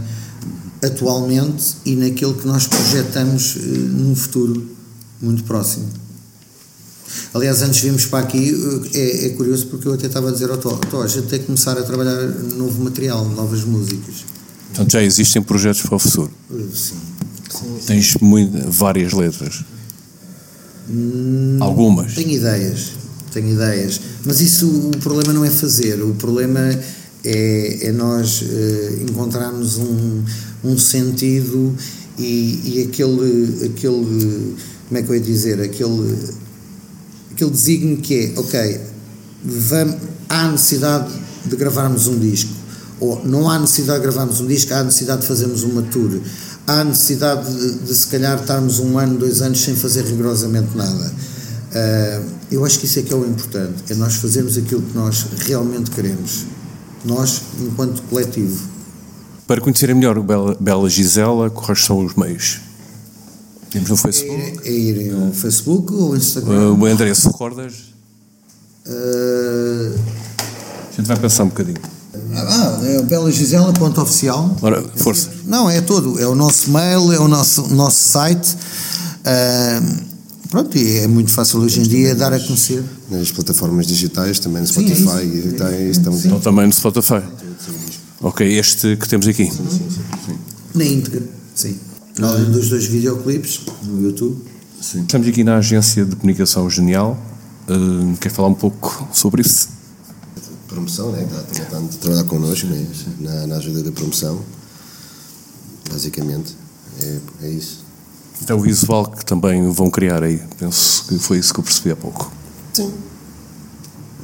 atualmente 0.82 1.76
e 1.84 1.94
naquilo 1.94 2.34
que 2.34 2.46
nós 2.46 2.66
projetamos 2.66 3.56
uh, 3.56 3.60
num 3.60 4.16
futuro 4.16 4.68
muito 5.20 5.44
próximo. 5.44 5.88
Aliás, 7.34 7.62
antes 7.62 7.76
de 7.76 7.82
virmos 7.82 8.06
para 8.06 8.20
aqui, 8.20 8.54
eh, 8.94 8.98
é, 8.98 9.26
é, 9.26 9.28
curioso 9.30 9.66
porque 9.66 9.86
eu 9.86 9.92
até 9.92 10.06
estava 10.06 10.30
a 10.30 10.32
dizer 10.32 10.50
ao 10.50 10.58
Tó, 10.58 11.02
a 11.02 11.06
gente 11.06 11.28
tem 11.28 11.38
que 11.38 11.46
começar 11.46 11.78
a 11.78 11.82
trabalhar 11.82 12.26
novo 12.56 12.82
material, 12.82 13.28
novas 13.28 13.64
músicas. 13.64 14.24
Portanto, 14.72 14.90
já 14.90 15.02
existem 15.02 15.42
projetos 15.42 15.82
para 15.82 15.94
o 15.94 15.98
futuro? 15.98 16.32
Sim. 16.50 16.64
sim, 16.74 16.96
sim. 17.78 17.86
Tens 17.86 18.14
muito, 18.22 18.70
várias 18.70 19.12
letras? 19.12 19.64
Hum, 20.88 21.58
Algumas? 21.60 22.14
Tenho 22.14 22.30
ideias, 22.30 22.92
tenho 23.32 23.52
ideias. 23.52 24.00
Mas 24.24 24.40
isso, 24.40 24.66
o 24.66 24.96
problema 24.98 25.34
não 25.34 25.44
é 25.44 25.50
fazer, 25.50 26.02
o 26.02 26.14
problema 26.14 26.58
é, 27.22 27.86
é 27.86 27.92
nós 27.92 28.40
uh, 28.40 29.02
encontrarmos 29.02 29.76
um, 29.76 30.24
um 30.64 30.78
sentido 30.78 31.76
e, 32.18 32.60
e 32.64 32.88
aquele, 32.88 33.66
aquele, 33.66 34.56
como 34.88 34.98
é 34.98 35.02
que 35.02 35.10
eu 35.10 35.14
ia 35.14 35.20
dizer, 35.20 35.60
aquele, 35.60 36.16
aquele 37.30 37.50
desígnio 37.50 37.98
que 37.98 38.14
é, 38.14 38.40
ok, 38.40 38.80
vamos, 39.44 39.96
há 40.30 40.48
necessidade 40.48 41.12
de 41.44 41.56
gravarmos 41.56 42.06
um 42.06 42.18
disco 42.18 42.61
ou 43.02 43.20
não 43.24 43.50
há 43.50 43.58
necessidade 43.58 43.98
de 43.98 44.04
gravarmos 44.04 44.40
um 44.40 44.46
disco, 44.46 44.72
há 44.72 44.84
necessidade 44.84 45.22
de 45.22 45.26
fazermos 45.26 45.64
uma 45.64 45.82
tour, 45.82 46.20
há 46.68 46.84
necessidade 46.84 47.52
de, 47.52 47.78
de 47.80 47.94
se 47.94 48.06
calhar 48.06 48.38
estarmos 48.38 48.78
um 48.78 48.96
ano, 48.96 49.18
dois 49.18 49.42
anos 49.42 49.60
sem 49.60 49.74
fazer 49.74 50.04
rigorosamente 50.04 50.76
nada. 50.76 51.12
Uh, 51.72 52.24
eu 52.52 52.64
acho 52.64 52.78
que 52.78 52.86
isso 52.86 53.00
é 53.00 53.02
que 53.02 53.12
é 53.12 53.16
o 53.16 53.26
importante, 53.26 53.90
é 53.90 53.94
nós 53.96 54.14
fazermos 54.14 54.56
aquilo 54.56 54.82
que 54.82 54.94
nós 54.96 55.26
realmente 55.38 55.90
queremos, 55.90 56.44
nós 57.04 57.42
enquanto 57.60 58.02
coletivo. 58.02 58.70
Para 59.48 59.60
conhecerem 59.60 59.96
melhor 59.96 60.16
o 60.16 60.22
Bela, 60.22 60.56
Bela 60.60 60.88
Gisela, 60.88 61.50
quais 61.50 61.84
são 61.84 62.04
os 62.04 62.14
meios? 62.14 62.60
Temos 63.68 63.90
no 63.90 63.96
Facebook? 63.96 64.60
É, 64.64 64.68
é 64.68 64.72
irem 64.72 65.26
ao 65.26 65.32
Facebook 65.32 65.92
ou 65.92 66.16
Instagram? 66.16 66.72
Uh, 66.72 66.80
o 66.80 66.88
endereço, 66.88 67.26
recordas? 67.26 67.74
Uh... 68.86 69.98
A 70.92 70.96
gente 70.96 71.06
vai 71.06 71.16
pensar 71.18 71.44
um 71.44 71.48
bocadinho. 71.48 71.80
Ah, 72.34 72.80
é 72.84 73.02
belagisela.oficial. 73.02 74.56
Ora, 74.62 74.82
força. 74.96 75.30
Não, 75.44 75.68
é 75.68 75.80
todo. 75.80 76.18
É 76.20 76.26
o 76.26 76.34
nosso 76.34 76.70
mail, 76.70 77.12
é 77.12 77.18
o 77.18 77.28
nosso, 77.28 77.72
nosso 77.74 78.08
site. 78.08 78.56
Uh, 79.22 80.02
pronto, 80.48 80.76
e 80.76 80.98
é 80.98 81.06
muito 81.06 81.30
fácil 81.30 81.60
hoje 81.60 81.80
em 81.80 81.84
dia 81.84 82.14
dar 82.14 82.32
a 82.32 82.40
conhecer. 82.40 82.82
Nas 83.10 83.30
plataformas 83.30 83.86
digitais, 83.86 84.38
também 84.38 84.62
no 84.62 84.68
Spotify. 84.68 84.96
Sim, 84.96 85.10
é 85.10 85.24
e 85.24 85.52
tá, 85.52 85.72
estamos 85.72 86.24
então, 86.24 86.40
também 86.40 86.66
no 86.66 86.72
Spotify. 86.72 87.22
Ok, 88.20 88.46
este 88.46 88.96
que 88.96 89.08
temos 89.08 89.26
aqui. 89.26 89.44
Sim, 89.46 89.66
sim, 89.68 89.88
sim. 90.26 90.38
Na 90.74 90.84
íntegra, 90.84 91.22
sim. 91.54 91.76
Além 92.20 92.50
dos 92.50 92.68
dois 92.68 92.86
videoclipes 92.86 93.60
no 93.84 94.02
YouTube. 94.02 94.36
Sim. 94.80 95.02
Estamos 95.02 95.28
aqui 95.28 95.44
na 95.44 95.56
agência 95.56 96.04
de 96.04 96.16
comunicação 96.16 96.68
Genial. 96.68 97.18
Uh, 97.68 98.16
quer 98.18 98.30
falar 98.30 98.48
um 98.48 98.54
pouco 98.54 99.08
sobre 99.12 99.42
isso? 99.42 99.68
Promoção, 100.72 101.12
né? 101.12 101.22
está 101.22 101.42
tentando 101.42 101.96
trabalhar 101.98 102.24
connosco 102.24 102.66
né? 102.66 102.86
na, 103.20 103.46
na 103.46 103.56
ajuda 103.56 103.82
da 103.82 103.92
promoção. 103.92 104.40
Basicamente, 105.90 106.56
é, 107.02 107.18
é 107.42 107.48
isso. 107.50 107.84
Então 108.42 108.58
o 108.58 108.62
visual 108.62 109.10
que 109.10 109.24
também 109.24 109.70
vão 109.70 109.90
criar 109.90 110.22
aí, 110.22 110.42
penso 110.58 111.04
que 111.06 111.18
foi 111.18 111.38
isso 111.38 111.52
que 111.54 111.60
eu 111.60 111.64
percebi 111.64 111.92
há 111.92 111.96
pouco. 111.96 112.32
Sim. 112.72 112.92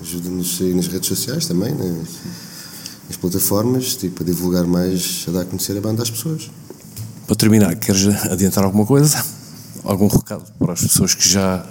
Ajuda-nos 0.01 0.61
nas 0.61 0.87
redes 0.87 1.09
sociais 1.09 1.47
também, 1.47 1.75
né? 1.75 2.05
nas 3.07 3.17
plataformas, 3.17 3.95
tipo, 3.95 4.23
a 4.23 4.27
divulgar 4.27 4.67
mais, 4.67 5.25
a 5.29 5.31
dar 5.31 5.41
a 5.43 5.45
conhecer 5.45 5.77
a 5.77 5.81
banda 5.81 6.03
às 6.03 6.11
pessoas. 6.11 6.51
Para 7.27 7.37
terminar, 7.37 7.77
queres 7.77 8.07
adiantar 8.25 8.65
alguma 8.65 8.87
coisa? 8.87 9.23
Algum 9.85 10.09
recado 10.09 10.45
para 10.59 10.73
as 10.73 10.81
pessoas 10.81 11.15
que 11.15 11.29
já 11.29 11.65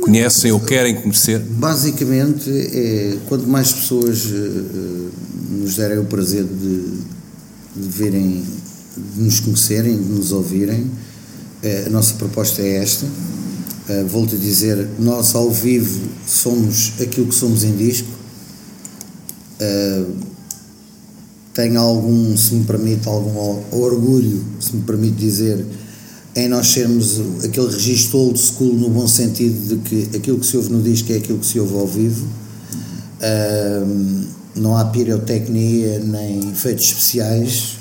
conhecem 0.00 0.52
ou 0.52 0.60
querem 0.60 1.00
conhecer? 1.00 1.38
Basicamente, 1.40 2.50
é, 2.50 3.18
quanto 3.28 3.46
mais 3.46 3.72
pessoas 3.72 4.24
uh, 4.26 5.10
nos 5.50 5.76
derem 5.76 5.98
o 5.98 6.04
prazer 6.04 6.44
de, 6.44 6.82
de 7.76 7.88
verem, 7.88 8.42
de 8.96 9.22
nos 9.22 9.40
conhecerem, 9.40 9.96
de 9.96 10.08
nos 10.08 10.32
ouvirem, 10.32 10.82
uh, 10.82 11.86
a 11.86 11.90
nossa 11.90 12.14
proposta 12.14 12.62
é 12.62 12.76
esta. 12.76 13.06
Uh, 13.06 14.06
Volto 14.08 14.34
a 14.34 14.38
dizer, 14.38 14.88
nós 14.98 15.34
ao 15.34 15.50
vivo 15.50 16.08
somos 16.26 16.92
aquilo 17.00 17.26
que 17.26 17.34
somos 17.34 17.64
em 17.64 17.76
disco. 17.76 18.08
tenho 21.52 21.80
algum, 21.80 22.36
se 22.36 22.54
me 22.54 22.64
permite, 22.64 23.08
algum 23.08 23.62
orgulho, 23.70 24.44
se 24.60 24.74
me 24.74 24.82
permite 24.82 25.16
dizer, 25.16 25.64
em 26.36 26.48
nós 26.48 26.68
sermos 26.68 27.20
aquele 27.44 27.68
registro 27.68 28.18
old 28.18 28.38
school 28.38 28.74
no 28.74 28.90
bom 28.90 29.06
sentido 29.06 29.76
de 29.76 29.76
que 29.88 30.16
aquilo 30.16 30.38
que 30.38 30.46
se 30.46 30.56
ouve 30.56 30.70
no 30.70 30.82
disco 30.82 31.12
é 31.12 31.16
aquilo 31.16 31.38
que 31.38 31.46
se 31.46 31.60
ouve 31.60 31.74
ao 31.74 31.86
vivo. 31.86 32.26
Um, 33.22 34.26
não 34.56 34.76
há 34.76 34.84
pirotecnia 34.86 35.98
nem 36.00 36.50
efeitos 36.50 36.84
especiais, 36.84 37.76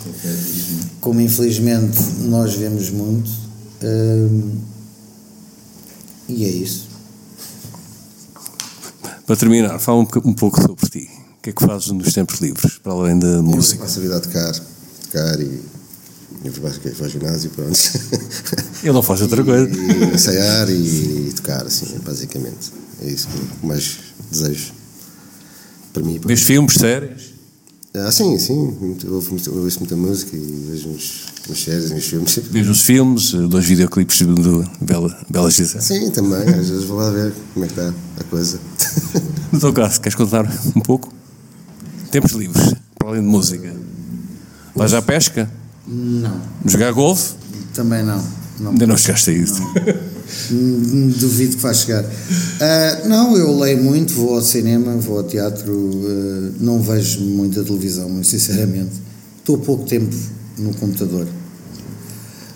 como 1.01 1.19
infelizmente 1.19 1.99
nós 2.21 2.53
vemos 2.53 2.89
muito. 2.89 3.29
Um, 3.83 4.51
e 6.29 6.45
é 6.45 6.49
isso. 6.49 6.87
Para 9.25 9.35
terminar, 9.35 9.79
fala 9.79 9.99
um, 9.99 10.07
um 10.25 10.33
pouco 10.33 10.61
sobre 10.61 10.89
ti. 10.89 11.09
O 11.37 11.41
que 11.43 11.49
é 11.49 11.53
que 11.53 11.65
fazes 11.65 11.89
nos 11.89 12.13
tempos 12.13 12.39
livres, 12.39 12.77
para 12.77 12.93
além 12.93 13.19
da 13.19 13.41
música? 13.41 13.81
Eu 13.81 13.85
passo 13.85 13.99
a 13.99 14.01
vida 14.01 14.17
a 14.17 14.19
tocar, 14.19 14.53
tocar 15.03 15.39
e 15.41 15.61
eu 16.43 16.51
vou 16.51 16.69
para 16.69 17.05
o 17.05 17.09
ginásio, 17.09 17.49
pronto. 17.51 17.79
Ele 18.83 18.91
não 18.91 19.01
faz 19.01 19.21
outra 19.21 19.43
coisa. 19.43 19.69
E 19.69 20.13
ensaiar 20.13 20.69
e, 20.69 21.29
e 21.29 21.33
tocar, 21.33 21.65
assim, 21.65 21.97
basicamente. 22.03 22.71
É 23.01 23.07
isso 23.07 23.27
que 23.27 23.65
mais 23.65 23.97
desejo 24.29 24.73
para 25.93 26.03
mim. 26.03 26.19
Vês 26.25 26.43
filmes, 26.43 26.73
séries? 26.73 27.33
Ah, 27.95 28.11
sim, 28.11 28.37
sim. 28.39 28.97
Eu 29.03 29.13
ouço 29.13 29.79
muita 29.79 29.95
música 29.95 30.35
e 30.35 30.65
vejo 30.71 30.89
uns, 30.89 31.25
uns 31.47 31.63
séries, 31.63 31.91
uns 31.91 32.05
filmes. 32.05 32.39
Vejo 32.49 32.71
os 32.71 32.81
filmes, 32.81 33.31
dois 33.31 33.65
videoclipes 33.65 34.19
do 34.21 34.67
Bela, 34.81 35.15
Bela 35.29 35.51
Gisele. 35.51 35.83
Sim, 35.83 36.09
também. 36.09 36.41
Às 36.41 36.69
vezes 36.69 36.85
vou 36.85 36.97
lá 36.97 37.11
ver 37.11 37.31
como 37.53 37.65
é 37.65 37.67
que 37.67 37.79
está 37.79 37.93
a 38.19 38.23
coisa. 38.23 38.59
No 39.51 39.59
teu 39.59 39.71
caso, 39.71 40.01
queres 40.01 40.15
contar 40.15 40.43
um 40.75 40.81
pouco? 40.81 41.13
Tempos 42.09 42.31
livres, 42.31 42.73
para 42.97 43.09
além 43.09 43.21
de 43.21 43.27
música. 43.27 43.71
Vais 44.75 44.93
à 44.95 45.01
pesca? 45.01 45.47
Não. 45.87 46.41
Jogar 46.65 46.91
golfe? 46.93 47.33
Também 47.73 48.03
não. 48.03 48.23
não. 48.59 48.71
Ainda 48.71 48.87
não 48.87 48.97
chegaste 48.97 49.31
a 49.31 49.33
isso. 49.33 49.61
Duvido 51.19 51.57
que 51.57 51.61
vá 51.61 51.73
chegar. 51.73 52.03
Uh, 52.03 53.07
não, 53.07 53.35
eu 53.37 53.57
leio 53.57 53.83
muito, 53.83 54.13
vou 54.13 54.35
ao 54.35 54.41
cinema, 54.41 54.95
vou 54.97 55.17
ao 55.17 55.23
teatro, 55.23 55.71
uh, 55.73 56.53
não 56.59 56.81
vejo 56.81 57.19
muita 57.21 57.63
televisão, 57.63 58.09
muito 58.09 58.27
sinceramente. 58.27 58.91
Estou 59.39 59.57
pouco 59.57 59.85
tempo 59.85 60.15
no 60.57 60.73
computador. 60.75 61.27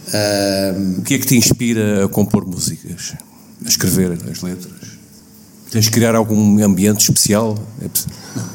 Uh, 0.07 0.99
o 0.99 1.01
que 1.01 1.15
é 1.15 1.19
que 1.19 1.27
te 1.27 1.35
inspira 1.35 2.05
a 2.05 2.07
compor 2.07 2.47
músicas? 2.47 3.15
A 3.65 3.67
escrever 3.67 4.17
as 4.31 4.41
letras? 4.41 4.76
Tens 5.71 5.85
de 5.85 5.91
criar 5.91 6.15
algum 6.15 6.63
ambiente 6.63 7.01
especial? 7.01 7.57
É 7.81 7.89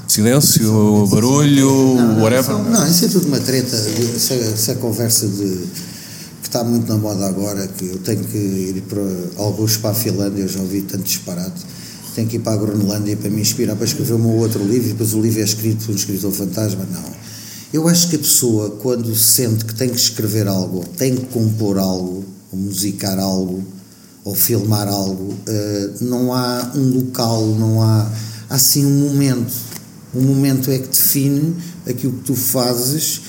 silêncio, 0.08 1.06
barulho, 1.08 1.94
não, 1.94 2.22
whatever? 2.22 2.56
Não, 2.56 2.70
não, 2.70 2.86
isso 2.86 3.04
é 3.04 3.08
tudo 3.08 3.28
uma 3.28 3.40
treta. 3.40 3.76
Essa, 3.76 4.74
conversa 4.76 5.26
de 5.26 5.66
que 6.42 6.48
está 6.48 6.64
muito 6.64 6.88
na 6.88 6.98
moda 6.98 7.26
agora, 7.26 7.66
que 7.66 7.86
eu 7.86 7.98
tenho 7.98 8.24
que 8.24 8.36
ir 8.36 8.82
para 8.88 9.02
alguns 9.36 9.76
para 9.76 9.90
a 9.90 9.94
Finlândia, 9.94 10.42
eu 10.42 10.48
já 10.48 10.60
ouvi 10.60 10.82
tanto 10.82 11.04
disparate. 11.04 11.62
Tenho 12.14 12.28
que 12.28 12.36
ir 12.36 12.40
para 12.40 12.52
a 12.52 12.56
Groenlândia 12.56 13.16
para 13.16 13.30
me 13.30 13.40
inspirar 13.40 13.74
para 13.74 13.86
escrever 13.86 14.14
o 14.14 14.18
meu 14.18 14.36
outro 14.36 14.62
livro 14.62 14.88
e 14.88 14.92
depois 14.92 15.14
o 15.14 15.20
livro 15.20 15.40
é 15.40 15.44
escrito 15.44 15.86
por 15.86 15.92
um 15.92 15.96
escritor 15.96 16.32
fantasma. 16.32 16.86
Não. 16.90 17.04
Eu 17.72 17.88
acho 17.88 18.08
que 18.08 18.16
a 18.16 18.18
pessoa, 18.18 18.70
quando 18.82 19.14
sente 19.14 19.64
que 19.64 19.74
tem 19.74 19.88
que 19.88 19.96
escrever 19.96 20.46
algo, 20.46 20.84
tem 20.96 21.16
que 21.16 21.26
compor 21.26 21.78
algo, 21.78 22.22
ou 22.52 22.58
musicar 22.58 23.18
algo, 23.18 23.62
ou 24.24 24.34
filmar 24.34 24.88
algo, 24.88 25.32
uh, 25.32 26.04
não 26.04 26.32
há 26.32 26.72
um 26.74 26.90
local, 26.90 27.46
não 27.46 27.82
há, 27.82 28.10
há 28.48 28.58
sim 28.58 28.86
um 28.86 29.08
momento. 29.08 29.52
Um 30.14 30.22
momento 30.22 30.70
é 30.70 30.78
que 30.78 30.88
define 30.88 31.56
aquilo 31.86 32.12
que 32.12 32.24
tu 32.24 32.34
fazes 32.34 33.22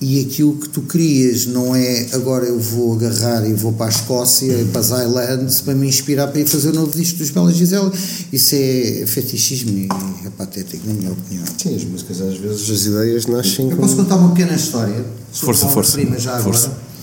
e 0.00 0.20
aquilo 0.20 0.56
que 0.56 0.68
tu 0.68 0.82
crias, 0.82 1.46
não 1.46 1.74
é 1.74 2.08
agora 2.12 2.44
eu 2.44 2.60
vou 2.60 2.94
agarrar 2.94 3.48
e 3.48 3.54
vou 3.54 3.72
para 3.72 3.86
a 3.86 3.88
Escócia, 3.88 4.66
para 4.70 4.80
as 4.80 4.90
Highlands, 4.90 5.62
para 5.62 5.74
me 5.74 5.88
inspirar 5.88 6.28
para 6.28 6.40
ir 6.40 6.46
fazer 6.46 6.70
o 6.70 6.74
novo 6.74 6.96
disco 6.96 7.18
dos 7.18 7.30
Bela 7.30 7.50
Gisela. 7.52 7.90
Isso 8.30 8.54
é 8.54 9.04
fetichismo 9.06 9.70
e 9.70 9.88
é 10.26 10.30
patético, 10.36 10.86
na 10.86 10.94
minha 10.94 11.12
opinião. 11.12 11.44
Sim, 11.56 11.74
as 11.74 11.84
músicas 11.84 12.20
às 12.20 12.36
vezes, 12.36 12.70
as 12.70 12.84
ideias 12.84 13.26
nascem. 13.26 13.70
Eu 13.70 13.76
posso 13.78 13.96
contar 13.96 14.16
uma 14.16 14.34
pequena 14.34 14.54
história? 14.54 15.04
Força, 15.32 15.68
força. 15.68 15.92
Prima 15.92 16.18
já 16.18 16.38
força. 16.38 16.66
agora. 16.66 16.93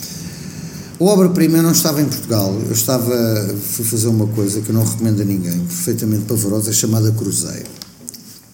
O 1.02 1.06
obra-prima 1.08 1.64
não 1.64 1.72
estava 1.72 2.00
em 2.00 2.06
Portugal, 2.06 2.56
eu 2.64 2.74
estava, 2.74 3.12
fui 3.60 3.84
fazer 3.84 4.08
uma 4.08 4.28
coisa 4.28 4.62
que 4.62 4.70
eu 4.70 4.76
não 4.76 4.84
recomendo 4.84 5.20
a 5.24 5.26
ninguém, 5.26 5.60
perfeitamente 5.62 6.26
pavorosa, 6.26 6.72
chamada 6.72 7.12
Cruzeiro, 7.12 7.66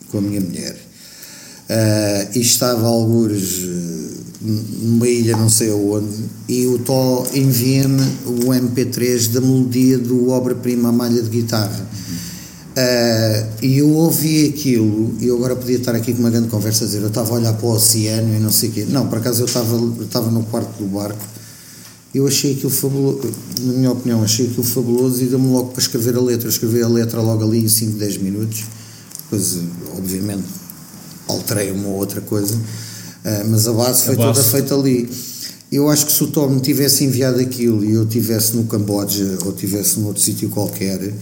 com 0.10 0.20
a 0.20 0.22
minha 0.22 0.40
mulher. 0.40 0.74
Uh, 0.74 2.38
e 2.38 2.40
estava 2.40 2.88
algures 2.88 3.68
numa 4.40 5.06
ilha 5.10 5.36
não 5.36 5.50
sei 5.50 5.72
aonde, 5.72 6.24
e 6.48 6.66
o 6.68 6.80
Tó 6.80 7.28
envia-me 7.34 8.02
o 8.26 8.46
MP3 8.46 9.30
da 9.34 9.42
melodia 9.42 9.98
do 9.98 10.30
obra-prima 10.30 10.90
Malha 10.90 11.22
de 11.22 11.30
Guitarra. 11.30 11.86
Uh, 12.78 13.62
e 13.62 13.80
eu 13.80 13.90
ouvi 13.90 14.48
aquilo, 14.48 15.14
e 15.20 15.28
eu 15.28 15.36
agora 15.36 15.54
podia 15.54 15.76
estar 15.76 15.94
aqui 15.94 16.14
com 16.14 16.20
uma 16.20 16.30
grande 16.30 16.48
conversa 16.48 16.86
a 16.86 16.88
dizer, 16.88 17.02
eu 17.02 17.10
estava 17.10 17.30
a 17.30 17.34
olhar 17.40 17.52
para 17.52 17.68
o 17.68 17.72
oceano 17.72 18.34
e 18.34 18.40
não 18.40 18.54
sei 18.54 18.70
o 18.70 18.72
quê. 18.72 18.86
Não, 18.88 19.08
por 19.08 19.18
acaso 19.18 19.42
eu 19.42 19.48
estava, 19.48 19.76
eu 19.76 20.06
estava 20.06 20.32
no 20.32 20.44
quarto 20.44 20.82
do 20.82 20.86
barco 20.86 21.36
eu 22.14 22.26
achei 22.26 22.54
aquilo 22.54 22.70
fabuloso, 22.70 23.30
na 23.62 23.74
minha 23.74 23.92
opinião, 23.92 24.24
achei 24.24 24.48
aquilo 24.48 24.64
fabuloso 24.64 25.22
e 25.22 25.28
deu-me 25.28 25.52
logo 25.52 25.72
para 25.72 25.82
escrever 25.82 26.16
a 26.16 26.22
letra. 26.22 26.50
escrevi 26.50 26.82
a 26.82 26.88
letra 26.88 27.22
logo 27.22 27.44
ali 27.44 27.64
em 27.64 27.68
5, 27.68 27.98
10 27.98 28.18
minutos. 28.18 28.64
Depois, 29.24 29.58
obviamente, 29.98 30.46
alterei 31.28 31.72
uma 31.72 31.90
ou 31.90 31.96
outra 31.96 32.22
coisa, 32.22 32.58
eh, 33.24 33.44
mas 33.50 33.68
a 33.68 33.74
base 33.74 34.06
foi 34.06 34.14
a 34.16 34.18
base. 34.18 34.40
toda 34.40 34.50
feita 34.50 34.76
ali. 34.76 35.10
Eu 35.70 35.90
acho 35.90 36.06
que 36.06 36.14
se 36.14 36.24
o 36.24 36.28
Tom 36.28 36.48
me 36.50 36.62
tivesse 36.62 37.04
enviado 37.04 37.42
aquilo 37.42 37.84
e 37.84 37.92
eu 37.92 38.04
estivesse 38.04 38.56
no 38.56 38.64
Camboja 38.64 39.38
ou 39.44 39.52
estivesse 39.52 40.00
num 40.00 40.08
outro 40.08 40.22
sítio 40.22 40.48
qualquer, 40.48 41.14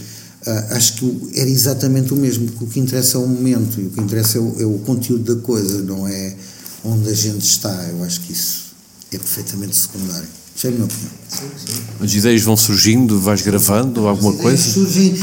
eh, 0.45 0.67
acho 0.69 0.97
que 0.97 1.31
era 1.33 1.49
exatamente 1.49 2.13
o 2.13 2.15
mesmo, 2.15 2.45
porque 2.45 2.63
o 2.63 2.67
que 2.67 2.79
interessa 2.79 3.17
é 3.17 3.21
o 3.21 3.27
momento 3.27 3.81
e 3.81 3.87
o 3.87 3.89
que 3.89 3.99
interessa 3.99 4.37
é 4.37 4.41
o, 4.41 4.55
é 4.61 4.65
o 4.65 4.77
conteúdo 4.79 5.35
da 5.35 5.41
coisa, 5.41 5.81
não 5.81 6.07
é 6.07 6.35
onde 6.83 7.09
a 7.09 7.13
gente 7.13 7.43
está. 7.43 7.73
Eu 7.89 8.03
acho 8.03 8.21
que 8.21 8.33
isso 8.33 8.65
é 9.11 9.17
perfeitamente 9.17 9.75
secundário. 9.75 10.44
Essa 10.55 10.67
é 10.67 10.69
a 10.69 10.73
minha 10.73 10.85
opinião. 10.85 11.11
Sim, 11.27 11.45
sim. 11.65 11.81
As 12.01 12.13
ideias 12.13 12.41
vão 12.43 12.55
surgindo, 12.55 13.19
vais 13.19 13.41
gravando 13.41 14.07
alguma 14.07 14.31
As 14.31 14.41
coisa? 14.41 14.71
surgem. 14.71 15.15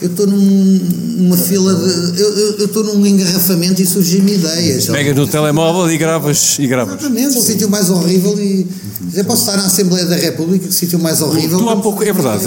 Eu 0.00 0.08
estou 0.08 0.26
numa 0.26 1.36
fila 1.36 1.74
de. 1.74 2.20
Eu 2.22 2.64
estou 2.64 2.82
num 2.82 3.06
engarrafamento 3.06 3.82
e 3.82 3.86
surgem-me 3.86 4.34
ideias. 4.34 4.86
Pegas 4.86 5.14
no 5.14 5.26
telemóvel 5.26 5.92
e 5.92 5.98
gravas. 5.98 6.58
E 6.58 6.66
gravas. 6.66 6.94
Exatamente, 7.00 7.36
o 7.36 7.42
sítio 7.42 7.68
mais 7.68 7.90
horrível 7.90 8.34
e. 8.40 8.66
Eu 9.12 9.24
posso 9.26 9.42
estar 9.42 9.58
na 9.58 9.66
Assembleia 9.66 10.06
da 10.06 10.16
República, 10.16 10.68
o 10.68 10.72
sítio 10.72 10.98
mais 10.98 11.20
horrível. 11.20 11.58
Tu 11.58 11.68
há 11.68 11.76
pouco, 11.76 12.02
é 12.02 12.12
verdade, 12.12 12.44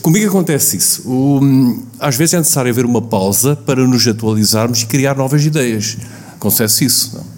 comigo 0.00 0.28
acontece 0.28 0.76
isso. 0.78 1.02
O, 1.06 1.40
às 1.98 2.16
vezes 2.16 2.34
é 2.34 2.38
necessário 2.38 2.70
haver 2.70 2.86
uma 2.86 3.02
pausa 3.02 3.54
para 3.54 3.86
nos 3.86 4.06
atualizarmos 4.06 4.82
e 4.82 4.86
criar 4.86 5.16
novas 5.16 5.44
ideias. 5.44 5.96
Acontece 6.36 6.84
isso, 6.86 7.10
não? 7.14 7.33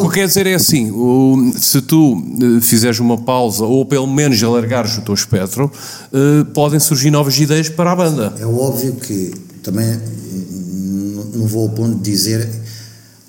O 0.00 0.08
que 0.08 0.14
quer 0.14 0.26
dizer 0.26 0.46
é 0.46 0.54
assim: 0.54 0.90
o, 0.90 1.52
se 1.56 1.80
tu 1.82 2.14
uh, 2.14 2.60
fizeres 2.60 2.98
uma 2.98 3.18
pausa 3.18 3.64
ou 3.64 3.84
pelo 3.84 4.06
menos 4.06 4.42
alargares 4.42 4.96
o 4.98 5.02
teu 5.02 5.14
espectro, 5.14 5.70
uh, 6.12 6.44
podem 6.46 6.80
surgir 6.80 7.10
novas 7.10 7.38
ideias 7.38 7.68
para 7.68 7.92
a 7.92 7.96
banda. 7.96 8.34
É 8.38 8.46
óbvio 8.46 8.94
que 8.94 9.32
também 9.62 9.98
não 11.34 11.46
vou 11.46 11.64
ao 11.64 11.68
ponto 11.70 11.96
de 11.96 12.10
dizer 12.10 12.48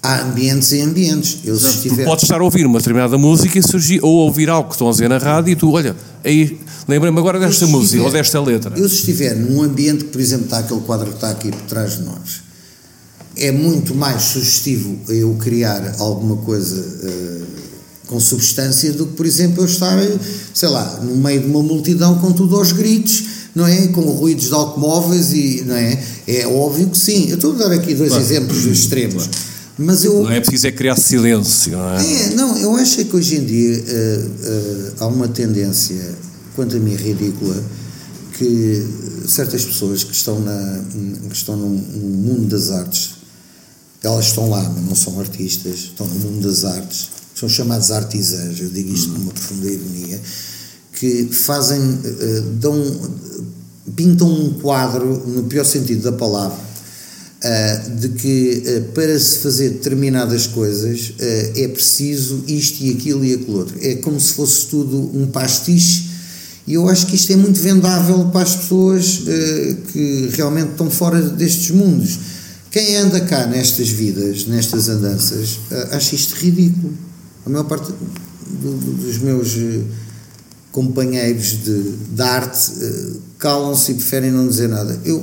há 0.01 0.21
ambientes 0.21 0.71
e 0.71 0.81
ambientes. 0.81 1.39
Eu, 1.45 1.57
se 1.57 1.67
estiver... 1.67 2.03
Tu 2.03 2.07
podes 2.07 2.23
estar 2.23 2.41
a 2.41 2.43
ouvir 2.43 2.65
uma 2.65 2.79
determinada 2.79 3.17
música 3.17 3.59
e 3.59 3.63
surgir, 3.63 3.99
ou 4.03 4.11
ouvir 4.11 4.49
algo 4.49 4.69
que 4.69 4.75
estão 4.75 4.87
a 4.87 4.91
dizer 4.91 5.07
na 5.07 5.17
rádio 5.17 5.51
e 5.51 5.55
tu, 5.55 5.71
olha, 5.71 5.95
aí 6.23 6.59
lembra-me 6.87 7.17
agora 7.19 7.39
desta 7.39 7.67
música 7.67 8.03
ou 8.03 8.11
desta 8.11 8.41
letra. 8.41 8.73
Eu 8.77 8.89
se 8.89 8.95
estiver 8.95 9.35
num 9.35 9.61
ambiente 9.61 10.05
que, 10.05 10.11
por 10.11 10.21
exemplo, 10.21 10.45
está 10.45 10.59
aquele 10.59 10.81
quadro 10.81 11.07
que 11.09 11.15
está 11.15 11.29
aqui 11.29 11.51
por 11.51 11.61
trás 11.61 11.97
de 11.97 12.03
nós 12.03 12.50
é 13.41 13.51
muito 13.51 13.95
mais 13.95 14.21
sugestivo 14.23 14.97
eu 15.09 15.33
criar 15.35 15.95
alguma 15.97 16.37
coisa 16.37 16.75
uh, 16.79 17.45
com 18.07 18.19
substância 18.19 18.93
do 18.93 19.07
que, 19.07 19.13
por 19.13 19.25
exemplo, 19.25 19.63
eu 19.63 19.65
estar, 19.65 19.97
sei 20.53 20.69
lá, 20.69 20.99
no 21.01 21.15
meio 21.15 21.41
de 21.41 21.47
uma 21.47 21.63
multidão 21.63 22.19
com 22.19 22.31
tudo 22.31 22.55
aos 22.55 22.71
gritos, 22.71 23.23
não 23.55 23.65
é? 23.65 23.87
Com 23.87 24.01
ruídos 24.01 24.47
de 24.47 24.53
automóveis 24.53 25.33
e, 25.33 25.63
não 25.65 25.75
é? 25.75 26.03
É 26.27 26.45
óbvio 26.45 26.89
que 26.89 26.97
sim. 26.97 27.29
Eu 27.29 27.35
estou 27.35 27.53
a 27.53 27.55
dar 27.55 27.71
aqui 27.71 27.95
dois 27.95 28.09
claro. 28.09 28.23
exemplos 28.23 28.65
extremos. 28.65 29.27
Mas 29.77 30.03
eu, 30.03 30.21
não 30.21 30.31
é 30.31 30.39
preciso 30.39 30.67
é 30.67 30.71
criar 30.71 30.95
silêncio, 30.95 31.71
não 31.71 31.97
é? 31.97 32.13
É, 32.13 32.29
não, 32.35 32.57
eu 32.57 32.75
acho 32.75 33.03
que 33.03 33.15
hoje 33.15 33.37
em 33.37 33.45
dia 33.45 33.73
uh, 33.73 34.27
uh, 34.27 34.93
há 34.99 35.07
uma 35.07 35.27
tendência, 35.27 36.15
quanto 36.55 36.75
a 36.75 36.79
mim 36.79 36.95
ridícula, 36.95 37.63
que 38.37 38.87
certas 39.27 39.65
pessoas 39.65 40.03
que 40.03 40.13
estão, 40.13 40.39
na, 40.39 40.83
que 41.29 41.35
estão 41.35 41.55
no, 41.55 41.69
no 41.69 42.17
mundo 42.17 42.47
das 42.47 42.69
artes 42.69 43.20
elas 44.03 44.27
estão 44.27 44.49
lá, 44.49 44.61
mas 44.63 44.85
não 44.85 44.95
são 44.95 45.19
artistas, 45.19 45.75
estão 45.75 46.07
no 46.07 46.19
mundo 46.19 46.47
das 46.47 46.65
artes, 46.65 47.09
são 47.35 47.47
chamados 47.47 47.91
artisãs, 47.91 48.59
eu 48.59 48.69
digo 48.69 48.93
isto 48.93 49.11
com 49.11 49.19
uma 49.19 49.31
profunda 49.31 49.67
ironia, 49.67 50.19
que 50.93 51.25
fazem, 51.31 51.79
uh, 51.79 52.41
dão, 52.59 53.11
pintam 53.95 54.31
um 54.31 54.53
quadro, 54.53 55.27
no 55.27 55.43
pior 55.43 55.65
sentido 55.65 56.03
da 56.03 56.11
palavra, 56.11 56.71
Uh, 57.43 57.95
de 57.95 58.09
que 58.09 58.63
uh, 58.67 58.91
para 58.91 59.19
se 59.19 59.39
fazer 59.39 59.69
determinadas 59.69 60.45
coisas 60.45 61.09
uh, 61.09 61.59
é 61.59 61.67
preciso 61.69 62.43
isto 62.47 62.83
e 62.83 62.91
aquilo 62.91 63.25
e 63.25 63.33
aquilo 63.33 63.57
outro. 63.57 63.79
É 63.81 63.95
como 63.95 64.19
se 64.19 64.33
fosse 64.33 64.67
tudo 64.67 65.09
um 65.11 65.25
pastiche 65.25 66.07
e 66.67 66.75
eu 66.75 66.87
acho 66.87 67.07
que 67.07 67.15
isto 67.15 67.33
é 67.33 67.35
muito 67.35 67.59
vendável 67.59 68.25
para 68.25 68.43
as 68.43 68.55
pessoas 68.55 69.21
que 69.91 70.29
realmente 70.33 70.73
estão 70.73 70.91
fora 70.91 71.19
destes 71.19 71.71
mundos. 71.71 72.19
Quem 72.71 72.95
anda 72.95 73.19
cá 73.21 73.45
nestas 73.45 73.89
vidas, 73.89 74.45
nestas 74.45 74.87
andanças, 74.87 75.59
acha 75.91 76.15
isto 76.15 76.35
ridículo. 76.35 76.93
A 77.45 77.49
maior 77.49 77.65
parte 77.65 77.91
do, 77.91 78.77
do, 78.77 78.93
dos 78.93 79.17
meus 79.17 79.57
companheiros 80.71 81.63
de, 81.63 81.83
de 82.13 82.21
arte 82.21 82.71
calam-se 83.37 83.91
e 83.91 83.95
preferem 83.95 84.31
não 84.31 84.47
dizer 84.47 84.69
nada. 84.69 84.99
Eu 85.03 85.21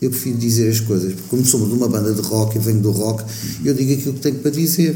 eu 0.00 0.10
prefiro 0.10 0.36
dizer 0.36 0.70
as 0.70 0.80
coisas, 0.80 1.12
porque 1.14 1.28
como 1.28 1.44
somos 1.44 1.68
de 1.68 1.74
uma 1.74 1.88
banda 1.88 2.12
de 2.12 2.20
rock 2.20 2.56
e 2.56 2.60
venho 2.60 2.80
do 2.80 2.90
rock, 2.90 3.24
eu 3.64 3.72
digo 3.72 3.92
aquilo 3.92 4.14
que 4.14 4.20
tenho 4.20 4.36
para 4.36 4.50
dizer. 4.50 4.94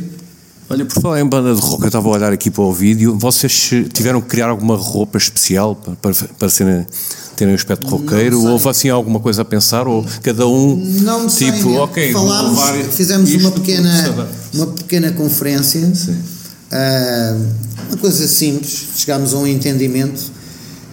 Olha, 0.72 0.84
por 0.84 1.02
falar 1.02 1.20
em 1.20 1.26
banda 1.26 1.52
de 1.52 1.60
rock, 1.60 1.82
eu 1.82 1.88
estava 1.88 2.08
a 2.08 2.12
olhar 2.12 2.32
aqui 2.32 2.48
para 2.48 2.62
o 2.62 2.72
vídeo, 2.72 3.18
vocês 3.18 3.70
tiveram 3.92 4.20
que 4.20 4.28
criar 4.28 4.48
alguma 4.48 4.76
roupa 4.76 5.18
especial 5.18 5.74
para, 5.74 5.96
para, 5.96 6.28
para 6.38 6.48
serem, 6.48 6.86
terem 7.34 7.52
um 7.52 7.56
aspecto 7.56 7.88
roqueiro? 7.88 8.40
Houve 8.44 8.68
assim 8.68 8.88
alguma 8.88 9.18
coisa 9.18 9.42
a 9.42 9.44
pensar? 9.44 9.88
Ou 9.88 10.06
cada 10.22 10.46
um, 10.46 10.76
não 10.76 11.26
tipo, 11.26 11.72
ok, 11.72 12.12
falámos, 12.12 12.60
fizemos 12.94 13.34
uma 13.34 13.50
pequena, 13.50 14.28
uma 14.54 14.66
pequena 14.68 15.10
conferência, 15.10 15.80
uh, 15.80 17.46
uma 17.88 17.96
coisa 17.96 18.28
simples, 18.28 18.90
chegámos 18.94 19.34
a 19.34 19.38
um 19.38 19.48
entendimento. 19.48 20.22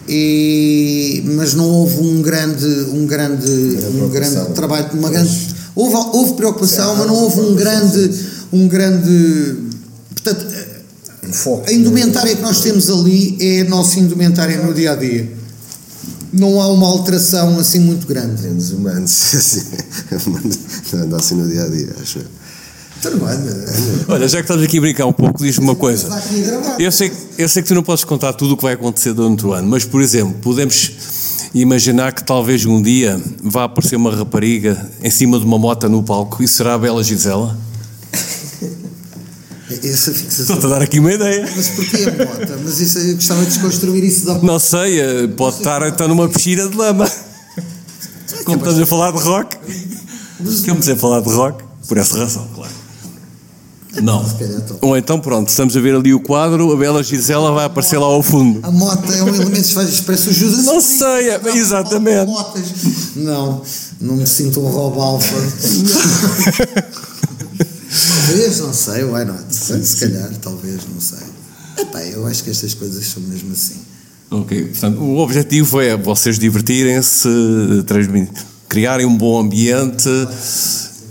E, 0.08 1.22
mas 1.36 1.54
não 1.54 1.68
houve 1.68 2.00
um 2.00 2.20
grande, 2.20 2.66
um 2.92 3.06
grande, 3.06 3.48
um 3.94 4.08
grande 4.08 4.54
trabalho, 4.54 4.88
uma 4.94 5.10
grande, 5.10 5.30
houve, 5.76 5.94
houve 5.94 6.32
preocupação, 6.32 6.96
mas 6.96 7.06
não 7.06 7.14
houve 7.14 7.40
um 7.40 7.54
grande, 7.54 8.10
um 8.52 8.66
grande, 8.66 9.67
portanto, 10.34 11.64
a 11.66 11.72
indumentária 11.72 12.34
que 12.34 12.42
nós 12.42 12.60
temos 12.60 12.88
ali 12.88 13.36
é 13.40 13.60
a 13.62 13.64
nossa 13.64 13.98
indumentária 13.98 14.62
no 14.62 14.72
dia 14.72 14.92
a 14.92 14.96
dia. 14.96 15.36
Não 16.32 16.60
há 16.60 16.68
uma 16.68 16.86
alteração 16.86 17.58
assim 17.58 17.80
muito 17.80 18.06
grande. 18.06 18.42
Menos 18.42 18.70
humanos, 18.70 19.10
assim, 19.34 19.66
anda 20.94 21.16
assim 21.16 21.34
no 21.34 21.48
dia 21.48 21.64
a 21.64 21.68
dia, 21.68 21.94
acho. 22.00 22.20
Olha, 24.08 24.26
já 24.26 24.38
que 24.38 24.44
estás 24.44 24.60
aqui 24.60 24.78
a 24.78 24.80
brincar 24.80 25.06
um 25.06 25.12
pouco, 25.12 25.42
diz-me 25.42 25.64
uma 25.64 25.76
coisa. 25.76 26.08
Eu 26.78 26.90
sei, 26.90 27.12
eu 27.38 27.48
sei 27.48 27.62
que 27.62 27.68
tu 27.68 27.74
não 27.74 27.82
podes 27.82 28.02
contar 28.02 28.32
tudo 28.32 28.54
o 28.54 28.56
que 28.56 28.62
vai 28.64 28.74
acontecer 28.74 29.12
durante 29.12 29.46
o 29.46 29.52
ano, 29.52 29.68
mas, 29.68 29.84
por 29.84 30.02
exemplo, 30.02 30.34
podemos 30.42 30.90
imaginar 31.54 32.12
que 32.12 32.24
talvez 32.24 32.64
um 32.66 32.82
dia 32.82 33.20
vá 33.42 33.64
aparecer 33.64 33.96
uma 33.96 34.14
rapariga 34.14 34.90
em 35.02 35.10
cima 35.10 35.38
de 35.38 35.44
uma 35.44 35.58
moto 35.58 35.88
no 35.88 36.02
palco 36.02 36.42
e 36.42 36.48
será 36.48 36.74
a 36.74 36.78
Bela 36.78 37.02
Gisela? 37.04 37.56
Essa 39.84 40.12
fixação. 40.12 40.56
Estou-te 40.56 40.66
a 40.66 40.68
dar 40.68 40.82
aqui 40.82 40.98
uma 40.98 41.12
ideia. 41.12 41.48
Mas 41.54 41.68
porquê 41.68 41.96
a 41.96 42.24
moto? 42.24 42.60
Mas 42.64 42.80
isso, 42.80 42.98
eu 42.98 43.14
gostava 43.14 43.40
de 43.40 43.46
desconstruir 43.46 44.04
isso 44.04 44.26
da 44.26 44.34
Não 44.38 44.58
sei, 44.58 45.00
eh, 45.00 45.26
pode 45.28 45.58
estar 45.58 45.86
então 45.86 46.08
numa 46.08 46.28
piscina 46.28 46.68
de 46.68 46.76
lama. 46.76 47.10
Como 48.44 48.58
estamos 48.58 48.80
a 48.80 48.86
falar 48.86 49.12
de 49.12 49.18
rock. 49.18 49.56
Estamos 50.44 50.88
a 50.88 50.96
falar 50.96 51.20
de 51.20 51.30
rock, 51.30 51.64
por 51.86 51.98
essa 51.98 52.18
razão, 52.18 52.46
claro. 52.54 52.72
Não. 54.02 54.24
Ou 54.82 54.96
então, 54.96 55.18
pronto, 55.18 55.48
estamos 55.48 55.76
a 55.76 55.80
ver 55.80 55.94
ali 55.94 56.14
o 56.14 56.20
quadro, 56.20 56.72
a 56.72 56.76
Bela 56.76 57.02
Gisela 57.02 57.52
vai 57.52 57.64
aparecer 57.64 57.98
lá 57.98 58.06
ao 58.06 58.22
fundo. 58.22 58.60
A 58.62 58.70
moto 58.70 59.12
é 59.12 59.22
um 59.22 59.28
elemento 59.28 59.66
que 59.66 59.74
faz, 59.74 60.00
parece 60.00 60.28
o 60.28 60.32
Judas. 60.32 60.64
Não 60.64 60.80
sei, 60.80 61.30
é, 61.30 61.40
exatamente. 61.56 62.30
Não, 63.16 63.62
não 64.00 64.16
me 64.16 64.26
sinto 64.26 64.60
um 64.60 64.68
roubo 64.68 65.00
alfa. 65.00 65.34
talvez, 68.28 68.60
não 68.60 68.72
sei, 68.72 69.04
why 69.04 69.24
not? 69.24 69.44
Se, 69.50 69.84
se 69.84 69.96
calhar, 69.96 70.30
talvez, 70.40 70.80
não 70.92 71.00
sei. 71.00 71.26
Epá, 71.78 72.02
eu 72.04 72.26
acho 72.26 72.44
que 72.44 72.50
estas 72.50 72.74
coisas 72.74 73.06
são 73.06 73.22
mesmo 73.22 73.52
assim. 73.52 73.80
Ok, 74.30 74.66
portanto, 74.66 75.00
o 75.00 75.18
objetivo 75.18 75.80
é 75.80 75.96
vocês 75.96 76.38
divertirem-se, 76.38 77.28
criarem 78.68 79.06
um 79.06 79.16
bom 79.16 79.40
ambiente. 79.40 80.08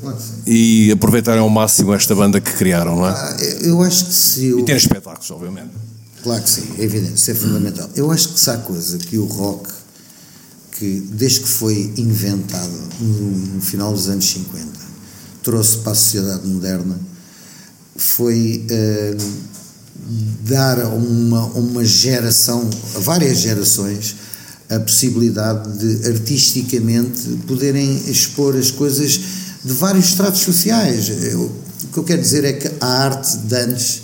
Claro 0.02 0.38
e 0.48 0.92
aproveitarem 0.92 1.42
ao 1.42 1.50
máximo 1.50 1.94
esta 1.94 2.16
banda 2.16 2.40
que 2.40 2.54
criaram, 2.54 2.96
não 2.96 3.08
é? 3.08 3.12
Ah, 3.12 3.38
eu 3.62 3.82
acho 3.82 4.06
que 4.06 4.14
se. 4.14 4.46
Eu... 4.46 4.60
E 4.60 4.64
ter 4.64 4.78
espetáculos, 4.78 5.30
obviamente. 5.32 5.72
Claro 6.24 6.42
que 6.42 6.50
sim, 6.50 6.68
é 6.78 6.84
evidente, 6.84 7.16
isso 7.16 7.32
é 7.32 7.36
fundamental. 7.36 7.90
Eu 7.96 8.10
acho 8.12 8.30
que 8.30 8.40
se 8.40 8.50
há 8.50 8.58
coisa 8.58 8.98
que 8.98 9.18
o 9.18 9.26
rock, 9.26 9.70
que 10.72 11.08
desde 11.12 11.42
que 11.42 11.48
foi 11.48 11.94
inventado 11.98 12.72
no, 13.00 13.62
final 13.62 13.92
dos 13.94 14.10
anos 14.10 14.26
50, 14.26 14.68
trouxe 15.48 15.78
para 15.78 15.94
a 15.94 15.96
sociedade 15.96 16.46
moderna, 16.46 17.00
foi 17.96 18.68
uh, 18.70 19.18
dar 20.44 20.78
a 20.78 20.90
uma, 20.90 21.46
uma 21.46 21.86
geração, 21.86 22.70
a 22.96 23.00
várias 23.00 23.38
gerações, 23.38 24.18
a 24.70 24.78
possibilidade 24.78 25.78
de 25.78 26.06
artisticamente 26.10 27.30
poderem 27.48 28.10
expor 28.10 28.58
as 28.58 28.72
coisas 28.72 29.22
de 29.64 29.72
vários 29.72 30.10
estratos 30.10 30.42
sociais. 30.42 31.08
Eu, 31.08 31.44
o 31.84 31.88
que 31.94 31.98
eu 32.00 32.04
quero 32.04 32.22
dizer 32.22 32.44
é 32.44 32.52
que 32.52 32.70
a 32.82 32.86
arte 32.86 33.38
de 33.38 33.56
antes, 33.56 34.02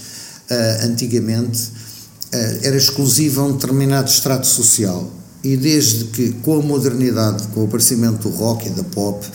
uh, 0.50 0.86
antigamente, 0.86 1.62
uh, 1.62 2.60
era 2.62 2.78
exclusiva 2.78 3.41
a 3.41 3.46
um 3.48 3.52
determinado 3.52 4.10
estrato 4.10 4.48
social. 4.48 5.12
E 5.44 5.58
desde 5.58 6.06
que, 6.06 6.32
com 6.41 6.62
a 6.62 6.62
modernidade, 6.62 7.50
com 7.50 7.60
o 7.60 7.66
aparecimento 7.66 8.30
do 8.30 8.34
rock 8.34 8.68
e 8.68 8.70
da 8.70 8.84
pop, 8.86 9.28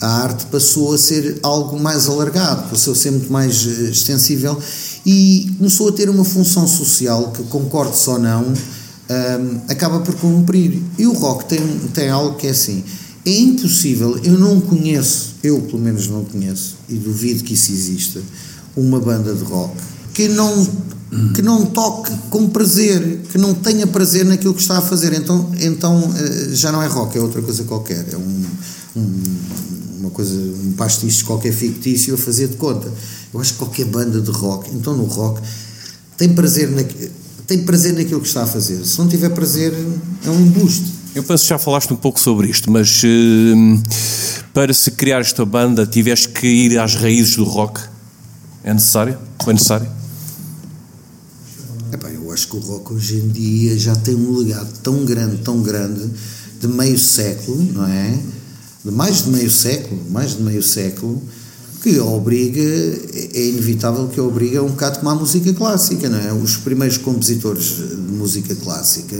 a 0.00 0.06
arte 0.22 0.46
passou 0.46 0.94
a 0.94 0.98
ser 0.98 1.38
algo 1.42 1.78
mais 1.78 2.08
alargado, 2.08 2.68
passou 2.70 2.92
a 2.92 2.96
ser 2.96 3.10
muito 3.10 3.32
mais 3.32 3.64
uh, 3.64 3.84
extensível 3.90 4.58
e 5.04 5.54
começou 5.58 5.88
a 5.88 5.92
ter 5.92 6.08
uma 6.08 6.24
função 6.24 6.66
social 6.66 7.32
que, 7.32 7.42
concorde-se 7.44 8.08
ou 8.10 8.18
não, 8.18 8.52
acaba 9.68 10.00
por 10.00 10.14
cumprir. 10.16 10.82
E 10.98 11.06
o 11.06 11.12
rock 11.12 11.46
tem, 11.46 11.60
tem 11.94 12.10
algo 12.10 12.36
que 12.36 12.46
é 12.46 12.50
assim 12.50 12.84
é 13.26 13.40
impossível, 13.40 14.18
eu 14.24 14.38
não 14.38 14.60
conheço, 14.60 15.34
eu 15.42 15.60
pelo 15.60 15.78
menos 15.78 16.08
não 16.08 16.24
conheço, 16.24 16.76
e 16.88 16.94
duvido 16.94 17.44
que 17.44 17.52
isso 17.52 17.72
exista, 17.72 18.22
uma 18.74 18.98
banda 18.98 19.34
de 19.34 19.44
rock 19.44 19.74
que 20.14 20.26
não, 20.26 20.68
que 21.32 21.40
não 21.40 21.66
toque 21.66 22.10
com 22.28 22.48
prazer, 22.48 23.20
que 23.30 23.38
não 23.38 23.54
tenha 23.54 23.86
prazer 23.86 24.24
naquilo 24.24 24.52
que 24.52 24.60
está 24.60 24.78
a 24.78 24.80
fazer. 24.80 25.12
Então, 25.12 25.48
então 25.60 26.12
eh, 26.16 26.48
já 26.54 26.72
não 26.72 26.82
é 26.82 26.88
rock, 26.88 27.16
é 27.16 27.20
outra 27.20 27.40
coisa 27.40 27.62
qualquer. 27.62 28.04
É 28.12 28.16
um, 28.16 28.44
um 28.96 29.22
uma 29.98 30.10
coisa, 30.10 30.34
um 30.34 30.72
pastiche 30.72 31.24
qualquer 31.24 31.52
fictício 31.52 32.14
a 32.14 32.18
fazer 32.18 32.48
de 32.48 32.56
conta. 32.56 32.92
Eu 33.32 33.40
acho 33.40 33.52
que 33.52 33.58
qualquer 33.58 33.86
banda 33.86 34.20
de 34.20 34.30
rock, 34.30 34.70
então 34.74 34.96
no 34.96 35.04
rock, 35.04 35.40
tem 36.16 36.32
prazer, 36.32 36.70
na, 36.70 36.82
tem 37.46 37.58
prazer 37.64 37.94
naquilo 37.94 38.20
que 38.20 38.28
está 38.28 38.42
a 38.42 38.46
fazer. 38.46 38.84
Se 38.84 38.98
não 38.98 39.08
tiver 39.08 39.30
prazer, 39.30 39.72
é 40.24 40.30
um 40.30 40.40
embuste. 40.40 40.84
Eu 41.14 41.22
penso 41.22 41.44
que 41.44 41.50
já 41.50 41.58
falaste 41.58 41.92
um 41.92 41.96
pouco 41.96 42.20
sobre 42.20 42.48
isto, 42.48 42.70
mas 42.70 43.02
uh, 43.02 43.82
para 44.52 44.72
se 44.72 44.90
criar 44.90 45.20
esta 45.20 45.44
banda 45.44 45.86
tiveste 45.86 46.28
que 46.28 46.46
ir 46.46 46.78
às 46.78 46.94
raízes 46.94 47.36
do 47.36 47.44
rock? 47.44 47.80
É 48.62 48.72
necessário? 48.72 49.18
Foi 49.42 49.52
necessário? 49.52 49.88
Epá, 51.92 52.08
eu 52.10 52.30
acho 52.30 52.48
que 52.48 52.56
o 52.56 52.60
rock 52.60 52.92
hoje 52.92 53.16
em 53.16 53.28
dia 53.28 53.78
já 53.78 53.96
tem 53.96 54.14
um 54.14 54.36
legado 54.36 54.70
tão 54.82 55.04
grande, 55.04 55.38
tão 55.38 55.62
grande, 55.62 56.10
de 56.60 56.68
meio 56.68 56.98
século, 56.98 57.62
não 57.72 57.86
é? 57.86 58.18
De 58.84 58.90
mais 58.90 59.24
de 59.24 59.30
meio 59.30 59.50
século, 59.50 60.00
mais 60.10 60.36
de 60.36 60.42
meio 60.42 60.62
século, 60.62 61.22
que 61.82 61.98
obriga, 62.00 62.60
é 62.60 63.46
inevitável 63.46 64.08
que 64.08 64.20
obriga 64.20 64.62
um 64.62 64.70
bocado 64.70 64.98
como 64.98 65.10
a 65.10 65.14
música 65.14 65.52
clássica, 65.52 66.08
não 66.08 66.18
é? 66.18 66.32
Os 66.32 66.56
primeiros 66.56 66.96
compositores 66.96 67.76
de 67.76 67.96
música 67.96 68.54
clássica 68.54 69.16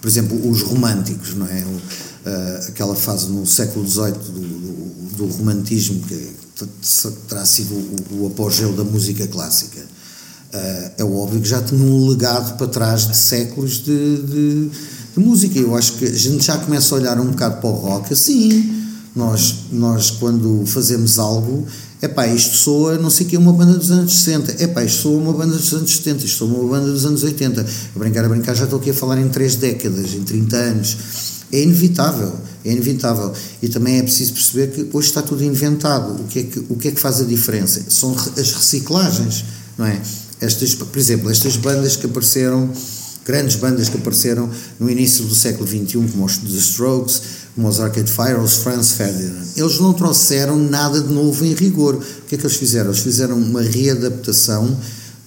por 0.00 0.08
exemplo, 0.08 0.48
os 0.48 0.62
românticos, 0.62 1.34
não 1.34 1.46
é? 1.46 1.64
Uh, 1.64 2.68
aquela 2.68 2.94
fase 2.94 3.28
no 3.28 3.46
século 3.46 3.88
XVIII 3.88 4.12
do, 4.12 4.40
do, 4.40 5.16
do 5.16 5.26
romantismo 5.26 6.00
que 6.02 6.32
terá 7.28 7.44
sido 7.46 7.74
o, 7.74 8.22
o, 8.22 8.26
apogeu 8.26 8.72
da 8.72 8.84
música 8.84 9.26
clássica. 9.26 9.80
Uh, 9.80 10.90
é 10.98 11.04
óbvio 11.04 11.40
que 11.40 11.48
já 11.48 11.62
tinha 11.62 11.80
um 11.80 12.08
legado 12.08 12.56
para 12.56 12.66
trás 12.66 13.06
de 13.06 13.16
séculos 13.16 13.82
de, 13.82 14.22
de, 14.22 14.70
de, 15.18 15.24
música. 15.24 15.58
Eu 15.58 15.74
acho 15.74 15.94
que 15.94 16.04
a 16.04 16.12
gente 16.12 16.44
já 16.44 16.56
começa 16.56 16.94
a 16.94 16.98
olhar 16.98 17.20
um 17.20 17.26
bocado 17.26 17.60
para 17.60 17.68
o 17.68 17.72
rock 17.72 18.12
assim. 18.12 18.74
Nós, 19.14 19.54
nós 19.72 20.10
quando 20.10 20.64
fazemos 20.66 21.18
algo, 21.18 21.66
é 22.00 22.06
pá, 22.06 22.26
isto 22.28 22.56
soa 22.56 22.96
não 22.98 23.10
sei 23.10 23.26
o 23.26 23.28
que, 23.28 23.36
uma 23.36 23.52
banda 23.52 23.76
dos 23.76 23.90
anos 23.90 24.12
60, 24.12 24.62
é 24.62 24.66
pá, 24.68 24.84
isto 24.84 25.02
soa 25.02 25.18
uma 25.18 25.32
banda 25.32 25.56
dos 25.56 25.72
anos 25.74 25.90
70, 25.96 26.24
isto 26.24 26.38
soa 26.38 26.48
uma 26.48 26.68
banda 26.68 26.92
dos 26.92 27.04
anos 27.04 27.24
80. 27.24 27.66
A 27.96 27.98
brincar, 27.98 28.24
a 28.24 28.28
brincar, 28.28 28.54
já 28.54 28.64
estou 28.64 28.78
aqui 28.78 28.90
a 28.90 28.94
falar 28.94 29.18
em 29.20 29.28
três 29.28 29.56
décadas, 29.56 30.14
em 30.14 30.22
30 30.22 30.56
anos. 30.56 30.96
É 31.50 31.62
inevitável, 31.62 32.32
é 32.64 32.70
inevitável. 32.70 33.32
E 33.62 33.68
também 33.68 33.98
é 33.98 34.02
preciso 34.02 34.34
perceber 34.34 34.68
que 34.68 34.96
hoje 34.96 35.08
está 35.08 35.22
tudo 35.22 35.42
inventado. 35.42 36.20
O 36.20 36.24
que 36.24 36.38
é 36.38 36.42
que, 36.44 36.58
o 36.68 36.76
que, 36.76 36.88
é 36.88 36.90
que 36.92 37.00
faz 37.00 37.20
a 37.20 37.24
diferença? 37.24 37.82
São 37.88 38.14
as 38.14 38.52
reciclagens, 38.52 39.44
não 39.76 39.86
é? 39.86 40.00
Estas, 40.40 40.74
por 40.74 40.96
exemplo, 40.96 41.30
estas 41.30 41.56
bandas 41.56 41.96
que 41.96 42.06
apareceram, 42.06 42.70
grandes 43.28 43.56
bandas 43.56 43.90
que 43.90 43.98
apareceram 43.98 44.48
no 44.80 44.88
início 44.88 45.22
do 45.26 45.34
século 45.34 45.68
XXI, 45.68 46.08
como 46.10 46.24
os 46.24 46.38
The 46.38 46.48
Strokes, 46.48 47.22
como 47.54 47.68
os 47.68 47.78
Arcade 47.78 48.10
Fire 48.10 48.40
os 48.42 48.54
Franz 48.54 48.92
Ferdinand. 48.92 49.44
Eles 49.54 49.78
não 49.78 49.92
trouxeram 49.92 50.56
nada 50.56 50.98
de 51.02 51.12
novo 51.12 51.44
em 51.44 51.52
rigor. 51.52 51.96
O 51.96 52.00
que 52.26 52.36
é 52.36 52.38
que 52.38 52.46
eles 52.46 52.56
fizeram? 52.56 52.88
Eles 52.90 53.00
fizeram 53.00 53.36
uma 53.36 53.60
readaptação 53.60 54.74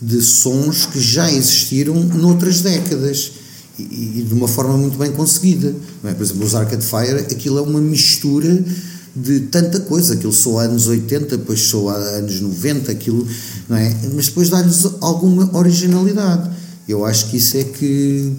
de 0.01 0.19
sons 0.19 0.87
que 0.87 0.99
já 0.99 1.31
existiram 1.31 1.93
noutras 1.93 2.61
décadas 2.61 3.33
e, 3.77 3.83
e 3.83 4.25
de 4.27 4.33
uma 4.33 4.47
forma 4.47 4.75
muito 4.75 4.97
bem 4.97 5.11
conseguida. 5.11 5.75
É? 6.03 6.13
Por 6.13 6.23
exemplo, 6.23 6.43
os 6.43 6.55
Arcade 6.55 6.83
Fire, 6.83 7.19
aquilo 7.31 7.59
é 7.59 7.61
uma 7.61 7.79
mistura 7.79 8.65
de 9.15 9.41
tanta 9.41 9.79
coisa, 9.81 10.15
aquilo 10.15 10.33
soa 10.33 10.63
anos 10.63 10.87
80, 10.87 11.37
depois 11.37 11.59
soa 11.59 11.93
anos 11.93 12.41
90, 12.41 12.91
aquilo, 12.91 13.27
não 13.69 13.77
é? 13.77 13.95
Mas 14.15 14.27
depois 14.27 14.49
dá-lhes 14.49 14.87
alguma 15.01 15.55
originalidade. 15.55 16.60
Eu 16.91 17.05
acho 17.05 17.27
que 17.27 17.37
isso 17.37 17.57
é 17.57 17.63
que 17.63 18.35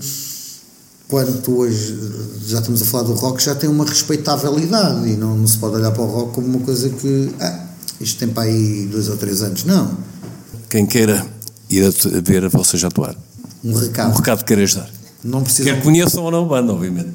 quando 1.08 1.58
hoje 1.58 1.98
já 2.46 2.58
estamos 2.58 2.82
a 2.82 2.84
falar 2.84 3.04
do 3.04 3.14
rock, 3.14 3.42
já 3.42 3.54
tem 3.54 3.68
uma 3.68 3.84
respeitabilidade 3.84 5.08
e 5.08 5.16
não, 5.16 5.36
não 5.36 5.46
se 5.46 5.56
pode 5.58 5.76
olhar 5.76 5.90
para 5.90 6.02
o 6.02 6.06
rock 6.06 6.34
como 6.34 6.46
uma 6.46 6.60
coisa 6.60 6.90
que 6.90 7.34
ah, 7.40 7.66
isto 8.00 8.18
tem 8.18 8.28
para 8.28 8.44
aí 8.44 8.86
dois 8.90 9.08
ou 9.08 9.16
três 9.16 9.42
anos. 9.42 9.64
Não. 9.64 9.96
Quem 10.68 10.84
queira 10.84 11.26
ir 11.70 11.84
a 11.84 12.20
ver 12.20 12.48
vocês 12.50 12.84
atuar. 12.84 13.16
Um 13.64 13.74
recado. 13.74 14.10
Um 14.10 14.16
recado 14.16 14.38
que 14.40 14.44
queiras 14.44 14.74
dar. 14.74 14.90
Não 15.24 15.42
precisa. 15.42 15.72
Quer 15.72 15.82
conheçam 15.82 16.22
ou 16.22 16.30
não 16.30 16.44
a 16.44 16.48
banda, 16.48 16.72
obviamente. 16.72 17.10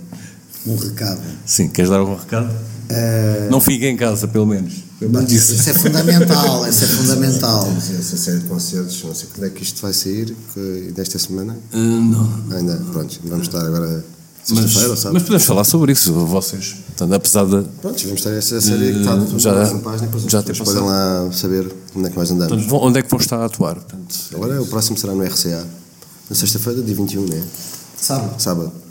Um 0.66 0.76
recado. 0.76 1.22
Sim, 1.46 1.68
queres 1.70 1.90
dar 1.90 1.98
algum 1.98 2.16
recado? 2.16 2.50
Uh... 2.90 3.52
Não 3.52 3.60
fiquem 3.60 3.94
em 3.94 3.98
casa, 3.98 4.28
pelo 4.28 4.46
menos. 4.46 4.74
Menos 5.02 5.32
isso. 5.32 5.54
isso 5.54 5.70
é 5.70 5.74
fundamental, 5.74 6.68
isso 6.68 6.84
é 6.84 6.88
fundamental. 6.88 7.68
Essa 7.78 8.18
série 8.18 8.40
de 8.40 8.46
concertos, 8.46 9.04
não 9.04 9.14
sei 9.14 9.30
quando 9.34 9.46
é 9.46 9.50
que 9.50 9.64
isto 9.64 9.82
vai 9.82 9.94
sair, 9.94 10.36
que, 10.54 10.92
desta 10.96 11.20
semana? 11.20 11.58
Uh, 11.74 11.78
não. 11.78 12.58
Ainda, 12.58 12.78
pronto, 12.92 13.20
vamos 13.24 13.48
estar 13.48 13.66
agora 13.66 14.04
mas, 14.50 15.04
mas, 15.12 15.24
podemos 15.24 15.44
falar 15.44 15.64
sobre 15.66 15.92
isso, 15.92 16.14
vocês. 16.14 16.78
Portanto, 16.88 17.14
apesar 17.14 17.46
de. 17.46 17.68
Pronto, 17.82 18.04
vamos 18.06 18.22
ter 18.22 18.38
essa 18.38 18.62
série 18.62 18.94
que 18.94 19.00
está 19.00 19.16
uh, 19.16 19.40
já, 19.40 19.54
na 19.54 19.80
página, 19.80 20.08
depois 20.08 20.24
já 20.24 20.42
podem 20.42 20.84
lá 20.84 21.30
saber 21.34 21.70
onde 21.94 22.08
é 22.08 22.10
que 22.10 22.18
nós 22.18 22.32
andamos. 22.32 22.64
Portanto, 22.64 22.86
onde 22.86 23.00
é 23.00 23.02
que 23.02 23.10
vão 23.10 23.20
estar 23.20 23.42
a 23.42 23.46
atuar? 23.46 23.76
Portanto, 23.76 24.16
Agora 24.34 24.62
o 24.62 24.68
próximo 24.68 24.98
será 24.98 25.14
no 25.14 25.22
RCA, 25.22 25.66
na 26.30 26.36
sexta-feira, 26.36 26.82
dia 26.82 26.96
21, 26.96 27.26
né? 27.26 27.44
Sábado. 27.98 28.42
Sábado. 28.42 28.87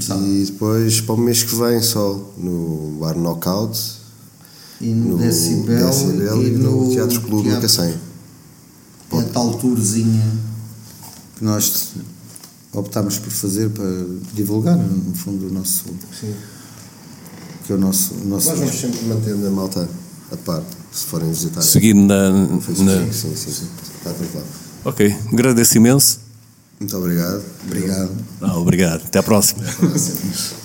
Sábado. 0.00 0.26
E 0.26 0.44
depois 0.44 1.00
para 1.00 1.14
o 1.14 1.18
mês 1.18 1.42
que 1.42 1.54
vem 1.54 1.80
só 1.82 2.32
no 2.38 2.96
Bar 2.98 3.16
Knockout, 3.16 3.78
e 4.80 4.86
no, 4.86 5.10
no 5.10 5.18
Decibel, 5.18 5.86
Decibel, 5.86 6.42
e, 6.42 6.50
no, 6.50 6.90
Teatro 6.90 7.20
Clube 7.20 7.48
Teatro, 7.48 7.62
Cacém. 7.62 7.94
É 9.12 9.18
a 9.18 9.22
tal 9.24 9.54
tourzinha 9.58 10.32
que 11.36 11.44
nós 11.44 11.88
optámos 12.72 13.18
por 13.18 13.30
fazer 13.30 13.68
para 13.70 13.84
divulgar, 14.32 14.76
no 14.76 15.14
fundo, 15.14 15.48
o 15.48 15.52
nosso. 15.52 15.84
Sim. 16.18 16.34
Que 17.66 17.72
é 17.72 17.76
o 17.76 17.78
nosso. 17.78 18.14
O 18.14 18.24
nosso 18.26 18.48
Nós 18.48 18.58
vamos 18.58 18.74
sempre 18.74 19.04
mantendo 19.04 19.46
a 19.46 19.50
malta 19.50 19.88
a 20.32 20.36
par, 20.38 20.62
se 20.90 21.04
forem 21.04 21.28
visitar. 21.28 21.60
Seguindo 21.60 22.06
na. 22.06 22.30
na... 22.30 22.60
Sim, 22.60 23.12
sim, 23.12 23.36
sim, 23.36 23.50
sim. 23.52 23.68
Está 23.98 24.12
tudo 24.14 24.34
lá. 24.34 24.42
Ok, 24.84 25.14
agradeço 25.32 25.76
imenso. 25.76 26.18
Muito 26.82 26.96
obrigado. 26.96 27.44
Obrigado. 27.64 28.10
Ah, 28.40 28.58
obrigado. 28.58 29.02
Até 29.04 29.20
à 29.20 29.22
próxima. 29.22 29.62
Até 29.62 29.70
à 29.70 29.74
próxima. 29.88 30.61